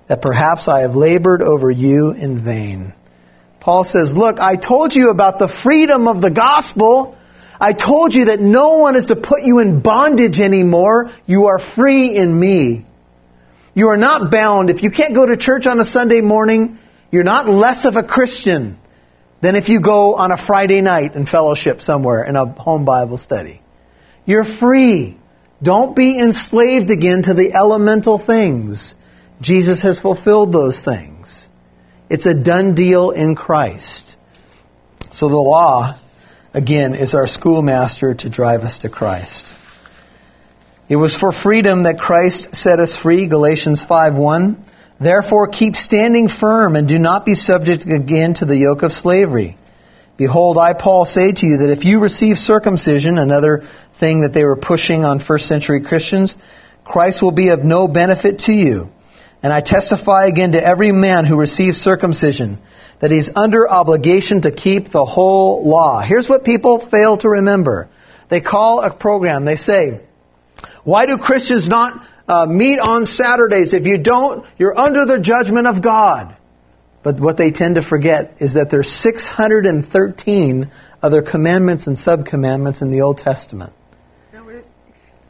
that 0.08 0.22
perhaps 0.22 0.68
I 0.68 0.82
have 0.82 0.96
labored 0.96 1.42
over 1.42 1.72
you 1.72 2.12
in 2.12 2.38
vain. 2.46 2.94
Paul 3.62 3.84
says, 3.84 4.16
Look, 4.16 4.40
I 4.40 4.56
told 4.56 4.94
you 4.96 5.12
about 5.12 5.40
the 5.40 5.48
freedom 5.48 6.08
of 6.08 6.22
the 6.22 6.32
gospel. 6.32 7.16
I 7.60 7.74
told 7.74 8.16
you 8.16 8.26
that 8.26 8.42
no 8.42 8.80
one 8.80 8.96
is 8.96 9.06
to 9.06 9.16
put 9.16 9.44
you 9.44 9.60
in 9.60 9.82
bondage 9.82 10.40
anymore. 10.40 11.14
You 11.28 11.46
are 11.46 11.60
free 11.60 12.16
in 12.16 12.38
me. 12.38 12.88
You 13.76 13.90
are 13.90 13.98
not 13.98 14.32
bound. 14.32 14.72
If 14.72 14.82
you 14.82 14.90
can't 14.90 15.14
go 15.14 15.28
to 15.28 15.38
church 15.38 15.68
on 15.68 15.80
a 15.80 15.86
Sunday 15.86 16.22
morning, 16.22 16.80
you're 17.12 17.24
not 17.24 17.48
less 17.48 17.86
of 17.86 17.96
a 17.96 18.04
Christian 18.04 18.80
than 19.42 19.56
if 19.56 19.70
you 19.70 19.80
go 19.80 20.16
on 20.16 20.32
a 20.32 20.44
Friday 20.44 20.82
night 20.82 21.16
and 21.16 21.30
fellowship 21.30 21.82
somewhere 21.82 22.24
in 22.24 22.36
a 22.36 22.48
home 22.48 22.84
Bible 22.84 23.20
study. 23.20 23.62
You're 24.26 24.58
free. 24.58 25.20
Don't 25.62 25.96
be 25.96 26.20
enslaved 26.20 26.90
again 26.90 27.24
to 27.24 27.36
the 27.36 27.54
elemental 27.54 28.18
things. 28.18 28.96
Jesus 29.40 29.82
has 29.84 30.00
fulfilled 30.00 30.52
those 30.52 30.84
things. 30.84 31.48
It's 32.12 32.26
a 32.26 32.34
done 32.34 32.76
deal 32.76 33.12
in 33.12 33.36
Christ. 33.36 34.18
So 35.14 35.30
the 35.30 35.38
law, 35.38 35.98
again, 36.54 36.94
is 36.94 37.14
our 37.14 37.26
schoolmaster 37.26 38.14
to 38.16 38.30
drive 38.30 38.64
us 38.64 38.80
to 38.80 38.90
Christ. 38.90 39.46
It 40.90 40.98
was 40.98 41.16
for 41.16 41.32
freedom 41.32 41.84
that 41.84 42.00
Christ 42.00 42.54
set 42.54 42.82
us 42.82 42.98
free, 42.98 43.28
Galatians 43.28 43.86
5:1. 43.86 44.58
Therefore 45.00 45.48
keep 45.48 45.78
standing 45.78 46.28
firm 46.28 46.76
and 46.76 46.86
do 46.86 47.00
not 47.00 47.26
be 47.26 47.34
subject 47.34 47.86
again 47.86 48.34
to 48.36 48.46
the 48.46 48.58
yoke 48.58 48.84
of 48.84 48.92
slavery. 48.92 49.56
Behold, 50.18 50.58
I 50.58 50.74
Paul 50.74 51.06
say 51.06 51.32
to 51.32 51.46
you 51.46 51.58
that 51.60 51.70
if 51.70 51.86
you 51.86 52.00
receive 52.00 52.38
circumcision, 52.38 53.20
another 53.20 53.64
thing 54.02 54.20
that 54.24 54.34
they 54.34 54.44
were 54.44 54.58
pushing 54.58 55.06
on 55.06 55.20
first 55.20 55.48
century 55.48 55.80
Christians, 55.80 56.36
Christ 56.84 57.22
will 57.22 57.32
be 57.32 57.50
of 57.50 57.64
no 57.64 57.88
benefit 57.88 58.40
to 58.48 58.52
you. 58.52 58.90
And 59.44 59.52
I 59.52 59.62
testify 59.62 60.28
again 60.28 60.52
to 60.52 60.64
every 60.64 60.92
man 60.92 61.26
who 61.26 61.38
receives 61.38 61.78
circumcision 61.78 62.60
that 63.00 63.12
he's 63.12 63.30
under 63.36 63.68
obligation 63.68 64.44
to 64.44 64.52
keep 64.52 64.92
the 64.92 65.06
whole 65.06 65.68
law. 65.68 66.02
Here's 66.02 66.30
what 66.30 66.44
people 66.44 66.88
fail 66.88 67.18
to 67.18 67.30
remember. 67.30 67.90
They 68.30 68.42
call 68.42 68.80
a 68.80 68.94
program, 68.94 69.44
they 69.44 69.56
say, 69.56 70.02
why 70.84 71.06
do 71.06 71.18
Christians 71.18 71.68
not 71.68 72.06
uh, 72.28 72.46
meet 72.46 72.80
on 72.80 73.06
Saturdays? 73.06 73.74
If 73.74 73.86
you 73.86 73.98
don't, 73.98 74.46
you're 74.58 74.78
under 74.78 75.06
the 75.06 75.20
judgment 75.20 75.68
of 75.68 75.82
God. 75.84 76.38
But 77.04 77.20
what 77.20 77.38
they 77.38 77.52
tend 77.52 77.76
to 77.76 77.82
forget 77.82 78.38
is 78.40 78.54
that 78.54 78.70
there's 78.70 78.90
613 78.90 80.72
other 81.02 81.22
commandments 81.24 81.88
and 81.88 81.98
sub-commandments 81.98 82.82
in 82.82 82.92
the 82.92 83.02
Old 83.02 83.18
Testament. 83.18 83.74
Now, 84.32 84.46
were, 84.46 84.64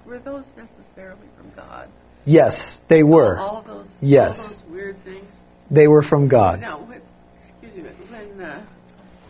were 0.06 0.20
those 0.20 0.44
necessarily 0.58 1.28
from 1.38 1.52
God? 1.56 1.90
Yes, 2.26 2.80
they 2.90 3.04
were. 3.04 3.40
All 3.40 3.60
of 3.60 3.66
those, 3.66 3.81
Yes. 4.02 4.56
weird 4.70 4.98
things? 5.04 5.30
They 5.70 5.88
were 5.88 6.02
from 6.04 6.28
God. 6.28 6.60
Now, 6.60 6.80
when, 6.84 7.02
excuse 7.62 7.76
me, 7.84 7.92
when 8.10 8.42
uh, 8.42 8.66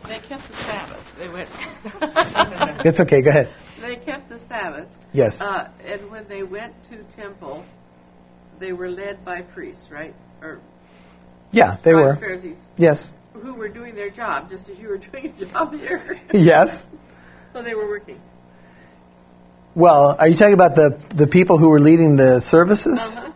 they 0.08 0.18
kept 0.28 0.48
the 0.48 0.56
Sabbath, 0.56 1.06
they 1.18 1.28
went. 1.28 1.48
It's 2.84 2.98
okay, 3.00 3.22
go 3.22 3.30
ahead. 3.30 3.54
They 3.80 3.96
kept 3.96 4.28
the 4.28 4.40
Sabbath, 4.48 4.88
Yes. 5.12 5.40
uh, 5.40 5.68
and 5.84 6.10
when 6.10 6.26
they 6.28 6.42
went 6.42 6.74
to 6.90 7.02
temple, 7.14 7.64
they 8.58 8.72
were 8.72 8.88
led 8.90 9.24
by 9.24 9.42
priests, 9.42 9.86
right? 9.90 10.14
Or 10.40 10.60
Yeah, 11.52 11.76
they 11.84 11.92
by 11.92 12.00
were. 12.02 12.16
Pharisees, 12.16 12.56
Yes. 12.76 13.12
who 13.34 13.54
were 13.54 13.68
doing 13.68 13.94
their 13.94 14.10
job, 14.10 14.50
just 14.50 14.68
as 14.68 14.78
you 14.78 14.88
were 14.88 14.98
doing 15.12 15.26
a 15.40 15.44
job 15.46 15.72
here. 15.74 16.18
Yes. 16.32 16.86
so 17.52 17.62
they 17.62 17.74
were 17.74 17.86
working. 17.88 18.20
Well, 19.74 20.16
are 20.18 20.28
you 20.28 20.36
talking 20.36 20.54
about 20.54 20.74
the, 20.74 21.00
the 21.16 21.26
people 21.26 21.58
who 21.58 21.68
were 21.68 21.80
leading 21.80 22.16
the 22.16 22.40
services? 22.40 22.98
Uh-huh. 23.00 23.31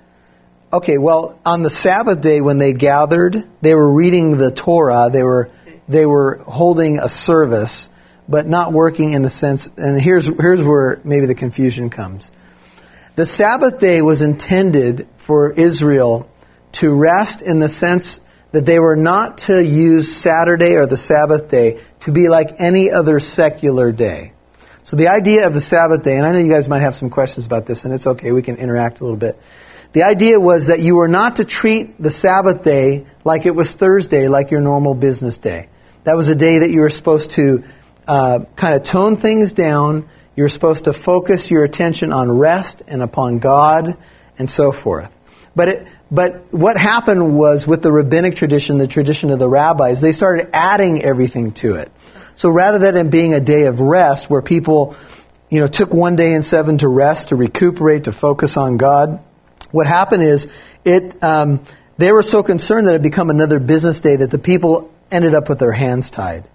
Okay, 0.72 0.98
well, 0.98 1.38
on 1.44 1.62
the 1.62 1.70
Sabbath 1.70 2.22
day 2.22 2.40
when 2.40 2.58
they 2.58 2.72
gathered, 2.72 3.36
they 3.62 3.72
were 3.74 3.92
reading 3.92 4.36
the 4.36 4.50
Torah, 4.50 5.10
they 5.12 5.22
were 5.22 5.50
they 5.88 6.04
were 6.04 6.38
holding 6.44 6.98
a 6.98 7.08
service, 7.08 7.88
but 8.28 8.48
not 8.48 8.72
working 8.72 9.12
in 9.12 9.22
the 9.22 9.30
sense 9.30 9.68
and 9.76 10.00
here's 10.00 10.28
here's 10.40 10.60
where 10.60 11.00
maybe 11.04 11.26
the 11.26 11.36
confusion 11.36 11.88
comes. 11.88 12.30
The 13.14 13.26
Sabbath 13.26 13.78
day 13.78 14.02
was 14.02 14.22
intended 14.22 15.08
for 15.24 15.52
Israel 15.52 16.28
to 16.80 16.90
rest 16.92 17.42
in 17.42 17.60
the 17.60 17.68
sense 17.68 18.18
that 18.50 18.66
they 18.66 18.80
were 18.80 18.96
not 18.96 19.38
to 19.46 19.62
use 19.62 20.20
Saturday 20.20 20.72
or 20.74 20.86
the 20.86 20.98
Sabbath 20.98 21.48
day 21.48 21.80
to 22.04 22.12
be 22.12 22.28
like 22.28 22.48
any 22.58 22.90
other 22.90 23.20
secular 23.20 23.92
day. 23.92 24.32
So 24.82 24.96
the 24.96 25.08
idea 25.08 25.46
of 25.46 25.54
the 25.54 25.60
Sabbath 25.60 26.02
day, 26.02 26.16
and 26.16 26.26
I 26.26 26.32
know 26.32 26.38
you 26.38 26.52
guys 26.52 26.68
might 26.68 26.82
have 26.82 26.94
some 26.94 27.10
questions 27.10 27.46
about 27.46 27.66
this, 27.66 27.84
and 27.84 27.94
it's 27.94 28.06
okay, 28.06 28.32
we 28.32 28.42
can 28.42 28.56
interact 28.56 29.00
a 29.00 29.04
little 29.04 29.18
bit. 29.18 29.36
The 29.96 30.02
idea 30.02 30.38
was 30.38 30.66
that 30.66 30.80
you 30.80 30.96
were 30.96 31.08
not 31.08 31.36
to 31.36 31.46
treat 31.46 31.98
the 31.98 32.10
Sabbath 32.10 32.62
day 32.62 33.06
like 33.24 33.46
it 33.46 33.54
was 33.54 33.74
Thursday, 33.74 34.28
like 34.28 34.50
your 34.50 34.60
normal 34.60 34.92
business 34.92 35.38
day. 35.38 35.70
That 36.04 36.18
was 36.18 36.28
a 36.28 36.34
day 36.34 36.58
that 36.58 36.68
you 36.68 36.82
were 36.82 36.90
supposed 36.90 37.30
to 37.36 37.64
uh, 38.06 38.40
kind 38.60 38.74
of 38.74 38.84
tone 38.84 39.18
things 39.18 39.54
down. 39.54 40.06
You 40.36 40.42
were 40.42 40.50
supposed 40.50 40.84
to 40.84 40.92
focus 40.92 41.50
your 41.50 41.64
attention 41.64 42.12
on 42.12 42.30
rest 42.30 42.82
and 42.86 43.02
upon 43.02 43.38
God 43.38 43.96
and 44.38 44.50
so 44.50 44.70
forth. 44.70 45.08
But 45.54 45.68
it, 45.68 45.88
but 46.10 46.52
what 46.52 46.76
happened 46.76 47.34
was 47.34 47.66
with 47.66 47.82
the 47.82 47.90
rabbinic 47.90 48.34
tradition, 48.34 48.76
the 48.76 48.86
tradition 48.86 49.30
of 49.30 49.38
the 49.38 49.48
rabbis, 49.48 50.02
they 50.02 50.12
started 50.12 50.50
adding 50.52 51.04
everything 51.04 51.54
to 51.62 51.76
it. 51.76 51.90
So 52.36 52.50
rather 52.50 52.78
than 52.78 52.98
it 52.98 53.10
being 53.10 53.32
a 53.32 53.40
day 53.40 53.64
of 53.64 53.80
rest 53.80 54.28
where 54.28 54.42
people, 54.42 54.94
you 55.48 55.60
know, 55.60 55.68
took 55.72 55.94
one 55.94 56.16
day 56.16 56.34
in 56.34 56.42
seven 56.42 56.76
to 56.80 56.86
rest, 56.86 57.30
to 57.30 57.34
recuperate, 57.34 58.04
to 58.04 58.12
focus 58.12 58.58
on 58.58 58.76
God, 58.76 59.22
what 59.70 59.86
happened 59.86 60.22
is 60.22 60.46
it, 60.84 61.22
um, 61.22 61.66
they 61.98 62.12
were 62.12 62.22
so 62.22 62.42
concerned 62.42 62.88
that 62.88 62.94
it 62.94 63.02
become 63.02 63.30
another 63.30 63.60
business 63.60 64.00
day 64.00 64.16
that 64.16 64.30
the 64.30 64.38
people 64.38 64.90
ended 65.10 65.34
up 65.34 65.48
with 65.48 65.58
their 65.58 65.72
hands 65.72 66.10
tied. 66.10 66.48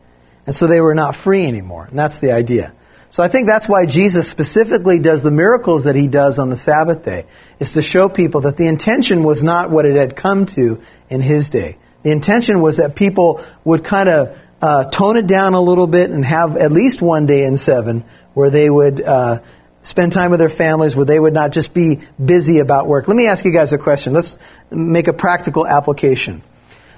And 0.45 0.55
so 0.55 0.67
they 0.67 0.81
were 0.81 0.95
not 0.95 1.15
free 1.15 1.45
anymore. 1.45 1.85
And 1.85 1.97
that's 1.97 2.19
the 2.19 2.31
idea. 2.31 2.73
So 3.11 3.21
I 3.21 3.29
think 3.29 3.47
that's 3.47 3.67
why 3.67 3.85
Jesus 3.85 4.29
specifically 4.29 4.99
does 4.99 5.21
the 5.21 5.31
miracles 5.31 5.83
that 5.83 5.95
he 5.95 6.07
does 6.07 6.39
on 6.39 6.49
the 6.49 6.57
Sabbath 6.57 7.03
day, 7.03 7.25
is 7.59 7.73
to 7.73 7.81
show 7.81 8.07
people 8.07 8.41
that 8.41 8.55
the 8.55 8.67
intention 8.67 9.23
was 9.23 9.43
not 9.43 9.69
what 9.69 9.85
it 9.85 9.97
had 9.97 10.15
come 10.15 10.45
to 10.55 10.81
in 11.09 11.21
his 11.21 11.49
day. 11.49 11.77
The 12.03 12.11
intention 12.11 12.61
was 12.61 12.77
that 12.77 12.95
people 12.95 13.45
would 13.65 13.83
kind 13.83 14.07
of 14.07 14.37
uh, 14.61 14.89
tone 14.91 15.17
it 15.17 15.27
down 15.27 15.53
a 15.53 15.61
little 15.61 15.87
bit 15.87 16.09
and 16.09 16.23
have 16.23 16.55
at 16.55 16.71
least 16.71 17.01
one 17.01 17.25
day 17.25 17.43
in 17.43 17.57
seven 17.57 18.05
where 18.33 18.49
they 18.49 18.69
would 18.69 19.01
uh, 19.01 19.41
spend 19.83 20.13
time 20.13 20.31
with 20.31 20.39
their 20.39 20.49
families, 20.49 20.95
where 20.95 21.05
they 21.05 21.19
would 21.19 21.33
not 21.33 21.51
just 21.51 21.73
be 21.73 22.01
busy 22.23 22.59
about 22.59 22.87
work. 22.87 23.07
Let 23.07 23.17
me 23.17 23.27
ask 23.27 23.43
you 23.45 23.51
guys 23.51 23.73
a 23.73 23.77
question. 23.77 24.13
Let's 24.13 24.35
make 24.69 25.07
a 25.07 25.13
practical 25.13 25.65
application. 25.65 26.43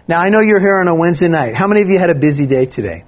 Now, 0.08 0.22
I 0.22 0.30
know 0.30 0.42
you're 0.42 0.60
here 0.60 0.78
on 0.78 0.88
a 0.88 0.96
Wednesday 0.96 1.30
night. 1.30 1.56
How 1.56 1.68
many 1.68 1.82
of 1.82 1.90
you 1.90 1.98
had 1.98 2.10
a 2.10 2.16
busy 2.16 2.46
day 2.46 2.66
today? 2.66 3.06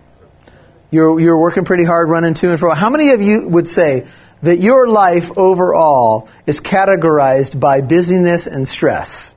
You're, 0.92 1.20
you're 1.20 1.40
working 1.40 1.66
pretty 1.66 1.84
hard, 1.84 2.10
running 2.10 2.36
to 2.36 2.52
and 2.52 2.60
fro. 2.60 2.74
How 2.74 2.90
many 2.90 3.12
of 3.12 3.22
you 3.22 3.48
would 3.50 3.68
say 3.68 4.08
that 4.44 4.60
your 4.60 4.88
life 4.88 5.26
overall 5.36 6.30
is 6.48 6.62
categorized 6.62 7.60
by 7.60 7.82
busyness 7.82 8.48
and 8.48 8.66
stress? 8.68 9.34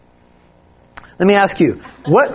Let 1.18 1.26
me 1.26 1.34
ask 1.34 1.58
you, 1.58 1.82
what, 2.06 2.30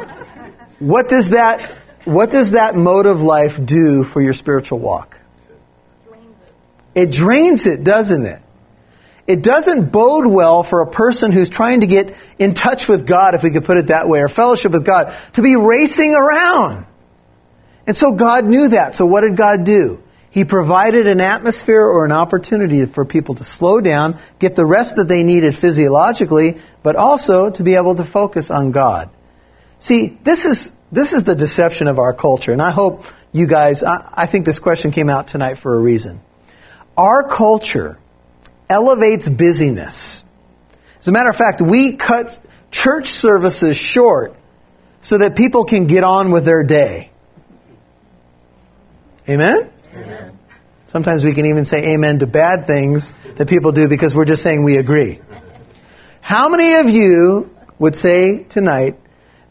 what 0.80 1.08
does 1.08 1.30
that, 1.30 1.78
what 2.04 2.32
does 2.32 2.51
that 2.51 2.76
mode 2.76 3.06
of 3.06 3.20
life 3.20 3.54
do 3.64 4.04
for 4.04 4.22
your 4.22 4.34
spiritual 4.34 4.80
walk? 4.80 5.16
It 6.96 7.12
drains 7.12 7.66
it, 7.66 7.84
doesn't 7.84 8.26
it? 8.26 8.41
It 9.26 9.41
doesn't 9.41 9.91
bode 9.91 10.26
well 10.26 10.64
for 10.64 10.82
a 10.82 10.91
person 10.91 11.32
who's 11.32 11.50
trying 11.50 11.82
to 11.82 11.88
get 11.88 12.14
in 12.38 12.56
touch 12.56 12.88
with 12.89 13.08
God, 13.08 13.36
if 13.36 13.44
we 13.44 13.52
could 13.52 13.64
put 13.64 13.78
it 13.78 13.88
that 13.88 14.10
way, 14.10 14.20
or 14.20 14.28
fellowship 14.28 14.74
with 14.74 14.86
God, 14.86 15.18
to 15.36 15.41
be 15.41 15.56
racing 15.56 16.14
around. 16.14 16.86
And 17.88 17.96
so 17.96 18.14
God 18.14 18.44
knew 18.44 18.70
that. 18.70 18.96
So 18.96 19.06
what 19.06 19.22
did 19.22 19.38
God 19.38 19.66
do? 19.66 20.00
He 20.30 20.46
provided 20.46 21.06
an 21.08 21.22
atmosphere 21.22 21.84
or 21.86 22.06
an 22.06 22.12
opportunity 22.12 22.86
for 22.86 23.06
people 23.06 23.36
to 23.36 23.44
slow 23.44 23.80
down, 23.80 24.20
get 24.39 24.56
the 24.56 24.66
rest 24.66 24.96
that 24.96 25.06
they 25.06 25.22
needed 25.22 25.56
physiologically, 25.56 26.58
but 26.82 26.96
also 26.96 27.52
to 27.52 27.64
be 27.64 27.76
able 27.76 27.96
to 27.98 28.06
focus 28.06 28.50
on 28.50 28.72
God. 28.72 29.10
See, 29.80 30.18
this 30.26 30.44
is, 30.44 30.72
this 30.91 31.14
is 31.14 31.24
the 31.24 31.36
deception 31.36 31.88
of 31.88 32.00
our 32.00 32.14
culture, 32.14 32.52
and 32.52 32.62
I 32.62 32.72
hope 32.72 33.04
you 33.32 33.48
guys, 33.48 33.84
I, 33.84 34.24
I 34.24 34.28
think 34.32 34.46
this 34.46 34.60
question 34.60 34.91
came 34.91 35.10
out 35.10 35.28
tonight 35.28 35.60
for 35.62 35.78
a 35.78 35.82
reason. 35.82 36.20
Our 36.98 37.28
culture 37.28 37.98
elevates 38.70 39.28
busyness. 39.28 40.24
As 41.00 41.08
a 41.08 41.12
matter 41.12 41.30
of 41.30 41.36
fact, 41.36 41.62
we 41.62 41.98
cut 41.98 42.28
church 42.72 43.08
services 43.08 43.76
short 43.76 44.34
so 45.02 45.18
that 45.18 45.36
people 45.36 45.66
can 45.66 45.88
get 45.88 46.04
on 46.04 46.32
with 46.32 46.46
their 46.46 46.64
day. 46.64 47.12
Amen? 49.28 49.70
Amen? 49.94 50.39
Sometimes 50.88 51.24
we 51.24 51.34
can 51.34 51.46
even 51.48 51.66
say 51.66 51.94
amen 51.94 52.20
to 52.20 52.28
bad 52.28 52.68
things 52.68 53.12
that 53.38 53.48
people 53.48 53.72
do 53.72 53.89
because 53.89 54.14
we're 54.16 54.26
just 54.26 54.44
saying 54.44 54.64
we 54.64 54.78
agree. 54.78 55.20
How 56.22 56.50
many 56.50 56.76
of 56.76 56.88
you 56.88 57.50
would 57.80 57.96
say 57.96 58.44
tonight 58.44 59.00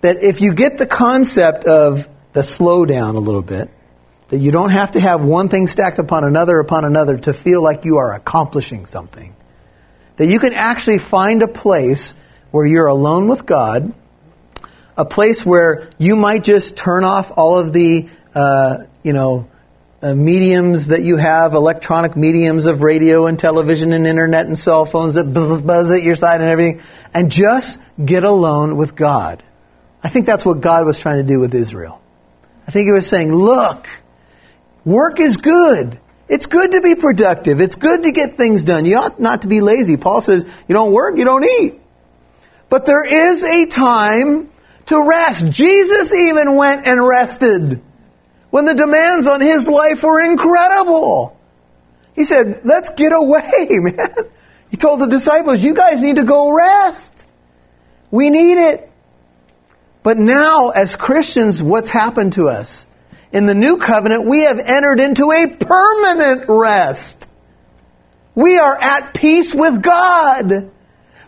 that 0.03 0.19
if 0.21 0.41
you 0.41 0.55
get 0.55 0.79
the 0.79 0.87
concept 0.87 1.65
of 1.65 2.07
the 2.33 2.43
slowdown 2.43 3.17
a 3.17 3.19
little 3.19 3.43
bit, 3.43 3.69
that 4.33 4.41
you 4.41 4.51
don't 4.51 4.71
have 4.71 4.93
to 4.93 5.01
have 5.01 5.21
one 5.21 5.51
thing 5.51 5.67
stacked 5.67 5.99
upon 5.99 6.25
another 6.25 6.59
upon 6.59 6.87
another 6.87 7.19
to 7.19 7.35
feel 7.35 7.63
like 7.63 7.85
you 7.85 7.99
are 7.99 8.15
accomplishing 8.15 8.87
something, 8.87 9.37
that 10.17 10.25
you 10.25 10.41
can 10.41 10.55
actually 10.55 10.99
find 10.99 11.43
a 11.43 11.49
place 11.49 12.15
where 12.51 12.65
you're 12.65 12.87
alone 12.87 13.29
with 13.29 13.45
God, 13.45 13.95
a 14.97 15.05
place 15.05 15.45
where 15.45 15.91
you 15.99 16.17
might 16.17 16.45
just 16.45 16.79
turn 16.79 17.05
off 17.05 17.27
all 17.37 17.59
of 17.59 17.75
the, 17.75 18.09
uh, 18.35 18.85
you 19.03 19.13
know, 19.13 19.49
uh, 20.01 20.15
mediums 20.15 20.89
that 20.89 21.03
you 21.03 21.19
have, 21.19 21.53
electronic 21.53 22.17
mediums 22.17 22.65
of 22.65 22.81
radio 22.81 23.27
and 23.27 23.39
television 23.39 23.93
and 23.93 24.07
internet 24.07 24.47
and 24.47 24.57
cell 24.57 24.87
phones 24.91 25.15
that 25.15 25.25
buzz, 25.25 25.61
buzz 25.61 25.91
at 25.91 26.03
your 26.03 26.17
side 26.17 26.41
and 26.41 26.49
everything, 26.49 26.81
and 27.13 27.31
just 27.31 27.77
get 28.03 28.25
alone 28.25 28.79
with 28.79 28.97
God. 28.97 29.43
I 30.03 30.11
think 30.11 30.25
that's 30.25 30.47
what 30.47 30.63
God 30.63 30.87
was 30.87 30.99
trying 30.99 31.19
to 31.19 31.31
do 31.31 31.39
with 31.39 31.55
Israel. 31.55 32.01
I 32.67 32.73
think 32.73 32.87
He 32.87 32.93
was 32.93 33.11
saying, 33.11 33.31
look, 33.31 33.85
work 34.85 35.21
is 35.21 35.37
good. 35.37 36.01
It's 36.29 36.47
good 36.47 36.73
to 36.73 36.81
be 36.81 36.95
productive. 36.95 37.61
It's 37.61 37.77
good 37.77 38.05
to 38.05 38.13
get 38.13 38.37
things 38.37 38.65
done. 38.65 38.85
You 38.87 38.97
ought 38.97 39.21
not 39.21 39.43
to 39.43 39.49
be 39.49 39.61
lazy. 39.61 39.97
Paul 39.97 40.23
says, 40.23 40.45
you 40.67 40.75
don't 40.75 40.93
work, 40.93 41.17
you 41.17 41.25
don't 41.25 41.45
eat. 41.45 41.81
But 42.71 42.87
there 42.87 43.05
is 43.05 43.43
a 43.43 43.67
time 43.67 44.51
to 44.87 45.07
rest. 45.09 45.45
Jesus 45.53 46.13
even 46.13 46.57
went 46.57 46.87
and 46.87 47.07
rested 47.07 47.83
when 48.51 48.65
the 48.65 48.75
demands 48.75 49.27
on 49.27 49.41
his 49.41 49.67
life 49.67 50.03
were 50.03 50.21
incredible. 50.21 51.37
He 52.15 52.25
said, 52.25 52.63
let's 52.65 52.91
get 52.97 53.13
away, 53.13 53.69
man. 53.71 54.15
He 54.71 54.77
told 54.77 55.01
the 55.01 55.07
disciples, 55.07 55.61
you 55.61 55.75
guys 55.75 56.01
need 56.01 56.17
to 56.17 56.25
go 56.25 56.51
rest. 56.55 57.11
We 58.11 58.31
need 58.31 58.59
it. 58.59 58.91
But 60.03 60.19
now, 60.19 60.71
as 60.71 60.97
Christians, 60.97 61.63
what's 61.63 61.91
happened 61.91 62.35
to 62.35 62.47
us? 62.47 62.87
In 63.33 63.47
the 63.47 63.55
new 63.55 63.79
covenant, 63.79 64.29
we 64.29 64.45
have 64.45 64.59
entered 64.59 65.01
into 65.01 65.33
a 65.33 65.57
permanent 65.59 66.45
rest. 66.49 67.17
We 68.35 68.59
are 68.59 68.79
at 68.79 69.15
peace 69.15 69.55
with 69.57 69.83
God. 69.83 70.71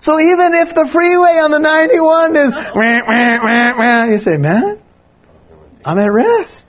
So 0.00 0.20
even 0.20 0.52
if 0.52 0.74
the 0.74 0.88
freeway 0.92 1.40
on 1.40 1.50
the 1.50 1.58
91 1.58 2.36
is, 2.36 2.54
wah, 2.54 3.00
wah, 3.08 3.78
wah, 3.78 4.04
you 4.04 4.18
say, 4.18 4.36
man, 4.36 4.80
I'm 5.82 5.98
at 5.98 6.12
rest. 6.12 6.66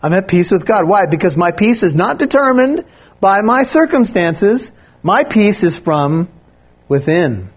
I'm 0.00 0.12
at 0.12 0.28
peace 0.28 0.50
with 0.52 0.66
God. 0.66 0.88
Why? 0.88 1.06
Because 1.06 1.36
my 1.36 1.50
peace 1.50 1.82
is 1.82 1.94
not 1.94 2.18
determined 2.18 2.84
by 3.20 3.40
my 3.40 3.64
circumstances. 3.64 4.70
My 5.02 5.24
peace 5.24 5.64
is 5.64 5.76
from 5.76 6.28
within. 6.88 7.50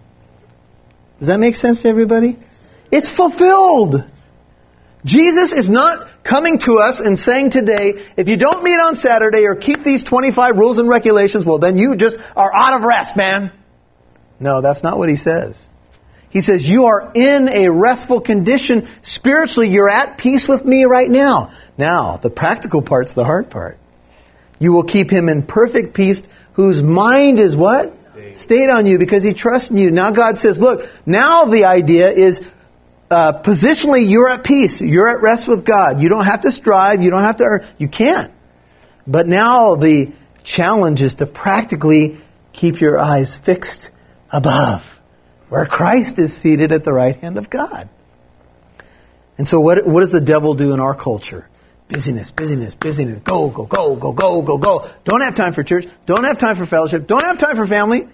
Does 1.20 1.28
that 1.28 1.40
make 1.40 1.56
sense 1.56 1.84
to 1.84 1.88
everybody? 1.88 2.40
It's 2.92 3.16
fulfilled. 3.16 3.96
Jesus 5.06 5.54
is 5.54 5.70
not 5.70 6.08
coming 6.24 6.60
to 6.60 6.80
us 6.80 7.00
and 7.00 7.18
saying 7.18 7.52
today, 7.52 8.06
if 8.18 8.28
you 8.28 8.38
don't 8.38 8.64
meet 8.64 8.80
on 8.80 8.96
Saturday 8.96 9.46
or 9.46 9.56
keep 9.56 9.84
these 9.84 10.04
25 10.04 10.58
rules 10.58 10.78
and 10.78 10.88
regulations, 10.88 11.46
well, 11.46 11.60
then 11.60 11.78
you 11.78 11.96
just 11.96 12.16
are 12.36 12.54
out 12.54 12.74
of 12.74 12.84
rest, 12.84 13.16
man. 13.16 13.52
No, 14.40 14.62
that's 14.62 14.84
not 14.84 14.98
what 14.98 15.10
he 15.10 15.16
says. 15.16 15.64
He 16.30 16.42
says, 16.42 16.66
You 16.66 16.86
are 16.86 17.12
in 17.14 17.50
a 17.50 17.70
restful 17.70 18.22
condition. 18.22 18.88
Spiritually, 19.04 19.70
you're 19.70 19.90
at 19.90 20.18
peace 20.18 20.48
with 20.48 20.66
me 20.66 20.86
right 20.86 21.10
now. 21.10 21.54
Now, 21.78 22.18
the 22.18 22.30
practical 22.30 22.82
part's 22.82 23.14
the 23.14 23.24
hard 23.24 23.50
part. 23.50 23.78
You 24.58 24.72
will 24.72 24.84
keep 24.84 25.12
him 25.12 25.28
in 25.28 25.44
perfect 25.44 25.94
peace, 25.94 26.22
whose 26.54 26.82
mind 26.82 27.40
is 27.40 27.56
what? 27.56 27.94
Stayed 28.36 28.70
on 28.70 28.86
you 28.86 28.98
because 28.98 29.24
he 29.24 29.34
trusts 29.34 29.70
in 29.70 29.78
you. 29.78 29.92
Now 29.92 30.12
God 30.12 30.38
says, 30.38 30.60
Look, 30.60 30.88
now 31.06 31.46
the 31.46 31.66
idea 31.66 32.12
is 32.12 32.40
uh, 33.12 33.44
positionally, 33.44 34.10
you're 34.10 34.30
at 34.30 34.44
peace. 34.44 34.82
You're 34.82 35.10
at 35.10 35.22
rest 35.22 35.48
with 35.48 35.66
God. 35.66 36.02
You 36.02 36.10
don't 36.10 36.26
have 36.26 36.42
to 36.42 36.52
strive. 36.52 37.02
You 37.02 37.12
don't 37.12 37.24
have 37.24 37.38
to. 37.38 37.74
You 37.78 37.90
can't. 37.90 38.34
But 39.06 39.28
now 39.28 39.76
the 39.76 40.14
challenge 40.44 41.02
is 41.02 41.16
to 41.16 41.26
practically 41.26 42.20
keep 42.54 42.82
your 42.82 43.00
eyes 43.00 43.38
fixed 43.46 43.90
above 44.32 44.82
where 45.50 45.66
Christ 45.66 46.18
is 46.18 46.42
seated 46.42 46.72
at 46.72 46.86
the 46.86 46.94
right 46.94 47.16
hand 47.16 47.38
of 47.38 47.50
God. 47.50 47.90
And 49.38 49.46
so, 49.46 49.60
what, 49.60 49.86
what 49.86 50.00
does 50.00 50.12
the 50.12 50.22
devil 50.22 50.56
do 50.56 50.74
in 50.74 50.80
our 50.80 50.96
culture? 50.96 51.50
Busyness, 51.90 52.32
busyness, 52.32 52.74
busyness. 52.74 53.22
Go, 53.26 53.50
go, 53.50 53.66
go, 53.66 53.98
go, 53.98 54.14
go, 54.14 54.42
go, 54.44 54.58
go. 54.58 54.92
Don't 55.04 55.20
have 55.20 55.36
time 55.36 55.54
for 55.54 55.64
church. 55.64 55.86
Don't 56.06 56.24
have 56.24 56.40
time 56.40 56.56
for 56.56 56.66
fellowship. 56.66 57.06
Don't 57.06 57.24
have 57.24 57.38
time 57.38 57.58
for 57.58 57.68
family. 57.68 58.08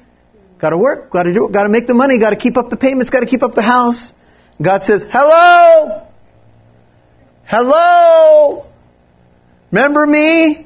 Got 0.59 0.71
to 0.71 0.79
work. 0.79 1.11
Got 1.11 1.23
to 1.23 1.33
do. 1.33 1.47
Got 1.53 1.63
to 1.63 1.69
make 1.69 1.85
the 1.85 1.93
money. 1.93 2.19
Got 2.19 2.31
to 2.31 2.37
keep 2.37 2.57
up 2.57 2.71
the 2.71 2.77
payments. 2.77 3.11
Got 3.11 3.19
to 3.19 3.27
keep 3.27 3.43
up 3.43 3.53
the 3.53 3.61
house. 3.61 4.13
God 4.61 4.83
says, 4.83 5.05
"Hello, 5.09 6.03
hello. 7.45 8.65
Remember 9.71 10.05
me? 10.05 10.65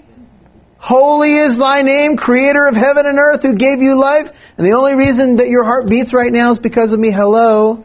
Holy 0.78 1.38
is 1.38 1.58
thy 1.58 1.84
name, 1.84 2.18
Creator 2.18 2.68
of 2.68 2.76
heaven 2.76 3.06
and 3.06 3.18
earth, 3.20 3.44
who 3.44 3.56
gave 3.56 3.82
you 3.82 4.00
life 4.00 4.32
and 4.62 4.68
the 4.68 4.74
only 4.74 4.94
reason 4.94 5.38
that 5.38 5.50
your 5.50 5.64
heart 5.64 5.88
beats 5.88 6.14
right 6.14 6.32
now 6.32 6.52
is 6.52 6.60
because 6.60 6.94
of 6.94 7.00
me. 7.00 7.12
Hello. 7.12 7.84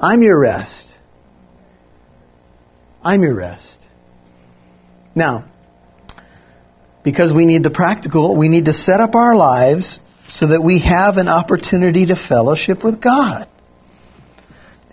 I'm 0.00 0.22
your 0.22 0.38
rest. 0.38 0.86
I'm 3.02 3.22
your 3.22 3.34
rest. 3.34 3.76
Now, 5.16 5.46
because 7.02 7.32
we 7.32 7.44
need 7.44 7.64
the 7.64 7.70
practical, 7.70 8.36
we 8.36 8.48
need 8.48 8.66
to 8.66 8.72
set 8.72 9.00
up 9.00 9.16
our 9.16 9.34
lives 9.34 9.98
so 10.28 10.46
that 10.46 10.62
we 10.62 10.78
have 10.78 11.16
an 11.16 11.26
opportunity 11.26 12.06
to 12.06 12.14
fellowship 12.14 12.84
with 12.84 13.00
God. 13.00 13.48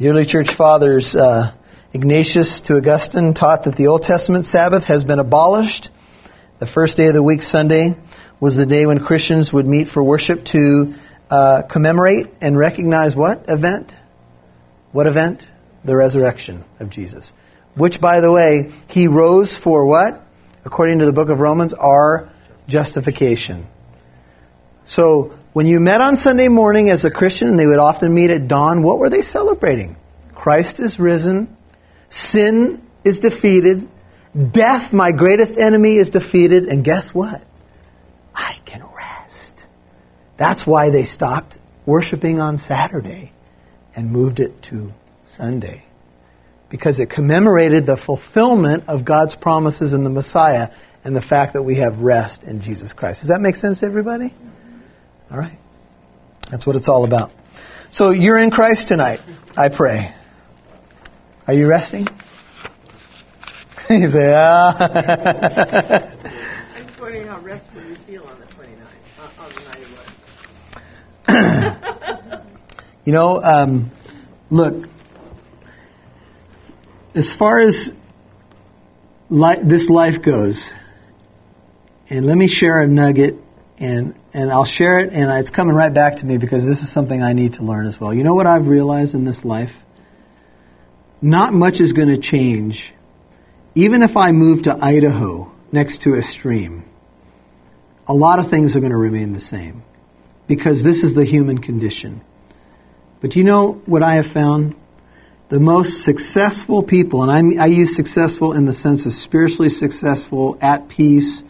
The 0.01 0.09
early 0.09 0.25
church 0.25 0.55
fathers, 0.55 1.13
uh, 1.13 1.53
Ignatius 1.93 2.61
to 2.61 2.77
Augustine, 2.77 3.35
taught 3.35 3.65
that 3.65 3.75
the 3.75 3.85
Old 3.85 4.01
Testament 4.01 4.47
Sabbath 4.47 4.85
has 4.85 5.03
been 5.03 5.19
abolished. 5.19 5.91
The 6.59 6.65
first 6.65 6.97
day 6.97 7.05
of 7.09 7.13
the 7.13 7.21
week, 7.21 7.43
Sunday, 7.43 7.91
was 8.39 8.57
the 8.57 8.65
day 8.65 8.87
when 8.87 9.05
Christians 9.05 9.53
would 9.53 9.67
meet 9.67 9.89
for 9.89 10.01
worship 10.01 10.43
to 10.53 10.95
uh, 11.29 11.61
commemorate 11.71 12.29
and 12.41 12.57
recognize 12.57 13.15
what 13.15 13.45
event? 13.47 13.93
What 14.91 15.05
event? 15.05 15.43
The 15.85 15.95
resurrection 15.95 16.63
of 16.79 16.89
Jesus. 16.89 17.31
Which, 17.75 18.01
by 18.01 18.21
the 18.21 18.31
way, 18.31 18.71
he 18.87 19.05
rose 19.05 19.55
for 19.55 19.85
what? 19.85 20.19
According 20.65 20.97
to 20.97 21.05
the 21.05 21.13
book 21.13 21.29
of 21.29 21.37
Romans, 21.37 21.75
our 21.75 22.31
justification. 22.67 23.67
So, 24.83 25.37
when 25.53 25.67
you 25.67 25.79
met 25.79 26.01
on 26.01 26.15
Sunday 26.15 26.47
morning 26.47 26.89
as 26.89 27.03
a 27.03 27.11
Christian, 27.11 27.49
and 27.49 27.59
they 27.59 27.65
would 27.65 27.79
often 27.79 28.13
meet 28.13 28.29
at 28.29 28.47
dawn, 28.47 28.83
what 28.83 28.99
were 28.99 29.09
they 29.09 29.21
celebrating? 29.21 29.97
Christ 30.33 30.79
is 30.79 30.97
risen, 30.97 31.55
sin 32.09 32.81
is 33.03 33.19
defeated, 33.19 33.87
death, 34.53 34.93
my 34.93 35.11
greatest 35.11 35.57
enemy, 35.57 35.97
is 35.97 36.09
defeated, 36.09 36.65
and 36.65 36.85
guess 36.85 37.13
what? 37.13 37.41
I 38.33 38.59
can 38.65 38.83
rest. 38.95 39.53
That's 40.39 40.65
why 40.65 40.89
they 40.89 41.03
stopped 41.03 41.57
worshiping 41.85 42.39
on 42.39 42.57
Saturday 42.57 43.33
and 43.95 44.09
moved 44.09 44.39
it 44.39 44.63
to 44.69 44.91
Sunday. 45.25 45.83
Because 46.69 47.01
it 47.01 47.09
commemorated 47.09 47.85
the 47.85 47.97
fulfillment 47.97 48.85
of 48.87 49.03
God's 49.03 49.35
promises 49.35 49.91
in 49.91 50.05
the 50.05 50.09
Messiah 50.09 50.69
and 51.03 51.13
the 51.13 51.21
fact 51.21 51.53
that 51.53 51.63
we 51.63 51.77
have 51.79 51.99
rest 51.99 52.43
in 52.43 52.61
Jesus 52.61 52.93
Christ. 52.93 53.19
Does 53.21 53.29
that 53.29 53.41
make 53.41 53.57
sense 53.57 53.83
everybody? 53.83 54.33
All 55.31 55.37
right. 55.37 55.57
That's 56.49 56.65
what 56.67 56.75
it's 56.75 56.89
all 56.89 57.05
about. 57.05 57.31
So 57.91 58.09
you're 58.11 58.37
in 58.37 58.51
Christ 58.51 58.87
tonight, 58.89 59.21
I 59.55 59.69
pray. 59.69 60.13
Are 61.47 61.53
you 61.53 61.67
resting? 61.67 62.07
you 63.89 64.07
say, 64.07 64.33
ah. 64.33 64.75
I'm 66.75 66.87
just 66.87 66.99
wondering 66.99 67.27
how 67.27 67.39
restful 67.41 67.81
you 67.83 67.95
feel 68.05 68.23
on 68.23 68.39
the 68.39 68.45
29th, 68.45 68.87
uh, 69.19 69.31
on 69.39 69.49
the 69.55 69.61
91. 71.27 72.47
You 73.03 73.13
know, 73.13 73.41
um, 73.41 73.91
look, 74.51 74.85
as 77.15 77.33
far 77.33 77.59
as 77.59 77.89
li- 79.29 79.63
this 79.65 79.89
life 79.89 80.21
goes. 80.23 80.69
And 82.09 82.27
let 82.27 82.37
me 82.37 82.47
share 82.47 82.79
a 82.79 82.87
nugget, 82.87 83.35
and, 83.79 84.15
and 84.33 84.51
I'll 84.51 84.65
share 84.65 84.99
it, 84.99 85.11
and 85.11 85.29
it's 85.39 85.51
coming 85.51 85.75
right 85.75 85.93
back 85.93 86.17
to 86.17 86.25
me 86.25 86.37
because 86.37 86.63
this 86.63 86.79
is 86.79 86.91
something 86.91 87.21
I 87.21 87.33
need 87.33 87.53
to 87.53 87.63
learn 87.63 87.87
as 87.87 87.99
well. 87.99 88.13
You 88.13 88.23
know 88.23 88.33
what 88.33 88.47
I've 88.47 88.67
realized 88.67 89.13
in 89.13 89.25
this 89.25 89.43
life? 89.43 89.71
Not 91.21 91.53
much 91.53 91.81
is 91.81 91.91
going 91.91 92.07
to 92.07 92.17
change. 92.17 92.93
Even 93.75 94.03
if 94.03 94.15
I 94.15 94.31
move 94.31 94.63
to 94.63 94.73
Idaho 94.73 95.51
next 95.71 96.03
to 96.03 96.15
a 96.15 96.23
stream, 96.23 96.85
a 98.07 98.13
lot 98.13 98.39
of 98.39 98.49
things 98.49 98.75
are 98.75 98.79
going 98.79 98.91
to 98.91 98.97
remain 98.97 99.33
the 99.33 99.41
same 99.41 99.83
because 100.47 100.83
this 100.83 101.03
is 101.03 101.13
the 101.13 101.25
human 101.25 101.59
condition. 101.59 102.21
But 103.21 103.35
you 103.35 103.43
know 103.43 103.81
what 103.85 104.01
I 104.01 104.15
have 104.15 104.33
found? 104.33 104.75
The 105.49 105.59
most 105.59 106.03
successful 106.03 106.83
people, 106.83 107.21
and 107.21 107.59
I, 107.59 107.63
I 107.65 107.67
use 107.67 107.95
successful 107.95 108.53
in 108.53 108.65
the 108.65 108.73
sense 108.73 109.05
of 109.05 109.13
spiritually 109.13 109.69
successful, 109.69 110.57
at 110.61 110.89
peace, 110.89 111.43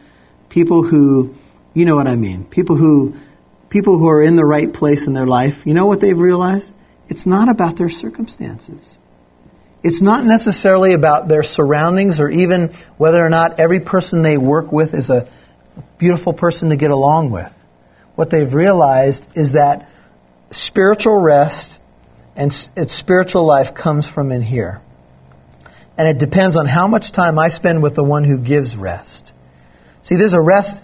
people 0.49 0.84
who, 0.84 1.36
you 1.74 1.86
know 1.86 1.95
what 1.95 2.07
I 2.07 2.15
mean, 2.15 2.45
people 2.45 2.78
who, 2.78 3.13
people 3.69 3.97
who 3.97 4.07
are 4.09 4.24
in 4.24 4.36
the 4.36 4.45
right 4.45 4.72
place 4.72 5.07
in 5.07 5.13
their 5.13 5.26
life. 5.26 5.65
You 5.65 5.74
know 5.74 5.86
what 5.86 6.01
they've 6.01 6.17
realized? 6.17 6.72
It's 7.07 7.26
not 7.26 7.49
about 7.49 7.78
their 7.78 7.89
circumstances. 7.89 8.97
It's 9.84 10.01
not 10.01 10.26
necessarily 10.26 10.93
about 10.93 11.28
their 11.28 11.43
surroundings 11.43 12.19
or 12.19 12.30
even 12.30 12.76
whether 12.97 13.26
or 13.26 13.30
not 13.30 13.59
every 13.59 13.80
person 13.80 14.22
they 14.22 14.38
work 14.38 14.72
with 14.72 14.93
is 14.93 15.09
a 15.09 15.32
beautiful 15.97 16.34
person 16.34 16.69
to 16.69 16.78
get 16.78 16.91
along 16.91 17.32
with. 17.32 17.51
What 18.15 18.30
they've 18.30 18.53
realized 18.53 19.24
is 19.36 19.53
that 19.53 19.89
spiritual 20.51 21.19
rest 21.19 21.80
and 22.36 22.51
its 22.76 22.97
spiritual 22.97 23.45
life 23.45 23.74
comes 23.74 24.07
from 24.07 24.32
in 24.32 24.41
here. 24.41 24.82
And 25.97 26.07
it 26.07 26.17
depends 26.17 26.55
on 26.55 26.67
how 26.67 26.88
much 26.88 27.11
time 27.11 27.39
I 27.39 27.49
spend 27.49 27.82
with 27.82 27.95
the 27.95 28.03
one 28.03 28.24
who 28.24 28.38
gives 28.38 28.76
rest. 28.76 29.32
See, 30.03 30.15
there's 30.15 30.34
a 30.34 30.41
rest 30.41 30.76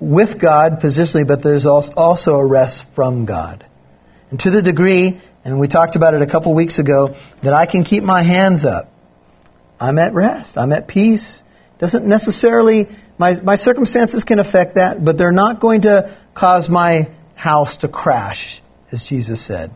with 0.00 0.40
God 0.40 0.80
positionally, 0.82 1.26
but 1.26 1.42
there's 1.42 1.66
also 1.66 2.34
a 2.34 2.46
rest 2.46 2.84
from 2.94 3.24
God. 3.24 3.64
And 4.30 4.40
to 4.40 4.50
the 4.50 4.62
degree, 4.62 5.20
and 5.44 5.60
we 5.60 5.68
talked 5.68 5.96
about 5.96 6.14
it 6.14 6.22
a 6.22 6.26
couple 6.26 6.54
weeks 6.54 6.78
ago, 6.78 7.14
that 7.42 7.54
I 7.54 7.66
can 7.66 7.84
keep 7.84 8.02
my 8.02 8.22
hands 8.22 8.64
up, 8.64 8.90
I'm 9.78 9.98
at 9.98 10.14
rest. 10.14 10.56
I'm 10.56 10.72
at 10.72 10.88
peace. 10.88 11.42
Doesn't 11.78 12.06
necessarily, 12.06 12.88
my, 13.18 13.40
my 13.40 13.56
circumstances 13.56 14.24
can 14.24 14.38
affect 14.38 14.76
that, 14.76 15.04
but 15.04 15.18
they're 15.18 15.32
not 15.32 15.60
going 15.60 15.82
to 15.82 16.16
cause 16.34 16.68
my 16.68 17.10
house 17.34 17.76
to 17.78 17.88
crash, 17.88 18.62
as 18.90 19.04
Jesus 19.06 19.46
said. 19.46 19.70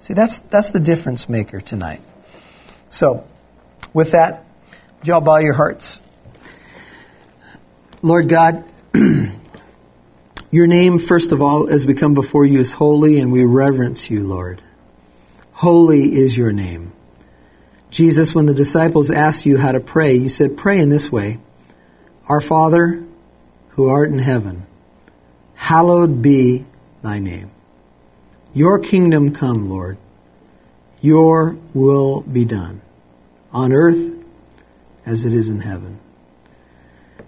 See, 0.00 0.14
that's, 0.14 0.38
that's 0.50 0.72
the 0.72 0.80
difference 0.80 1.28
maker 1.28 1.60
tonight. 1.60 2.00
So, 2.90 3.24
with 3.94 4.12
that, 4.12 4.44
would 4.98 5.06
you 5.06 5.14
all 5.14 5.20
bow 5.20 5.38
your 5.38 5.54
hearts? 5.54 5.98
Lord 8.02 8.28
God, 8.28 8.70
your 10.50 10.66
name, 10.66 10.98
first 10.98 11.32
of 11.32 11.40
all, 11.40 11.68
as 11.68 11.86
we 11.86 11.98
come 11.98 12.14
before 12.14 12.44
you, 12.44 12.60
is 12.60 12.72
holy, 12.72 13.20
and 13.20 13.32
we 13.32 13.44
reverence 13.44 14.08
you, 14.10 14.20
Lord. 14.20 14.62
Holy 15.52 16.04
is 16.04 16.36
your 16.36 16.52
name. 16.52 16.92
Jesus, 17.90 18.34
when 18.34 18.46
the 18.46 18.54
disciples 18.54 19.10
asked 19.10 19.46
you 19.46 19.56
how 19.58 19.72
to 19.72 19.80
pray, 19.80 20.14
you 20.14 20.28
said, 20.28 20.56
Pray 20.56 20.80
in 20.80 20.90
this 20.90 21.10
way 21.10 21.38
Our 22.28 22.40
Father, 22.40 23.04
who 23.70 23.88
art 23.88 24.10
in 24.10 24.18
heaven, 24.18 24.66
hallowed 25.54 26.22
be 26.22 26.66
thy 27.02 27.18
name. 27.18 27.50
Your 28.54 28.78
kingdom 28.78 29.34
come, 29.34 29.70
Lord. 29.70 29.98
Your 31.00 31.56
will 31.74 32.20
be 32.22 32.44
done 32.44 32.82
on 33.50 33.72
earth 33.72 34.22
as 35.06 35.24
it 35.24 35.32
is 35.32 35.48
in 35.48 35.60
heaven. 35.60 35.98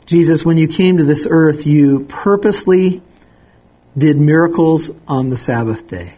Jesus, 0.06 0.44
when 0.44 0.58
you 0.58 0.68
came 0.68 0.98
to 0.98 1.04
this 1.04 1.26
earth, 1.28 1.64
you 1.64 2.06
purposely 2.08 3.02
did 3.96 4.18
miracles 4.18 4.90
on 5.06 5.30
the 5.30 5.38
Sabbath 5.38 5.88
day. 5.88 6.14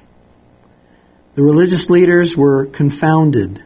The 1.37 1.43
religious 1.43 1.89
leaders 1.89 2.35
were 2.37 2.67
confounded, 2.67 3.63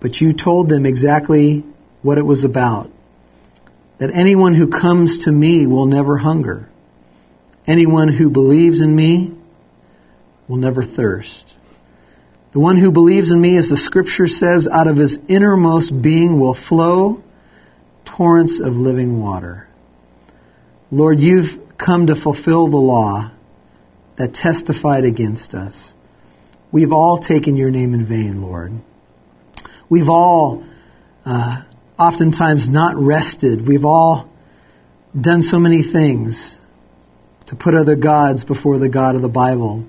but 0.00 0.20
you 0.20 0.32
told 0.32 0.68
them 0.68 0.86
exactly 0.86 1.64
what 2.02 2.18
it 2.18 2.22
was 2.22 2.44
about. 2.44 2.90
That 3.98 4.14
anyone 4.14 4.54
who 4.54 4.68
comes 4.68 5.24
to 5.24 5.32
me 5.32 5.66
will 5.66 5.86
never 5.86 6.16
hunger. 6.16 6.68
Anyone 7.66 8.12
who 8.12 8.30
believes 8.30 8.80
in 8.80 8.94
me 8.94 9.36
will 10.46 10.56
never 10.56 10.84
thirst. 10.84 11.54
The 12.52 12.60
one 12.60 12.78
who 12.78 12.92
believes 12.92 13.32
in 13.32 13.40
me, 13.40 13.58
as 13.58 13.70
the 13.70 13.76
scripture 13.76 14.28
says, 14.28 14.68
out 14.70 14.86
of 14.86 14.96
his 14.96 15.18
innermost 15.28 15.90
being 16.00 16.38
will 16.38 16.54
flow 16.54 17.24
torrents 18.18 18.58
of 18.58 18.74
living 18.74 19.22
water. 19.22 19.68
Lord, 20.90 21.20
you've 21.20 21.78
come 21.78 22.08
to 22.08 22.16
fulfill 22.16 22.68
the 22.68 22.76
law 22.76 23.30
that 24.16 24.34
testified 24.34 25.04
against 25.04 25.54
us. 25.54 25.94
We've 26.72 26.90
all 26.90 27.20
taken 27.20 27.56
your 27.56 27.70
name 27.70 27.94
in 27.94 28.04
vain, 28.06 28.42
Lord. 28.42 28.72
We've 29.88 30.08
all 30.08 30.64
uh, 31.24 31.62
oftentimes 31.96 32.68
not 32.68 32.96
rested. 32.96 33.66
We've 33.66 33.84
all 33.84 34.28
done 35.18 35.42
so 35.42 35.60
many 35.60 35.84
things 35.84 36.58
to 37.46 37.54
put 37.54 37.74
other 37.76 37.94
gods 37.94 38.42
before 38.44 38.78
the 38.78 38.88
God 38.88 39.14
of 39.14 39.22
the 39.22 39.28
Bible. 39.28 39.86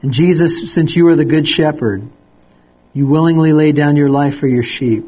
And 0.00 0.12
Jesus, 0.12 0.72
since 0.74 0.96
you 0.96 1.06
are 1.08 1.16
the 1.16 1.26
good 1.26 1.46
shepherd, 1.46 2.04
you 2.94 3.06
willingly 3.06 3.52
lay 3.52 3.72
down 3.72 3.96
your 3.96 4.08
life 4.08 4.38
for 4.40 4.46
your 4.46 4.64
sheep. 4.64 5.04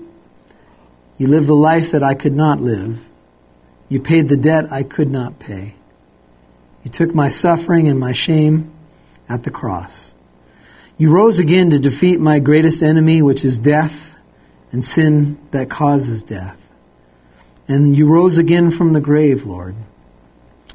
You 1.21 1.29
lived 1.29 1.49
the 1.49 1.53
life 1.53 1.93
that 1.93 2.03
I 2.03 2.15
could 2.15 2.33
not 2.33 2.63
live. 2.63 2.97
You 3.91 4.01
paid 4.01 4.31
the 4.31 4.39
debt 4.39 4.73
I 4.73 4.85
could 4.85 5.11
not 5.11 5.39
pay. 5.39 5.75
You 6.83 6.91
took 6.91 7.15
my 7.15 7.29
suffering 7.29 7.89
and 7.89 8.01
my 8.01 8.15
shame 8.15 8.73
at 9.29 9.43
the 9.43 9.51
cross. 9.51 10.15
You 10.97 11.13
rose 11.13 11.39
again 11.39 11.71
to 11.71 11.79
defeat 11.79 12.19
my 12.19 12.39
greatest 12.41 12.83
enemy, 12.83 13.21
which 13.21 13.45
is 13.45 13.59
death 13.59 13.93
and 14.73 14.83
sin 14.83 15.39
that 15.53 15.69
causes 15.69 16.23
death. 16.23 16.57
And 17.69 17.95
you 17.95 18.09
rose 18.09 18.39
again 18.39 18.71
from 18.71 18.95
the 18.95 19.03
grave, 19.03 19.43
Lord. 19.45 19.75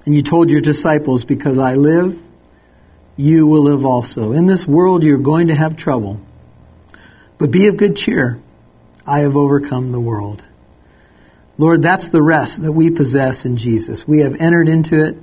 And 0.05 0.13
you 0.13 0.21
told 0.21 0.51
your 0.51 0.61
disciples, 0.61 1.23
because 1.23 1.57
I 1.57 1.73
live, 1.73 2.19
you 3.17 3.47
will 3.47 3.63
live 3.63 3.83
also. 3.83 4.33
In 4.33 4.45
this 4.45 4.67
world 4.67 5.01
you're 5.01 5.17
going 5.17 5.47
to 5.47 5.55
have 5.55 5.75
trouble. 5.75 6.19
But 7.39 7.51
be 7.51 7.67
of 7.67 7.77
good 7.77 7.95
cheer. 7.95 8.39
I 9.05 9.19
have 9.19 9.35
overcome 9.35 9.91
the 9.91 9.99
world. 9.99 10.43
Lord, 11.57 11.81
that's 11.83 12.09
the 12.09 12.21
rest 12.21 12.61
that 12.61 12.71
we 12.71 12.91
possess 12.91 13.45
in 13.45 13.57
Jesus. 13.57 14.03
We 14.07 14.19
have 14.19 14.33
entered 14.39 14.67
into 14.67 15.07
it 15.07 15.15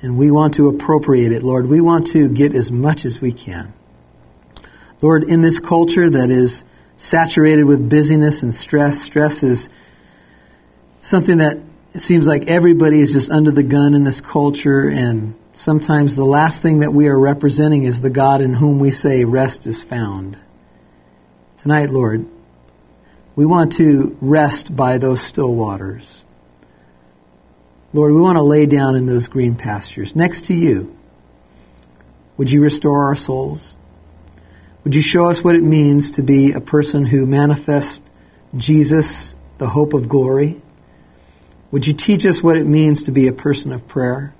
and 0.00 0.18
we 0.18 0.30
want 0.30 0.54
to 0.54 0.68
appropriate 0.68 1.32
it, 1.32 1.42
Lord. 1.42 1.68
We 1.68 1.80
want 1.80 2.08
to 2.08 2.28
get 2.28 2.54
as 2.54 2.70
much 2.70 3.04
as 3.04 3.18
we 3.20 3.32
can. 3.32 3.72
Lord, 5.02 5.24
in 5.24 5.42
this 5.42 5.58
culture 5.58 6.08
that 6.10 6.30
is 6.30 6.62
saturated 6.96 7.64
with 7.64 7.90
busyness 7.90 8.42
and 8.42 8.54
stress, 8.54 9.02
stress 9.02 9.42
is 9.42 9.68
something 11.02 11.38
that 11.38 11.58
seems 11.96 12.26
like 12.26 12.46
everybody 12.46 13.02
is 13.02 13.12
just 13.12 13.30
under 13.30 13.50
the 13.50 13.62
gun 13.62 13.94
in 13.94 14.04
this 14.04 14.20
culture 14.20 14.88
and 14.88 15.34
sometimes 15.54 16.14
the 16.14 16.24
last 16.24 16.62
thing 16.62 16.80
that 16.80 16.92
we 16.92 17.08
are 17.08 17.18
representing 17.18 17.84
is 17.84 18.00
the 18.00 18.10
God 18.10 18.40
in 18.40 18.54
whom 18.54 18.78
we 18.78 18.90
say 18.90 19.24
rest 19.24 19.66
is 19.66 19.82
found. 19.82 20.36
Tonight, 21.62 21.90
Lord, 21.90 22.26
we 23.38 23.46
want 23.46 23.74
to 23.74 24.16
rest 24.20 24.74
by 24.74 24.98
those 24.98 25.24
still 25.24 25.54
waters. 25.54 26.24
Lord, 27.92 28.12
we 28.12 28.20
want 28.20 28.34
to 28.34 28.42
lay 28.42 28.66
down 28.66 28.96
in 28.96 29.06
those 29.06 29.28
green 29.28 29.54
pastures 29.54 30.16
next 30.16 30.46
to 30.46 30.54
you. 30.54 30.92
Would 32.36 32.50
you 32.50 32.60
restore 32.60 33.04
our 33.04 33.14
souls? 33.14 33.76
Would 34.82 34.94
you 34.94 35.02
show 35.02 35.26
us 35.26 35.38
what 35.40 35.54
it 35.54 35.62
means 35.62 36.16
to 36.16 36.22
be 36.22 36.50
a 36.50 36.60
person 36.60 37.06
who 37.06 37.26
manifests 37.26 38.00
Jesus, 38.56 39.36
the 39.60 39.68
hope 39.68 39.92
of 39.92 40.08
glory? 40.08 40.60
Would 41.70 41.86
you 41.86 41.94
teach 41.96 42.26
us 42.26 42.42
what 42.42 42.56
it 42.56 42.66
means 42.66 43.04
to 43.04 43.12
be 43.12 43.28
a 43.28 43.32
person 43.32 43.70
of 43.70 43.86
prayer? 43.86 44.34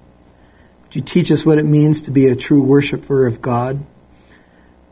Would 0.87 0.97
you 0.97 1.03
teach 1.07 1.31
us 1.31 1.47
what 1.47 1.59
it 1.59 1.67
means 1.67 2.03
to 2.03 2.11
be 2.11 2.27
a 2.27 2.35
true 2.35 2.65
worshiper 2.65 3.29
of 3.29 3.41
God? 3.41 3.79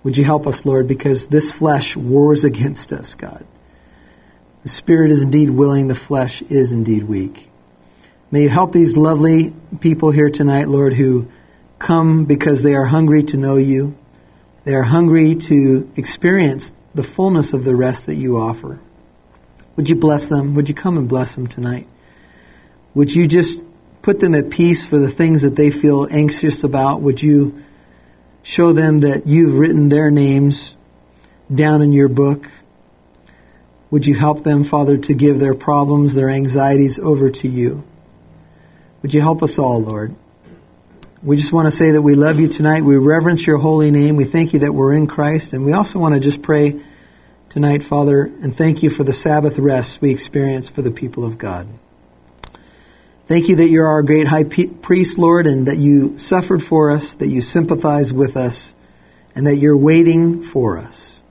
Would 0.04 0.16
you 0.16 0.22
help 0.22 0.46
us, 0.46 0.62
Lord, 0.64 0.86
because 0.86 1.26
this 1.26 1.50
flesh 1.50 1.96
wars 1.96 2.44
against 2.44 2.92
us, 2.92 3.16
God. 3.16 3.44
The 4.66 4.72
spirit 4.72 5.12
is 5.12 5.22
indeed 5.22 5.48
willing, 5.48 5.86
the 5.86 5.94
flesh 5.94 6.42
is 6.50 6.72
indeed 6.72 7.08
weak. 7.08 7.48
May 8.32 8.42
you 8.42 8.48
help 8.48 8.72
these 8.72 8.96
lovely 8.96 9.54
people 9.80 10.10
here 10.10 10.28
tonight, 10.28 10.66
Lord, 10.66 10.92
who 10.92 11.26
come 11.78 12.24
because 12.24 12.64
they 12.64 12.74
are 12.74 12.84
hungry 12.84 13.22
to 13.26 13.36
know 13.36 13.58
you. 13.58 13.94
They 14.64 14.74
are 14.74 14.82
hungry 14.82 15.36
to 15.48 15.88
experience 15.96 16.72
the 16.96 17.04
fullness 17.04 17.52
of 17.52 17.62
the 17.62 17.76
rest 17.76 18.06
that 18.06 18.16
you 18.16 18.38
offer. 18.38 18.80
Would 19.76 19.88
you 19.88 19.94
bless 19.94 20.28
them? 20.28 20.56
Would 20.56 20.68
you 20.68 20.74
come 20.74 20.98
and 20.98 21.08
bless 21.08 21.36
them 21.36 21.46
tonight? 21.46 21.86
Would 22.92 23.12
you 23.12 23.28
just 23.28 23.60
put 24.02 24.18
them 24.18 24.34
at 24.34 24.50
peace 24.50 24.84
for 24.84 24.98
the 24.98 25.14
things 25.14 25.42
that 25.42 25.54
they 25.54 25.70
feel 25.70 26.08
anxious 26.10 26.64
about? 26.64 27.02
Would 27.02 27.22
you 27.22 27.62
show 28.42 28.72
them 28.72 29.02
that 29.02 29.28
you've 29.28 29.56
written 29.56 29.88
their 29.90 30.10
names 30.10 30.74
down 31.54 31.82
in 31.82 31.92
your 31.92 32.08
book? 32.08 32.46
Would 33.91 34.07
you 34.07 34.14
help 34.14 34.43
them, 34.43 34.64
Father, 34.64 34.99
to 34.99 35.14
give 35.14 35.39
their 35.39 35.55
problems, 35.55 36.14
their 36.14 36.30
anxieties 36.30 36.99
over 37.03 37.30
to 37.30 37.49
you? 37.49 37.84
Would 39.03 39.14
you 39.14 39.20
help 39.20 39.43
us 39.43 39.59
all, 39.59 39.80
Lord? 39.80 40.14
We 41.22 41.37
just 41.37 41.53
want 41.53 41.66
to 41.66 41.72
say 41.72 41.93
that 41.93 42.03
we 42.03 42.14
love 42.14 42.37
you 42.37 42.49
tonight. 42.49 42.84
We 42.84 42.97
reverence 42.97 43.47
your 43.47 43.59
holy 43.59 43.91
name. 43.91 44.16
We 44.16 44.30
thank 44.30 44.53
you 44.53 44.61
that 44.61 44.72
we're 44.72 44.95
in 44.95 45.07
Christ. 45.07 45.53
And 45.53 45.64
we 45.64 45.72
also 45.72 45.99
want 45.99 46.14
to 46.14 46.20
just 46.20 46.43
pray 46.43 46.80
tonight, 47.51 47.82
Father, 47.89 48.24
and 48.24 48.55
thank 48.55 48.82
you 48.82 48.91
for 48.91 49.03
the 49.03 49.14
Sabbath 49.14 49.59
rest 49.59 49.99
we 50.03 50.12
experience 50.12 50.68
for 50.68 50.82
the 50.82 50.91
people 50.91 51.24
of 51.24 51.39
God. 51.39 51.66
Thank 53.28 53.49
you 53.49 53.57
that 53.57 53.68
you're 53.68 53.89
our 53.89 54.03
great 54.05 54.28
high 54.28 54.45
priest, 54.45 55.18
Lord, 55.18 55.47
and 55.47 55.66
that 55.66 55.78
you 55.78 56.18
suffered 56.18 56.61
for 56.61 56.93
us, 56.93 57.16
that 57.18 57.28
you 57.28 57.41
sympathize 57.41 58.12
with 58.12 58.37
us, 58.37 58.72
and 59.34 59.47
that 59.49 59.57
you're 59.57 59.76
waiting 59.76 60.45
for 60.53 60.78
us. 60.78 61.22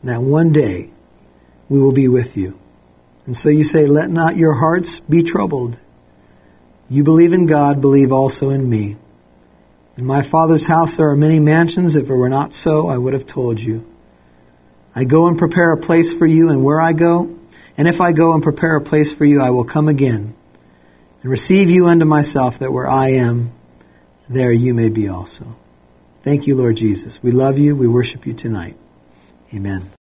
And 0.00 0.10
that 0.10 0.22
one 0.22 0.52
day 0.52 0.93
we 1.68 1.80
will 1.80 1.92
be 1.92 2.08
with 2.08 2.36
you. 2.36 2.54
And 3.26 3.36
so 3.36 3.48
you 3.48 3.64
say, 3.64 3.86
Let 3.86 4.10
not 4.10 4.36
your 4.36 4.54
hearts 4.54 5.00
be 5.08 5.22
troubled. 5.22 5.78
You 6.88 7.04
believe 7.04 7.32
in 7.32 7.46
God, 7.46 7.80
believe 7.80 8.12
also 8.12 8.50
in 8.50 8.68
me. 8.68 8.96
In 9.96 10.04
my 10.04 10.28
Father's 10.28 10.66
house 10.66 10.96
there 10.96 11.08
are 11.10 11.16
many 11.16 11.40
mansions. 11.40 11.96
If 11.96 12.10
it 12.10 12.14
were 12.14 12.28
not 12.28 12.52
so, 12.52 12.88
I 12.88 12.98
would 12.98 13.14
have 13.14 13.26
told 13.26 13.58
you. 13.58 13.84
I 14.94 15.04
go 15.04 15.26
and 15.26 15.38
prepare 15.38 15.72
a 15.72 15.78
place 15.78 16.12
for 16.16 16.26
you, 16.26 16.50
and 16.50 16.64
where 16.64 16.80
I 16.80 16.92
go, 16.92 17.36
and 17.76 17.88
if 17.88 18.00
I 18.00 18.12
go 18.12 18.32
and 18.32 18.42
prepare 18.42 18.76
a 18.76 18.80
place 18.80 19.12
for 19.12 19.24
you, 19.24 19.40
I 19.40 19.50
will 19.50 19.64
come 19.64 19.88
again 19.88 20.34
and 21.22 21.30
receive 21.30 21.70
you 21.70 21.86
unto 21.86 22.04
myself, 22.04 22.54
that 22.60 22.70
where 22.70 22.86
I 22.86 23.14
am, 23.14 23.52
there 24.28 24.52
you 24.52 24.74
may 24.74 24.90
be 24.90 25.08
also. 25.08 25.56
Thank 26.22 26.46
you, 26.46 26.54
Lord 26.54 26.76
Jesus. 26.76 27.18
We 27.22 27.32
love 27.32 27.58
you. 27.58 27.74
We 27.74 27.88
worship 27.88 28.26
you 28.26 28.34
tonight. 28.34 28.76
Amen. 29.52 29.93